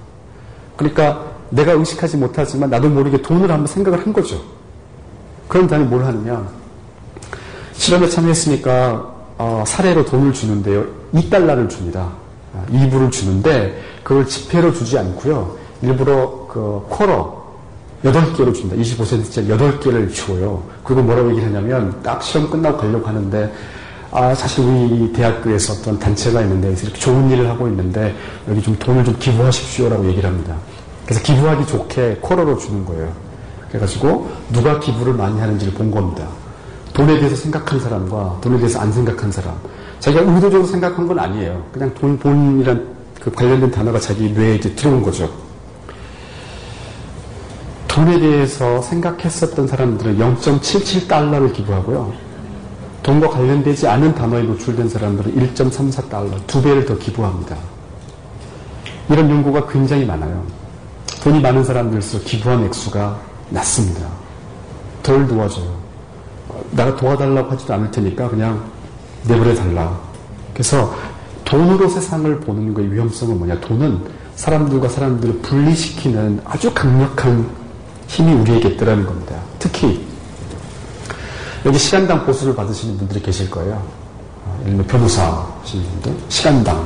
그러니까 0.77 1.25
내가 1.51 1.73
의식하지 1.73 2.19
못하지만 2.19 2.71
나도 2.71 2.89
모르게 2.89 3.23
돈을 3.23 3.51
한번 3.51 3.67
생각을 3.67 4.01
한 4.01 4.13
거죠. 4.13 4.41
그럼 5.49 5.67
다음에 5.67 5.85
뭘 5.85 6.05
하느냐. 6.05 6.47
실험에 7.73 8.09
참여했으니까 8.09 9.15
어, 9.39 9.65
사례로 9.67 10.05
돈을 10.05 10.33
주는데요. 10.33 10.85
2달러를 11.15 11.69
줍니다. 11.69 12.11
2불을 12.73 13.07
아, 13.07 13.11
주는데 13.11 13.83
그걸 14.03 14.27
지폐로 14.27 14.73
주지 14.73 14.99
않고요. 14.99 15.57
일부러 15.83 16.47
그 16.49 16.87
쿼러 16.89 17.45
8개로 18.05 18.55
줍니다. 18.55 18.77
25센트짜리 18.77 19.49
8개를 19.49 20.15
줘요. 20.15 20.63
그리고 20.83 21.03
뭐라고 21.03 21.31
얘기를 21.31 21.49
하냐면 21.49 22.03
딱 22.03 22.23
시험 22.23 22.51
끝나고 22.51 22.79
가려고 22.79 23.07
하는데 23.07 23.53
아, 24.11 24.35
사실 24.35 24.65
우리 24.65 25.13
대학교에서 25.13 25.73
어떤 25.73 25.99
단체가 25.99 26.43
있는데 26.43 26.69
이렇게 26.69 26.99
좋은 26.99 27.31
일을 27.31 27.49
하고 27.49 27.67
있는데 27.69 28.15
여기 28.49 28.63
좀 28.63 28.77
돈을 28.79 29.05
좀 29.05 29.17
기부하십시오라고 29.19 30.07
얘기를 30.07 30.29
합니다. 30.29 30.55
그래서 31.05 31.23
기부하기 31.23 31.67
좋게 31.67 32.19
쿼러로 32.21 32.59
주는 32.59 32.85
거예요. 32.85 33.13
그래가지고 33.69 34.31
누가 34.53 34.79
기부를 34.79 35.15
많이 35.15 35.41
하는지를 35.41 35.75
본 35.75 35.91
겁니다. 35.91 36.29
돈에 36.93 37.19
대해서 37.19 37.35
생각한 37.35 37.81
사람과 37.81 38.39
돈에 38.41 38.57
대해서 38.59 38.79
안 38.79 38.93
생각한 38.93 39.33
사람. 39.33 39.55
자기가 40.05 40.21
의도적으로 40.21 40.67
생각한 40.67 41.09
건 41.09 41.19
아니에요. 41.19 41.65
그냥 41.73 41.95
돈, 41.95 42.19
돈이란 42.19 42.95
그 43.23 43.31
관련된 43.31 43.71
단어가 43.71 43.99
자기 43.99 44.31
뇌에 44.33 44.57
이제 44.57 44.75
들어온 44.75 45.03
거죠. 45.03 45.31
돈에 47.89 48.21
대해서 48.21 48.83
생각했었던 48.83 49.67
사람들은 49.67 50.19
0.77달러를 50.19 51.55
기부하고요. 51.55 52.13
돈과 53.03 53.31
관련되지 53.31 53.89
않은 53.89 54.15
단어에 54.15 54.43
노출된 54.43 54.91
사람들은 54.91 55.55
1.34달러, 55.55 56.47
두 56.47 56.63
배를 56.63 56.85
더 56.85 56.99
기부합니다. 56.99 57.57
이런 59.09 59.31
연구가 59.31 59.67
굉장히 59.69 60.05
많아요. 60.05 60.45
돈이 61.23 61.41
많은 61.41 61.65
사람들일수록 61.65 62.27
기부한 62.27 62.63
액수가 62.65 63.19
낮습니다. 63.49 64.07
덜 65.03 65.27
도와줘요. 65.27 65.75
내가 66.73 66.95
도와달라고 66.95 67.53
하지도 67.53 67.73
않을 67.73 67.91
테니까 67.91 68.29
그냥 68.29 68.75
내버려 69.27 69.55
달라. 69.55 69.99
그래서 70.53 70.95
돈으로 71.45 71.89
세상을 71.89 72.41
보는 72.41 72.75
거의 72.75 72.93
위험성은 72.93 73.39
뭐냐? 73.39 73.61
돈은 73.61 74.01
사람들과 74.37 74.89
사람들을 74.89 75.39
분리시키는 75.41 76.41
아주 76.45 76.73
강력한 76.73 77.49
힘이 78.07 78.33
우리에게 78.35 78.71
있더라는 78.71 79.05
겁니다. 79.07 79.37
특히 79.59 80.05
여기 81.65 81.79
시간당 81.79 82.27
보수를 82.27 82.55
받으시는 82.55 82.99
분들이 82.99 83.23
계실 83.23 83.51
거예요. 83.51 83.83
어, 84.45 84.57
예를 84.61 84.73
들면 84.73 84.87
변호사 84.87 85.47
하시는 85.63 85.85
분들, 85.85 86.15
시간당. 86.29 86.85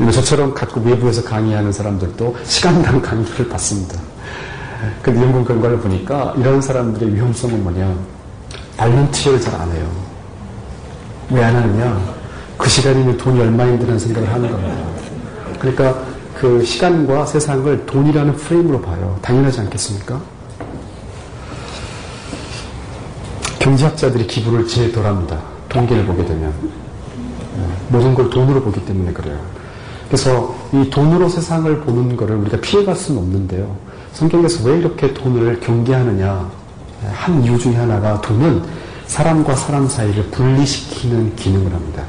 예를 0.00 0.12
저처럼 0.12 0.54
갖고 0.54 0.80
외부에서 0.80 1.24
강의하는 1.24 1.72
사람들도 1.72 2.36
시간당 2.44 3.00
강의를 3.02 3.48
받습니다. 3.48 3.98
근데 5.02 5.20
연구 5.20 5.44
결과를 5.44 5.80
보니까 5.80 6.34
이런 6.36 6.60
사람들의 6.60 7.14
위험성은 7.14 7.62
뭐냐? 7.62 7.96
발렌티어를 8.76 9.40
잘 9.40 9.54
안 9.60 9.72
해요. 9.72 10.05
왜 11.30 11.42
안 11.42 11.56
하느냐? 11.56 12.00
그 12.56 12.68
시간이면 12.68 13.16
돈이 13.16 13.40
얼마인데라는 13.40 13.98
생각을 13.98 14.32
하는 14.32 14.50
겁니다. 14.50 14.76
그러니까 15.58 16.02
그 16.38 16.64
시간과 16.64 17.26
세상을 17.26 17.86
돈이라는 17.86 18.36
프레임으로 18.36 18.80
봐요. 18.80 19.18
당연하지 19.22 19.60
않겠습니까? 19.60 20.20
경제학자들이 23.58 24.26
기부를 24.26 24.66
제일 24.66 24.92
덜 24.92 25.04
합니다. 25.06 25.38
통계를 25.68 26.04
보게 26.06 26.24
되면. 26.24 26.52
네, 27.56 27.66
모든 27.88 28.14
걸 28.14 28.30
돈으로 28.30 28.62
보기 28.62 28.84
때문에 28.84 29.12
그래요. 29.12 29.38
그래서 30.06 30.54
이 30.72 30.88
돈으로 30.88 31.28
세상을 31.28 31.80
보는 31.80 32.16
것을 32.16 32.36
우리가 32.36 32.58
피해갈 32.60 32.94
수는 32.94 33.20
없는데요. 33.22 33.76
성경에서 34.12 34.68
왜 34.68 34.78
이렇게 34.78 35.12
돈을 35.12 35.58
경계하느냐. 35.60 36.50
네, 37.02 37.08
한 37.12 37.42
이유 37.42 37.58
중에 37.58 37.74
하나가 37.74 38.20
돈은 38.20 38.62
사람과 39.06 39.54
사람 39.54 39.88
사이를 39.88 40.24
분리시키는 40.30 41.36
기능을 41.36 41.72
합니다. 41.72 42.02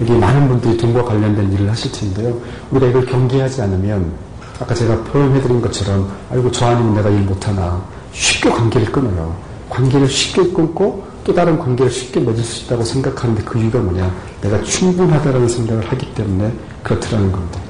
여기 0.00 0.12
많은 0.12 0.48
분들이 0.48 0.76
돈과 0.76 1.04
관련된 1.04 1.52
일을 1.52 1.70
하실 1.70 1.90
텐데요. 1.92 2.38
우리가 2.70 2.88
이걸 2.88 3.06
경계하지 3.06 3.62
않으면 3.62 4.12
아까 4.60 4.74
제가 4.74 5.02
표현해드린 5.04 5.60
것처럼 5.60 6.10
아이고 6.30 6.50
저 6.50 6.66
아니면 6.66 6.94
내가 6.94 7.08
일 7.10 7.20
못하나 7.20 7.82
쉽게 8.12 8.50
관계를 8.50 8.90
끊어요. 8.90 9.36
관계를 9.68 10.08
쉽게 10.08 10.52
끊고 10.52 11.06
또 11.24 11.34
다른 11.34 11.58
관계를 11.58 11.90
쉽게 11.90 12.20
맺을 12.20 12.42
수 12.42 12.64
있다고 12.64 12.84
생각하는데 12.84 13.42
그 13.42 13.58
이유가 13.58 13.80
뭐냐? 13.80 14.14
내가 14.42 14.62
충분하다라는 14.62 15.48
생각을 15.48 15.90
하기 15.90 16.14
때문에 16.14 16.52
그렇더라는 16.82 17.32
겁니다. 17.32 17.60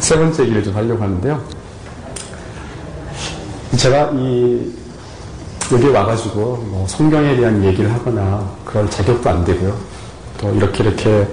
세 0.00 0.16
번째 0.16 0.42
얘기를 0.42 0.64
좀 0.64 0.74
하려고 0.74 1.02
하는데요. 1.02 1.40
제가 3.76 4.10
이 4.14 4.72
여기 5.72 5.88
와가지고 5.88 6.38
뭐 6.70 6.86
성경에 6.86 7.34
대한 7.34 7.64
얘기를 7.64 7.92
하거나 7.92 8.46
그럴 8.64 8.88
자격도 8.90 9.28
안 9.28 9.44
되고요. 9.44 9.74
또 10.38 10.52
이렇게 10.54 10.84
이렇게 10.84 11.26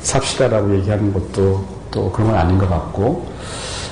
삽시다라고 0.00 0.74
얘기하는 0.76 1.12
것도 1.12 1.64
또 1.90 2.10
그런 2.10 2.30
건 2.30 2.38
아닌 2.38 2.56
것 2.58 2.68
같고 2.68 3.26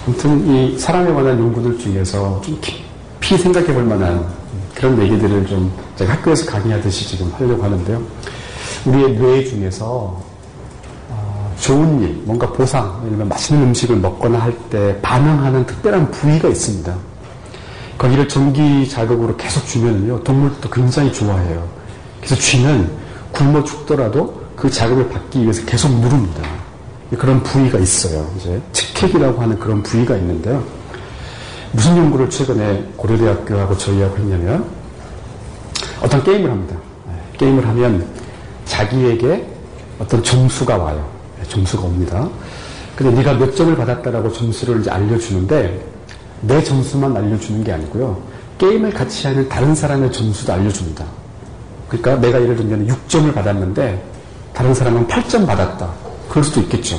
아무튼 0.07 0.47
이 0.47 0.79
사람에 0.79 1.13
관한 1.13 1.39
연구들 1.39 1.79
중에서 1.79 2.41
좀 2.43 2.59
깊이 2.61 3.37
생각해 3.37 3.67
볼 3.75 3.85
만한 3.85 4.25
그런 4.75 5.01
얘기들을 5.03 5.47
좀 5.47 5.71
제가 5.97 6.15
학교에서 6.15 6.51
강의하듯이 6.51 7.07
지금 7.09 7.31
하려고 7.37 7.63
하는데요. 7.63 8.03
우리의 8.87 9.17
뇌 9.19 9.45
중에서 9.45 10.21
어, 11.11 11.55
좋은 11.61 12.01
일, 12.03 12.23
뭔가 12.25 12.51
보상, 12.51 13.01
들면 13.05 13.29
맛있는 13.29 13.69
음식을 13.69 13.97
먹거나 13.97 14.39
할 14.39 14.55
때 14.71 14.99
반응하는 15.03 15.67
특별한 15.67 16.11
부위가 16.11 16.49
있습니다. 16.49 16.95
거기를 17.99 18.29
전기 18.29 18.89
자극으로 18.89 19.37
계속 19.37 19.67
주면요, 19.67 20.23
동물도 20.23 20.69
굉장히 20.71 21.13
좋아해요. 21.13 21.69
그래서 22.19 22.35
쥐는 22.37 22.91
굶어 23.33 23.63
죽더라도 23.65 24.43
그 24.57 24.71
자극을 24.71 25.09
받기 25.09 25.43
위해서 25.43 25.65
계속 25.67 25.93
누릅니다. 26.01 26.43
그런 27.19 27.43
부위가 27.43 27.79
있어요. 27.79 28.29
이제 28.37 28.61
측핵이라고 28.73 29.41
하는 29.41 29.59
그런 29.59 29.83
부위가 29.83 30.17
있는데요. 30.17 30.65
무슨 31.73 31.97
연구를 31.97 32.31
최근에 32.31 32.93
고려대학교하고 32.97 33.77
저희하고 33.77 34.17
했냐면 34.17 34.65
어떤 36.01 36.23
게임을 36.23 36.51
합니다. 36.51 36.77
네, 37.07 37.15
게임을 37.39 37.67
하면 37.69 38.07
자기에게 38.65 39.47
어떤 39.99 40.23
점수가 40.23 40.77
와요. 40.77 41.09
네, 41.39 41.49
점수가 41.49 41.85
옵니다. 41.85 42.29
근데 42.97 43.17
네가 43.17 43.35
몇 43.35 43.55
점을 43.57 43.75
받았다라고 43.77 44.33
점수를 44.33 44.81
이제 44.81 44.91
알려주는데 44.91 45.94
내 46.47 46.63
점수만 46.63 47.17
알려주는 47.17 47.65
게 47.65 47.73
아니고요. 47.73 48.21
게임을 48.59 48.93
같이 48.93 49.27
하는 49.27 49.49
다른 49.49 49.75
사람의 49.75 50.13
점수도 50.13 50.53
알려줍니다. 50.53 51.05
그러니까 51.89 52.17
내가 52.17 52.41
예를 52.43 52.57
들면 52.57 52.87
6점을 52.87 53.33
받았는데 53.35 54.03
다른 54.53 54.75
사람은 54.75 55.07
8점 55.09 55.47
받았다. 55.47 55.89
그럴 56.29 56.45
수도 56.45 56.61
있겠죠. 56.61 56.99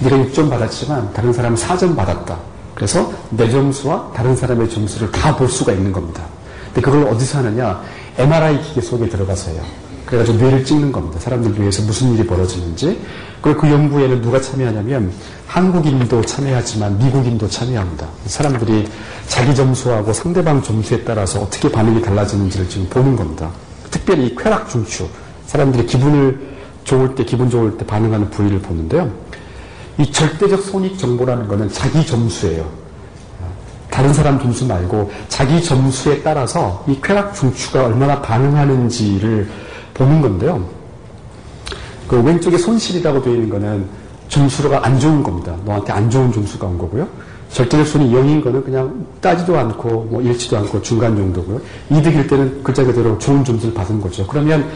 네가 0.00 0.16
6점 0.16 0.50
받았지만 0.50 1.12
다른 1.12 1.32
사람은 1.32 1.56
4점 1.56 1.96
받았다. 1.96 2.36
그래서 2.74 3.12
내 3.30 3.48
점수와 3.50 4.12
다른 4.14 4.34
사람의 4.34 4.70
점수를 4.70 5.10
다 5.10 5.36
볼 5.36 5.48
수가 5.48 5.72
있는 5.72 5.92
겁니다. 5.92 6.22
근데 6.66 6.80
그걸 6.80 7.04
어디서 7.08 7.38
하느냐? 7.38 7.80
MRI 8.18 8.62
기계 8.62 8.80
속에 8.80 9.08
들어가서 9.08 9.50
해요. 9.52 9.62
그래가지고 10.10 10.38
뇌를 10.38 10.64
찍는 10.64 10.90
겁니다. 10.90 11.20
사람들 11.20 11.54
뇌에서 11.54 11.82
무슨 11.82 12.12
일이 12.14 12.26
벌어지는지. 12.26 13.00
그리고 13.40 13.60
그 13.60 13.70
연구에는 13.70 14.20
누가 14.20 14.40
참여하냐면 14.40 15.12
한국인도 15.46 16.20
참여하지만 16.22 16.98
미국인도 16.98 17.48
참여합니다. 17.48 18.08
사람들이 18.26 18.88
자기 19.28 19.54
점수하고 19.54 20.12
상대방 20.12 20.62
점수에 20.62 21.04
따라서 21.04 21.40
어떻게 21.40 21.70
반응이 21.70 22.02
달라지는지를 22.02 22.68
지금 22.68 22.88
보는 22.90 23.14
겁니다. 23.14 23.50
특별히 23.90 24.34
쾌락 24.34 24.68
중추. 24.68 25.08
사람들이 25.46 25.86
기분을 25.86 26.40
좋을 26.82 27.14
때, 27.14 27.24
기분 27.24 27.48
좋을 27.48 27.78
때 27.78 27.86
반응하는 27.86 28.30
부위를 28.30 28.60
보는데요. 28.60 29.10
이 29.98 30.10
절대적 30.10 30.60
손익 30.62 30.98
정보라는 30.98 31.46
것은 31.46 31.70
자기 31.70 32.04
점수예요. 32.04 32.68
다른 33.90 34.14
사람 34.14 34.40
점수 34.40 34.66
말고 34.66 35.10
자기 35.28 35.62
점수에 35.62 36.22
따라서 36.22 36.84
이 36.88 36.98
쾌락 37.02 37.34
중추가 37.34 37.86
얼마나 37.86 38.20
반응하는지를 38.22 39.48
보는 40.00 40.22
건데요. 40.22 40.64
그 42.08 42.20
왼쪽에 42.22 42.56
손실이라고 42.56 43.22
되어 43.22 43.34
있는 43.34 43.50
거는 43.50 43.86
점수가 44.28 44.84
안 44.84 44.98
좋은 44.98 45.22
겁니다. 45.22 45.54
너한테 45.66 45.92
안 45.92 46.08
좋은 46.08 46.32
점수가 46.32 46.66
온 46.66 46.78
거고요. 46.78 47.06
절대적 47.50 47.86
손이 47.86 48.12
0인 48.12 48.42
거는 48.42 48.64
그냥 48.64 49.04
따지도 49.20 49.58
않고 49.58 50.08
뭐 50.10 50.22
잃지도 50.22 50.56
않고 50.56 50.80
중간 50.82 51.14
정도고요. 51.16 51.60
이득일 51.90 52.26
때는 52.26 52.62
글자 52.62 52.82
그대로 52.84 53.18
좋은 53.18 53.44
점수를 53.44 53.74
받은 53.74 54.00
거죠. 54.00 54.26
그러면 54.26 54.66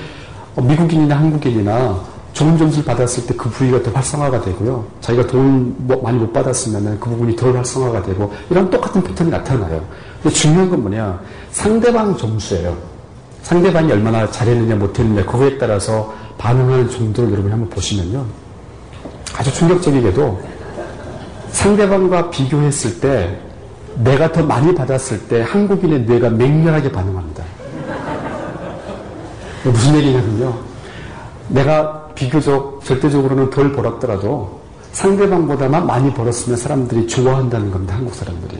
미국인이나 0.61 1.16
한국인이나 1.18 1.99
좋은 2.33 2.59
점수를 2.59 2.85
받았을 2.85 3.27
때 3.27 3.35
그 3.37 3.49
부위가 3.49 3.81
더 3.83 3.93
활성화가 3.93 4.41
되고요. 4.43 4.85
자기가 5.01 5.27
돈 5.29 5.75
뭐 5.79 6.03
많이 6.03 6.18
못 6.18 6.33
받았으면 6.33 6.99
그 7.01 7.09
부분이 7.11 7.37
덜 7.37 7.57
활성화가 7.57 8.03
되고 8.03 8.33
이런 8.51 8.68
똑같은 8.70 9.03
패턴이 9.03 9.31
나타나요. 9.31 9.83
근데 10.22 10.35
중요한 10.35 10.68
건 10.68 10.83
뭐냐? 10.83 11.20
상대방 11.53 12.16
점수예요. 12.16 12.77
상대방이 13.45 13.92
얼마나 13.92 14.28
잘했느냐 14.30 14.74
못했느냐 14.76 15.24
그거에 15.26 15.59
따라서 15.59 16.12
반응하는 16.38 16.90
정도를 16.90 17.30
여러분이 17.32 17.53
한번 17.53 17.70
보시면요. 17.70 18.24
아주 19.36 19.53
충격적이게도 19.53 20.42
상대방과 21.53 22.30
비교했을 22.30 23.01
때 23.01 23.38
내가 23.97 24.32
더 24.32 24.42
많이 24.42 24.74
받았을 24.74 25.28
때 25.28 25.42
한국인의 25.42 26.01
뇌가 26.01 26.30
맹렬하게 26.30 26.90
반응합니다. 26.90 27.45
무슨 29.62 29.95
얘기냐면요. 29.97 30.59
내가 31.49 32.09
비교적 32.14 32.82
절대적으로는 32.84 33.51
덜 33.51 33.72
벌었더라도 33.72 34.61
상대방보다만 34.92 35.86
많이 35.86 36.12
벌었으면 36.12 36.57
사람들이 36.57 37.07
좋아한다는 37.07 37.70
겁니다. 37.70 37.95
한국 37.95 38.14
사람들이. 38.14 38.59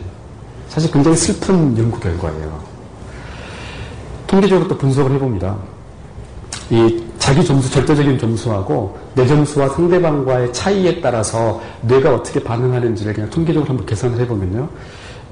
사실 0.69 0.91
굉장히 0.91 1.17
슬픈 1.17 1.77
연구 1.79 1.99
결과예요. 1.99 2.74
통계적으로 4.35 4.67
또 4.67 4.77
분석을 4.77 5.13
해봅니다. 5.13 5.57
이 6.71 7.03
자기 7.19 7.45
점수, 7.45 7.71
절대적인 7.71 8.19
점수하고 8.19 8.99
내 9.15 9.27
점수와 9.27 9.69
상대방과의 9.69 10.53
차이에 10.53 11.01
따라서 11.01 11.61
뇌가 11.83 12.15
어떻게 12.15 12.43
반응하는지를 12.43 13.13
그냥 13.13 13.31
통계적으로 13.31 13.69
한번 13.69 13.87
계산을 13.87 14.19
해보면요. 14.21 14.69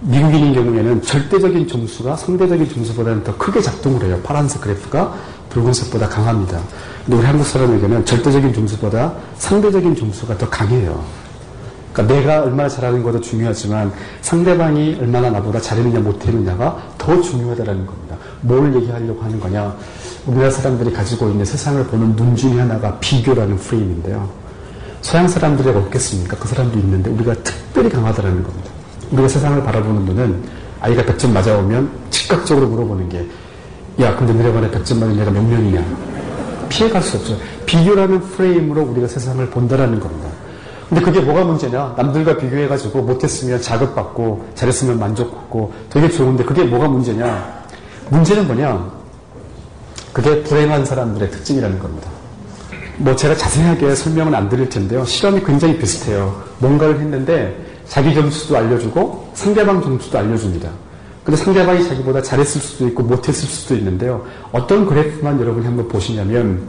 미국인인 0.02 0.54
경우에는 0.54 1.02
절대적인 1.02 1.66
점수가 1.66 2.16
상대적인 2.16 2.68
점수보다는 2.68 3.24
더 3.24 3.36
크게 3.36 3.60
작동을 3.60 4.04
해요. 4.04 4.20
파란색 4.22 4.60
그래프가 4.60 5.14
붉은색보다 5.50 6.08
강합니다. 6.08 6.60
근데 7.04 7.18
우리 7.18 7.26
한국 7.26 7.44
사람에게는 7.44 8.04
절대적인 8.04 8.54
점수보다 8.54 9.12
상대적인 9.36 9.96
점수가 9.96 10.38
더 10.38 10.48
강해요. 10.48 11.02
그러니까 11.92 12.14
내가 12.14 12.42
얼마나 12.42 12.68
잘하는 12.68 13.02
것도 13.02 13.20
중요하지만 13.20 13.92
상대방이 14.22 14.96
얼마나 15.00 15.30
나보다 15.30 15.60
잘했느냐 15.60 16.00
못했느냐가 16.00 16.82
더 16.98 17.20
중요하다는 17.20 17.86
겁니다. 17.86 18.16
뭘 18.40 18.74
얘기하려고 18.74 19.22
하는 19.22 19.38
거냐? 19.38 19.76
우리나라 20.26 20.50
사람들이 20.50 20.92
가지고 20.92 21.28
있는 21.28 21.44
세상을 21.44 21.84
보는 21.86 22.16
눈 22.16 22.34
중에 22.34 22.58
하나가 22.58 22.98
비교라는 22.98 23.56
프레임인데요. 23.56 24.28
서양 25.02 25.28
사람들이 25.28 25.68
없겠습니까? 25.68 26.36
그 26.38 26.48
사람도 26.48 26.78
있는데 26.78 27.10
우리가 27.10 27.34
특별히 27.42 27.90
강하다는 27.90 28.42
겁니다. 28.42 28.70
우리가 29.10 29.28
세상을 29.28 29.62
바라보는 29.62 30.04
눈은 30.06 30.42
아이가 30.80 31.02
100점 31.02 31.30
맞아오면 31.30 31.90
즉각적으로 32.10 32.68
물어보는 32.68 33.08
게 33.08 33.26
야, 34.00 34.16
근데 34.16 34.32
너네반에 34.32 34.70
100점 34.70 34.98
맞은 34.98 35.20
애가 35.20 35.30
몇 35.30 35.42
명이냐? 35.42 35.84
피해갈 36.70 37.02
수 37.02 37.18
없죠. 37.18 37.36
비교라는 37.66 38.20
프레임으로 38.20 38.82
우리가 38.82 39.06
세상을 39.06 39.44
본다라는 39.50 40.00
겁니다. 40.00 40.30
근데 40.92 41.06
그게 41.06 41.20
뭐가 41.20 41.42
문제냐? 41.44 41.94
남들과 41.96 42.36
비교해가지고 42.36 43.00
못했으면 43.00 43.62
자극받고 43.62 44.50
잘했으면 44.54 44.98
만족받고 44.98 45.72
되게 45.88 46.10
좋은데 46.10 46.44
그게 46.44 46.64
뭐가 46.64 46.86
문제냐? 46.86 47.62
문제는 48.10 48.46
뭐냐? 48.46 48.92
그게 50.12 50.42
불행한 50.42 50.84
사람들의 50.84 51.30
특징이라는 51.30 51.78
겁니다. 51.78 52.10
뭐 52.98 53.16
제가 53.16 53.34
자세하게 53.34 53.94
설명은 53.94 54.34
안 54.34 54.50
드릴 54.50 54.68
텐데요. 54.68 55.02
실험이 55.06 55.42
굉장히 55.42 55.78
비슷해요. 55.78 56.42
뭔가를 56.58 57.00
했는데 57.00 57.56
자기 57.88 58.14
점수도 58.14 58.58
알려주고 58.58 59.30
상대방 59.32 59.80
점수도 59.80 60.18
알려줍니다. 60.18 60.68
근데 61.24 61.38
상대방이 61.42 61.88
자기보다 61.88 62.20
잘했을 62.20 62.60
수도 62.60 62.86
있고 62.88 63.02
못했을 63.02 63.48
수도 63.48 63.74
있는데요. 63.76 64.26
어떤 64.52 64.84
그래프만 64.84 65.40
여러분이 65.40 65.64
한번 65.64 65.88
보시냐면 65.88 66.68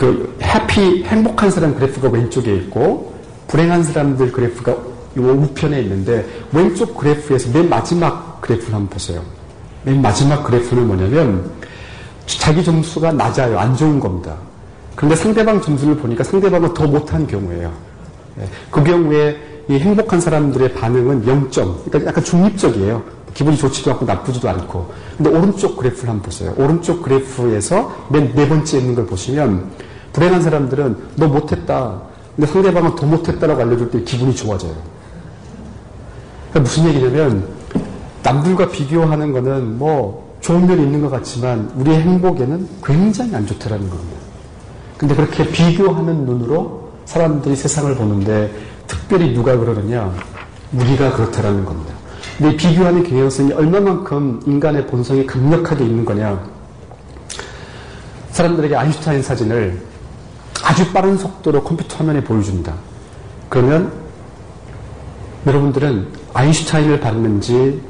그 0.00 0.34
해피 0.42 1.04
행복한 1.04 1.50
사람 1.50 1.74
그래프가 1.74 2.08
왼쪽에 2.08 2.54
있고 2.56 3.12
불행한 3.48 3.82
사람들 3.82 4.32
그래프가 4.32 4.74
이 5.14 5.20
우편에 5.20 5.78
있는데 5.82 6.26
왼쪽 6.52 6.96
그래프에서 6.96 7.50
맨 7.52 7.68
마지막 7.68 8.40
그래프를 8.40 8.72
한번 8.72 8.88
보세요. 8.88 9.20
맨 9.82 10.00
마지막 10.00 10.42
그래프는 10.42 10.86
뭐냐면 10.86 11.50
자기 12.24 12.64
점수가 12.64 13.12
낮아요. 13.12 13.58
안 13.58 13.76
좋은 13.76 14.00
겁니다. 14.00 14.36
그런데 14.96 15.16
상대방 15.16 15.60
점수를 15.60 15.98
보니까 15.98 16.24
상대방은 16.24 16.72
더 16.72 16.86
못한 16.86 17.26
경우예요. 17.26 17.70
예, 18.40 18.48
그 18.70 18.82
경우에 18.82 19.36
이 19.68 19.74
행복한 19.74 20.18
사람들의 20.18 20.72
반응은 20.72 21.26
0점. 21.26 21.84
그러니까 21.84 22.08
약간 22.08 22.24
중립적이에요. 22.24 23.02
기분이 23.34 23.58
좋지도 23.58 23.90
않고 23.90 24.06
나쁘지도 24.06 24.48
않고. 24.48 24.90
근데 25.18 25.28
오른쪽 25.30 25.76
그래프를 25.76 26.08
한번 26.08 26.22
보세요. 26.22 26.54
오른쪽 26.56 27.02
그래프에서 27.02 28.06
맨 28.08 28.32
네 28.34 28.48
번째 28.48 28.78
있는 28.78 28.94
걸 28.94 29.04
보시면 29.04 29.89
불행한 30.12 30.42
사람들은 30.42 30.96
너 31.16 31.28
못했다. 31.28 32.02
근데 32.36 32.50
상대방은 32.50 32.96
더 32.96 33.06
못했다라고 33.06 33.60
알려줄 33.62 33.90
때 33.90 34.02
기분이 34.02 34.34
좋아져요. 34.34 34.74
그러니까 36.50 36.60
무슨 36.60 36.88
얘기냐면 36.88 37.48
남들과 38.22 38.68
비교하는 38.68 39.32
거는 39.32 39.78
뭐 39.78 40.36
좋은 40.40 40.66
면이 40.66 40.82
있는 40.82 41.00
것 41.00 41.10
같지만 41.10 41.70
우리의 41.76 42.00
행복에는 42.00 42.68
굉장히 42.84 43.34
안 43.34 43.46
좋다라는 43.46 43.88
겁니다. 43.88 44.16
근데 44.96 45.14
그렇게 45.14 45.48
비교하는 45.48 46.26
눈으로 46.26 46.90
사람들이 47.04 47.56
세상을 47.56 47.94
보는데 47.94 48.50
특별히 48.86 49.32
누가 49.32 49.56
그러느냐? 49.56 50.12
우리가 50.72 51.12
그렇다라는 51.12 51.64
겁니다. 51.64 51.94
근데 52.38 52.56
비교하는 52.56 53.02
경향성이 53.02 53.52
얼마만큼 53.52 54.42
인간의 54.46 54.86
본성이 54.86 55.26
강력하게 55.26 55.84
있는 55.84 56.04
거냐? 56.04 56.42
사람들에게 58.30 58.76
아인슈타인 58.76 59.22
사진을 59.22 59.89
아주 60.70 60.92
빠른 60.92 61.18
속도로 61.18 61.64
컴퓨터 61.64 61.96
화면에 61.96 62.22
보여줍니다. 62.22 62.72
그러면 63.48 63.92
여러분들은 65.44 66.06
아인슈타인을 66.32 67.00
봤는지 67.00 67.82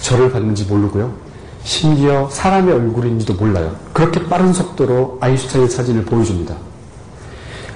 저를 0.00 0.32
봤는지 0.32 0.64
모르고요. 0.64 1.14
심지어 1.62 2.28
사람의 2.28 2.74
얼굴인지도 2.74 3.34
몰라요. 3.34 3.76
그렇게 3.92 4.26
빠른 4.26 4.52
속도로 4.52 5.18
아인슈타인 5.20 5.68
사진을 5.68 6.06
보여줍니다. 6.06 6.56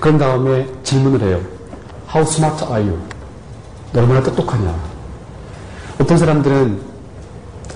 그런 0.00 0.18
다음에 0.18 0.66
질문을 0.82 1.20
해요. 1.28 1.40
How 2.12 2.26
smart 2.28 2.64
are 2.64 2.82
you? 2.82 2.98
너 3.92 4.00
얼마나 4.00 4.24
똑똑하냐? 4.24 4.74
어떤 6.00 6.18
사람들은 6.18 6.80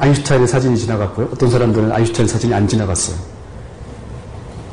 아인슈타인의 0.00 0.48
사진이 0.48 0.76
지나갔고요. 0.78 1.28
어떤 1.32 1.48
사람들은 1.48 1.92
아인슈타인 1.92 2.26
사진이 2.26 2.52
안 2.52 2.66
지나갔어요. 2.66 3.16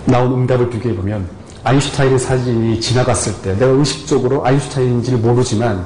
나온 0.05 0.33
응답을 0.33 0.71
비교해보면 0.71 1.42
아인슈타인의 1.63 2.19
사진이 2.19 2.81
지나갔을 2.81 3.33
때 3.41 3.53
내가 3.53 3.71
의식적으로 3.71 4.45
아인슈타인인지를 4.45 5.19
모르지만 5.19 5.85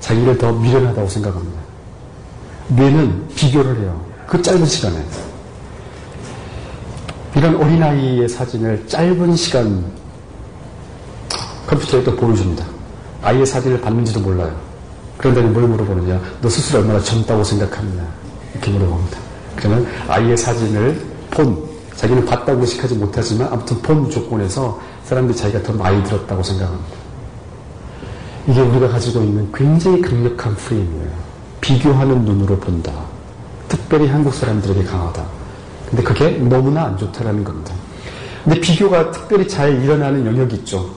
자기를 0.00 0.38
더 0.38 0.52
미련하다고 0.52 1.08
생각합니다. 1.08 1.60
뇌는 2.68 3.28
비교를 3.34 3.80
해요. 3.80 4.04
그 4.26 4.40
짧은 4.40 4.64
시간에. 4.64 5.04
이런 7.36 7.56
어린아이의 7.56 8.28
사진을 8.28 8.86
짧은 8.86 9.36
시간 9.36 9.84
컴퓨터에 11.66 12.04
또 12.04 12.14
보여줍니다. 12.16 12.64
아이의 13.22 13.44
사진을 13.44 13.80
봤는지도 13.80 14.20
몰라요. 14.20 14.54
그런데 15.16 15.40
뭘 15.40 15.66
물어보느냐? 15.66 16.20
너 16.40 16.48
스스로 16.48 16.80
얼마나 16.80 17.00
젊다고 17.00 17.42
생각하느냐? 17.42 18.06
이렇게 18.52 18.70
물어봅니다. 18.70 19.18
그러면 19.56 19.86
아이의 20.08 20.36
사진을 20.36 21.00
폰, 21.30 21.73
자기는 21.96 22.24
봤다고 22.24 22.60
의식하지 22.60 22.96
못하지만 22.96 23.48
아무튼 23.52 23.80
폰 23.82 24.10
조건에서 24.10 24.80
사람들이 25.04 25.36
자기가 25.36 25.62
더 25.62 25.72
많이 25.72 26.02
들었다고 26.04 26.42
생각합니다. 26.42 26.96
이게 28.48 28.60
우리가 28.60 28.88
가지고 28.88 29.22
있는 29.22 29.50
굉장히 29.52 30.00
강력한 30.02 30.54
프레임이에요. 30.56 31.08
비교하는 31.60 32.24
눈으로 32.24 32.58
본다. 32.58 32.92
특별히 33.68 34.08
한국 34.08 34.34
사람들에게 34.34 34.84
강하다. 34.84 35.24
근데 35.88 36.02
그게 36.02 36.30
너무나 36.32 36.84
안 36.84 36.96
좋다라는 36.98 37.42
겁니다. 37.44 37.72
근데 38.42 38.60
비교가 38.60 39.10
특별히 39.10 39.48
잘 39.48 39.82
일어나는 39.82 40.26
영역이 40.26 40.56
있죠. 40.56 40.90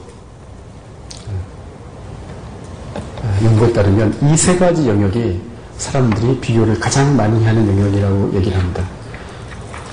연구에 3.44 3.72
따르면 3.72 4.18
이 4.24 4.36
세 4.36 4.58
가지 4.58 4.88
영역이 4.88 5.40
사람들이 5.78 6.40
비교를 6.40 6.80
가장 6.80 7.16
많이 7.16 7.44
하는 7.46 7.68
영역이라고 7.68 8.32
얘기를 8.34 8.58
합니다. 8.58 8.84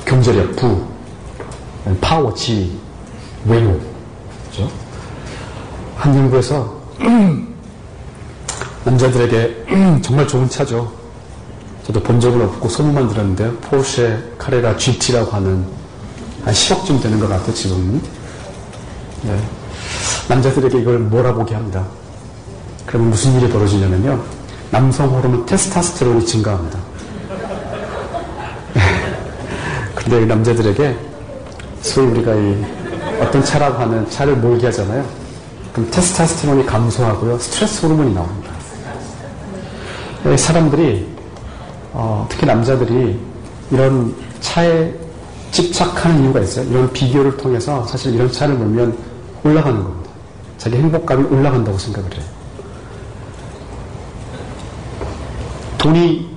경제력, 0.04 0.56
부, 0.56 0.80
파워, 2.00 2.32
지, 2.34 2.78
외모. 3.44 3.78
그죠? 4.50 4.70
한 5.96 6.14
연구에서 6.16 6.82
남자들에게 8.84 10.00
정말 10.02 10.26
좋은 10.26 10.48
차죠. 10.48 10.90
저도 11.86 12.00
본 12.00 12.18
적은 12.18 12.40
없고 12.42 12.68
소문만 12.68 13.08
들었는데 13.08 13.50
포르쉐 13.58 14.18
카레라 14.38 14.76
GT라고 14.76 15.30
하는 15.32 15.66
한 16.44 16.54
10억쯤 16.54 17.02
되는 17.02 17.20
것 17.20 17.28
같아요, 17.28 17.54
지금은. 17.54 18.00
네. 19.22 19.38
남자들에게 20.28 20.78
이걸 20.78 20.98
몰아보게 20.98 21.54
합니다. 21.54 21.84
그러면 22.86 23.10
무슨 23.10 23.34
일이 23.38 23.50
벌어지냐면요. 23.50 24.22
남성 24.70 25.14
호르몬 25.14 25.44
테스타스테론이 25.46 26.24
증가합니다. 26.26 26.78
근데 29.94 30.24
남자들에게 30.24 31.13
소위 31.84 32.06
우리가 32.06 32.34
이 32.34 32.64
어떤 33.20 33.44
차라고 33.44 33.78
하는 33.78 34.08
차를 34.08 34.36
몰게 34.36 34.66
하잖아요. 34.66 35.04
그럼 35.72 35.90
테스타스테론이 35.90 36.64
감소하고요. 36.64 37.38
스트레스 37.38 37.84
호르몬이 37.84 38.14
나옵니다. 38.14 38.50
사람들이 40.36 41.06
어, 41.92 42.26
특히 42.30 42.46
남자들이 42.46 43.20
이런 43.70 44.14
차에 44.40 44.92
집착하는 45.50 46.24
이유가 46.24 46.40
있어요. 46.40 46.68
이런 46.70 46.90
비교를 46.90 47.36
통해서 47.36 47.86
사실 47.86 48.14
이런 48.14 48.32
차를 48.32 48.54
몰면 48.54 48.96
올라가는 49.44 49.84
겁니다. 49.84 50.10
자기 50.56 50.76
행복감이 50.76 51.24
올라간다고 51.24 51.76
생각을 51.76 52.12
해요. 52.14 52.24
돈이 55.76 56.30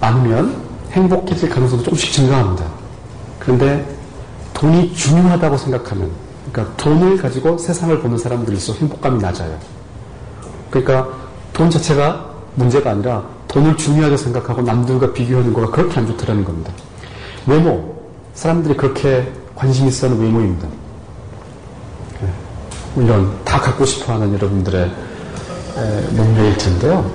많으면 0.00 0.62
행복해질 0.92 1.48
가능성도 1.48 1.82
조금씩 1.84 2.12
증가합니다. 2.12 2.64
그런데 3.40 3.99
돈이 4.60 4.94
중요하다고 4.94 5.56
생각하면, 5.56 6.10
그러니까 6.52 6.76
돈을 6.76 7.16
가지고 7.16 7.56
세상을 7.56 7.98
보는 8.00 8.18
사람들일수록 8.18 8.82
행복감이 8.82 9.18
낮아요. 9.18 9.58
그러니까 10.68 11.08
돈 11.54 11.70
자체가 11.70 12.28
문제가 12.56 12.90
아니라 12.90 13.24
돈을 13.48 13.78
중요하게 13.78 14.18
생각하고 14.18 14.60
남들과 14.60 15.14
비교하는 15.14 15.54
거가 15.54 15.70
그렇게 15.70 15.98
안 15.98 16.06
좋다는 16.06 16.44
겁니다. 16.44 16.74
외모, 17.46 18.02
사람들이 18.34 18.76
그렇게 18.76 19.32
관심 19.56 19.88
있어 19.88 20.08
하는 20.08 20.20
외모입니다. 20.20 20.68
이런 22.96 23.42
다 23.46 23.58
갖고 23.58 23.86
싶어 23.86 24.12
하는 24.12 24.34
여러분들의 24.34 24.92
몸매일 26.10 26.58
텐데요. 26.58 27.10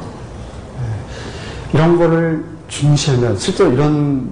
이런 1.73 1.95
거를 1.99 2.43
중시하면 2.69 3.37
실제로 3.37 3.71
이런 3.71 4.31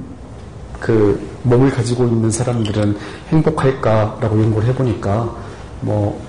그 0.80 1.33
몸을 1.44 1.72
가지고 1.72 2.06
있는 2.06 2.32
사람들은 2.32 2.98
행복할까라고 3.30 4.42
연구를 4.42 4.70
해보니까 4.70 5.36
뭐 5.82 6.20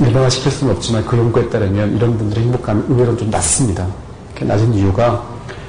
일반화시킬 0.00 0.52
수는 0.52 0.74
없지만 0.74 1.04
그 1.06 1.16
연구에 1.16 1.48
따르면 1.48 1.96
이런 1.96 2.18
분들의 2.18 2.44
행복감이 2.44 2.82
의외로 2.88 3.16
좀 3.16 3.30
낮습니다. 3.30 3.86
낮은 4.40 4.74
이유가 4.74 5.24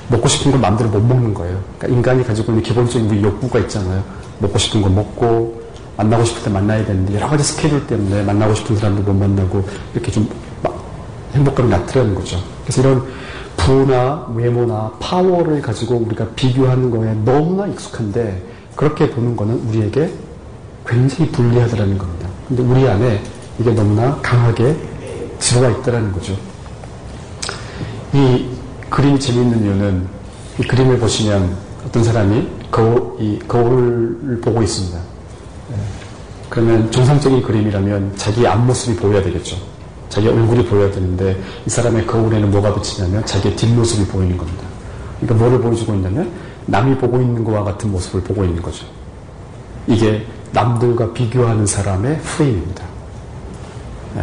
먹고 0.09 0.27
싶은 0.27 0.51
걸 0.51 0.59
마음대로 0.59 0.89
못 0.89 1.01
먹는 1.01 1.33
거예요. 1.33 1.57
그러니까 1.77 1.97
인간이 1.97 2.23
가지고 2.25 2.51
있는 2.51 2.63
기본적인 2.63 3.09
우리 3.09 3.23
욕구가 3.23 3.59
있잖아요. 3.59 4.03
먹고 4.39 4.57
싶은 4.57 4.81
걸 4.81 4.91
먹고 4.91 5.61
만나고 5.95 6.23
싶을 6.25 6.43
때 6.43 6.49
만나야 6.49 6.85
되는데 6.85 7.15
여러 7.15 7.27
가지 7.27 7.43
스케줄 7.43 7.85
때문에 7.87 8.23
만나고 8.23 8.53
싶은 8.53 8.75
사람도 8.75 9.01
못 9.01 9.13
만나고 9.13 9.67
이렇게 9.93 10.11
좀 10.11 10.29
행복감이 11.33 11.69
낮더라는 11.69 12.15
거죠. 12.15 12.37
그래서 12.63 12.81
이런 12.81 13.03
부나 13.57 14.27
외모나 14.33 14.91
파워를 14.99 15.61
가지고 15.61 15.95
우리가 15.95 16.25
비교하는 16.35 16.91
거에 16.91 17.13
너무나 17.25 17.67
익숙한데 17.67 18.56
그렇게 18.77 19.09
보는 19.09 19.35
거는 19.35 19.55
우리에게 19.67 20.13
굉장히 20.85 21.29
불리하다는 21.31 21.97
겁니다. 21.97 22.29
근데 22.47 22.61
우리 22.61 22.87
안에 22.87 23.21
이게 23.59 23.71
너무나 23.71 24.15
강하게 24.21 24.77
들어가 25.39 25.69
있다는 25.71 26.13
거죠. 26.13 26.37
이 28.13 28.45
그림이 28.89 29.19
재미있는 29.19 29.63
이유는 29.63 30.07
이 30.59 30.63
그림을 30.63 30.99
보시면 30.99 31.57
어떤 31.85 32.03
사람이 32.03 32.47
거울, 32.71 33.15
이 33.19 33.39
거울을 33.47 34.39
보고 34.41 34.61
있습니다. 34.61 34.97
예. 34.97 35.75
그러면 36.49 36.91
정상적인 36.91 37.41
그림이라면 37.41 38.13
자기 38.15 38.45
앞모습이 38.45 38.97
보여야 38.97 39.23
되겠죠. 39.23 39.57
자기 40.09 40.27
얼굴이 40.27 40.65
보여야 40.65 40.91
되는데 40.91 41.35
이 41.65 41.69
사람의 41.69 42.05
거울에는 42.05 42.51
뭐가 42.51 42.75
비치냐면 42.75 43.25
자기의 43.25 43.55
뒷모습이 43.55 44.05
보이는 44.05 44.37
겁니다. 44.37 44.63
그러니까 45.19 45.43
뭐를 45.43 45.61
보여주고 45.61 45.95
있냐면 45.95 46.31
남이 46.67 46.97
보고 46.97 47.19
있는 47.19 47.43
것과 47.43 47.63
같은 47.63 47.91
모습을 47.91 48.21
보고 48.21 48.43
있는 48.43 48.61
거죠. 48.61 48.85
이게 49.87 50.25
남들과 50.51 51.13
비교하는 51.13 51.65
사람의 51.65 52.19
프레임입니다. 52.21 52.83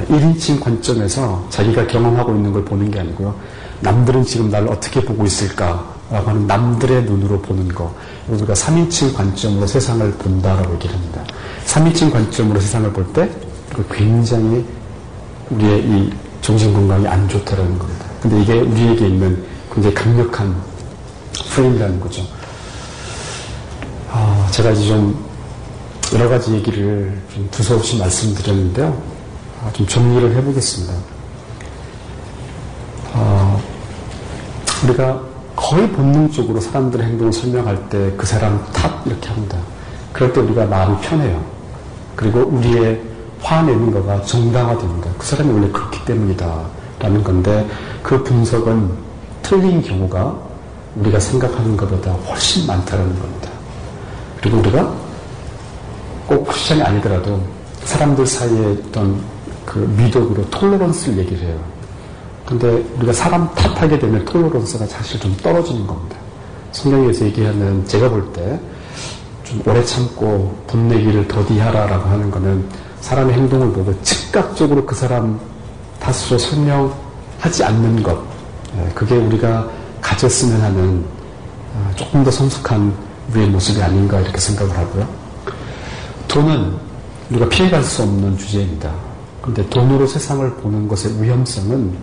1인칭 0.09 0.61
관점에서 0.61 1.47
자기가 1.51 1.87
경험하고 1.87 2.35
있는 2.35 2.53
걸 2.53 2.65
보는 2.65 2.91
게 2.91 3.01
아니고요. 3.01 3.35
남들은 3.81 4.25
지금 4.25 4.51
나를 4.51 4.69
어떻게 4.69 5.01
보고 5.01 5.25
있을까라고 5.25 6.29
하는 6.31 6.47
남들의 6.47 7.05
눈으로 7.05 7.41
보는 7.41 7.69
거. 7.69 7.95
우리가 8.29 8.55
3인칭 8.55 9.15
관점으로 9.15 9.67
세상을 9.67 10.11
본다라고 10.13 10.75
얘기를 10.75 10.95
합니다. 10.95 11.23
3인칭 11.67 12.13
관점으로 12.13 12.61
세상을 12.61 12.93
볼 12.93 13.13
때 13.13 13.29
굉장히 13.91 14.65
우리의 15.51 15.81
이 15.81 16.13
정신 16.41 16.73
건강이 16.73 17.07
안 17.07 17.29
좋다라는 17.29 17.79
겁니다. 17.79 18.07
근데 18.21 18.41
이게 18.41 18.61
우리에게 18.61 19.09
있는 19.09 19.45
굉장히 19.73 19.95
강력한 19.95 20.55
프레임이라는 21.55 22.01
거죠. 22.01 22.23
아, 24.11 24.49
제가 24.51 24.71
이제 24.71 24.87
좀 24.87 25.25
여러 26.15 26.29
가지 26.29 26.53
얘기를 26.53 27.21
좀 27.33 27.49
두서없이 27.51 27.99
말씀드렸는데요. 27.99 28.97
아, 29.63 29.73
좀 29.73 29.87
정리를 29.87 30.35
해보겠습니다. 30.37 30.95
아, 33.15 33.59
우리가 34.85 35.21
거의 35.57 35.89
본능적으로 35.91 36.61
사람들의 36.61 37.07
행동을 37.07 37.33
설명할 37.33 37.89
때 37.89 38.13
그 38.17 38.27
사람 38.27 38.65
탓 38.73 38.91
이렇게 39.07 39.29
합니다. 39.29 39.59
그럴 40.13 40.33
때 40.33 40.41
우리가 40.41 40.67
마음이 40.67 41.01
편해요. 41.01 41.43
그리고 42.17 42.41
우리의 42.41 43.01
화내는 43.41 43.91
거가 43.91 44.23
정당화됩니다. 44.23 45.11
그 45.19 45.27
사람이 45.27 45.53
원래 45.53 45.71
그렇기 45.71 46.05
때문이다. 46.05 46.61
라는 46.99 47.23
건데 47.23 47.67
그 48.03 48.23
분석은 48.23 48.91
틀린 49.43 49.83
경우가 49.83 50.37
우리가 50.97 51.19
생각하는 51.19 51.77
것보다 51.77 52.13
훨씬 52.13 52.67
많다는 52.67 53.05
겁니다. 53.19 53.51
그리고 54.41 54.59
우리가 54.59 54.93
꼭 56.27 56.47
크리스천이 56.47 56.83
아니더라도 56.83 57.41
사람들 57.85 58.27
사이에 58.27 58.77
어떤 58.89 59.21
그 59.65 59.79
미덕으로 59.79 60.49
톨러런스를 60.51 61.19
얘기를 61.19 61.45
해요. 61.47 61.59
근데 62.47 62.67
우리가 62.97 63.13
사람 63.13 63.53
탓하게 63.55 63.99
되면 63.99 64.25
톨러런스가 64.25 64.87
사실 64.87 65.19
좀 65.19 65.35
떨어지는 65.39 65.87
겁니다. 65.87 66.17
성경에서 66.73 67.25
얘기하는 67.27 67.87
제가 67.87 68.09
볼 68.09 68.33
때 68.33 68.59
좀 69.45 69.63
오래 69.67 69.85
참고 69.85 70.57
분내기를 70.67 71.29
더디하라라고 71.29 72.09
하는 72.09 72.31
거는 72.31 72.65
사람의 73.01 73.35
행동을 73.35 73.73
보고 73.73 73.95
즉각적으로 74.03 74.85
그 74.87 74.95
사람 74.95 75.39
탓으로 76.01 76.39
설명하지 76.39 77.63
않는 77.65 78.03
것. 78.03 78.19
예, 78.79 78.91
그게 78.95 79.17
우리가 79.17 79.69
가졌으면 80.05 80.61
하는 80.61 81.05
아, 81.75 81.91
조금 81.97 82.23
더 82.23 82.31
성숙한 82.31 82.95
우리의 83.33 83.49
모습이 83.49 83.83
아닌가 83.83 84.21
이렇게 84.21 84.39
생각을 84.39 84.77
하고요. 84.77 85.09
돈은 86.29 86.77
우리가 87.31 87.49
피해갈 87.49 87.83
수 87.83 88.03
없는 88.03 88.37
주제입니다. 88.37 88.93
그런데 89.41 89.69
돈으로 89.71 90.07
세상을 90.07 90.49
보는 90.57 90.87
것의 90.87 91.21
위험성은 91.21 91.97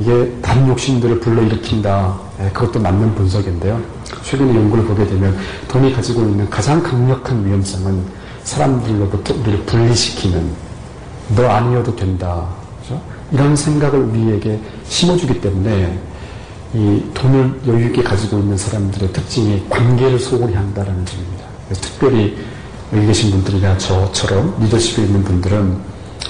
이게 0.00 0.36
다른 0.42 0.66
욕심들을 0.68 1.20
불러일으킨다. 1.20 2.18
예, 2.40 2.50
그것도 2.50 2.80
맞는 2.80 3.14
분석인데요. 3.14 3.80
최근에 4.22 4.54
연구를 4.54 4.84
보게 4.84 5.06
되면 5.06 5.36
돈이 5.68 5.92
가지고 5.92 6.22
있는 6.22 6.48
가장 6.50 6.82
강력한 6.82 7.46
위험성은 7.46 8.02
사람들로부터 8.42 9.34
우리를 9.34 9.64
분리시키는 9.66 10.50
너 11.36 11.46
아니어도 11.48 11.94
된다. 11.94 12.46
그렇죠? 12.78 13.00
이런 13.30 13.54
생각을 13.54 14.00
우리에게 14.00 14.60
심어주기 14.88 15.40
때문에 15.40 15.98
이 16.72 17.02
돈을 17.14 17.60
여유 17.66 17.86
있게 17.86 18.02
가지고 18.02 18.38
있는 18.38 18.56
사람들의 18.56 19.12
특징이 19.12 19.66
관계를 19.68 20.18
소홀히 20.20 20.54
한다는 20.54 21.04
점입니다. 21.04 21.44
특별히 21.80 22.36
여기 22.92 23.06
계신 23.06 23.30
분들이나 23.32 23.76
저처럼 23.78 24.56
리더십에 24.60 25.04
있는 25.04 25.24
분들은 25.24 25.78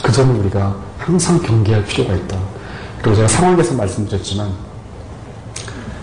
그 0.03 0.13
점을 0.13 0.35
우리가 0.37 0.75
항상 0.99 1.39
경계할 1.41 1.85
필요가 1.85 2.15
있다. 2.15 2.39
그리고 3.01 3.17
제가 3.17 3.29
상황에서 3.29 3.75
말씀드렸지만 3.75 4.51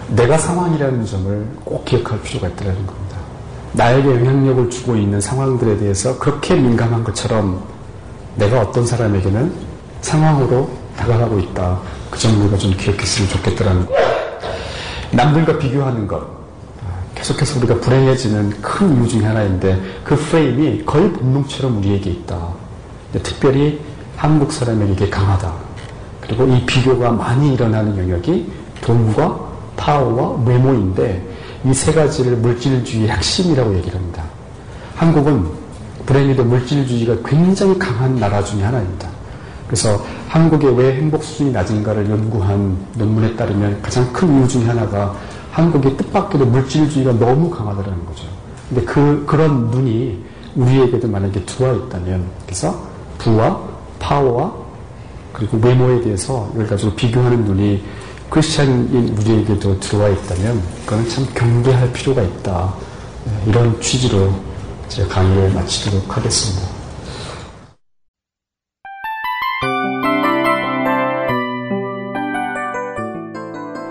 내가 0.10 0.38
상황이라는 0.38 1.06
점을 1.06 1.48
꼭 1.64 1.86
기억할 1.86 2.22
필요가 2.22 2.48
있다는 2.48 2.74
겁니다. 2.86 3.18
나에게 3.74 4.08
영향력을 4.08 4.70
주고 4.70 4.96
있는 4.96 5.20
상황들에 5.20 5.78
대해서 5.78 6.18
그렇게 6.18 6.56
민감한 6.56 7.04
것처럼 7.04 7.64
내가 8.36 8.62
어떤 8.62 8.86
사람에게는 8.86 9.52
상황으로 10.02 10.70
다가가고 10.96 11.40
있다. 11.40 11.80
그 12.10 12.20
점을 12.20 12.40
우리가 12.42 12.58
좀 12.58 12.72
기억했으면 12.78 13.30
좋겠다라는 13.30 13.86
거. 13.86 14.17
남들과 15.12 15.58
비교하는 15.58 16.08
것. 16.08 16.38
계속해서 17.16 17.60
우리가 17.60 17.76
불행해지는 17.80 18.62
큰 18.62 18.98
이유 18.98 19.08
중에 19.08 19.26
하나인데 19.26 19.82
그 20.04 20.16
프레임이 20.16 20.86
거의 20.86 21.12
본능처럼 21.14 21.78
우리에게 21.78 22.12
있다. 22.12 22.38
특별히 23.24 23.80
한국 24.16 24.52
사람에게 24.52 25.10
강하다. 25.10 25.52
그리고 26.22 26.46
이 26.46 26.64
비교가 26.66 27.12
많이 27.12 27.54
일어나는 27.54 27.98
영역이 27.98 28.52
돈과 28.82 29.40
파워와 29.78 30.44
외모인데 30.46 31.26
이 31.66 31.74
세 31.74 31.92
가지를 31.92 32.38
물질주의의 32.38 33.10
핵심이라고 33.10 33.76
얘기를 33.76 33.98
합니다. 33.98 34.24
한국은 34.96 35.46
불행히도 36.06 36.44
물질주의가 36.44 37.18
굉장히 37.26 37.78
강한 37.80 38.16
나라 38.16 38.44
중에 38.44 38.62
하나입니다. 38.64 39.10
그래서 39.68 40.04
한국의 40.30 40.78
왜 40.78 40.96
행복 40.96 41.24
수준이 41.24 41.52
낮은가를 41.52 42.10
연구한 42.10 42.78
논문에 42.96 43.36
따르면 43.36 43.82
가장 43.82 44.12
큰 44.14 44.40
이유 44.40 44.48
중에 44.48 44.66
하나가 44.66 45.14
한국의 45.52 45.98
뜻밖에도 45.98 46.46
물질주의가 46.46 47.14
너무 47.14 47.50
강하다는 47.50 48.06
거죠. 48.06 48.26
근데 48.70 48.84
그, 48.86 49.26
그런 49.26 49.70
눈이 49.72 50.24
우리에게도 50.56 51.08
만약에 51.08 51.44
들어와 51.46 51.76
있다면, 51.76 52.26
그래서 52.46 52.80
부와 53.18 53.60
파워와 54.00 54.54
그리고 55.34 55.58
외모에 55.58 56.02
대해서 56.02 56.50
이걸 56.54 56.68
가지고 56.68 56.94
비교하는 56.96 57.44
눈이 57.46 57.84
크리스찬인 58.30 59.16
우리에게도 59.18 59.80
들어와 59.80 60.10
있다면, 60.10 60.62
그거는 60.86 61.10
참 61.10 61.26
경계할 61.34 61.92
필요가 61.94 62.22
있다. 62.22 62.74
네, 63.26 63.32
이런 63.48 63.80
취지로 63.82 64.32
제가 64.90 65.08
강의를 65.10 65.52
마치도록 65.52 66.16
하겠습니다. 66.16 66.77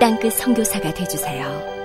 땅끝 0.00 0.32
성교사가 0.34 0.94
되주세요 0.94 1.77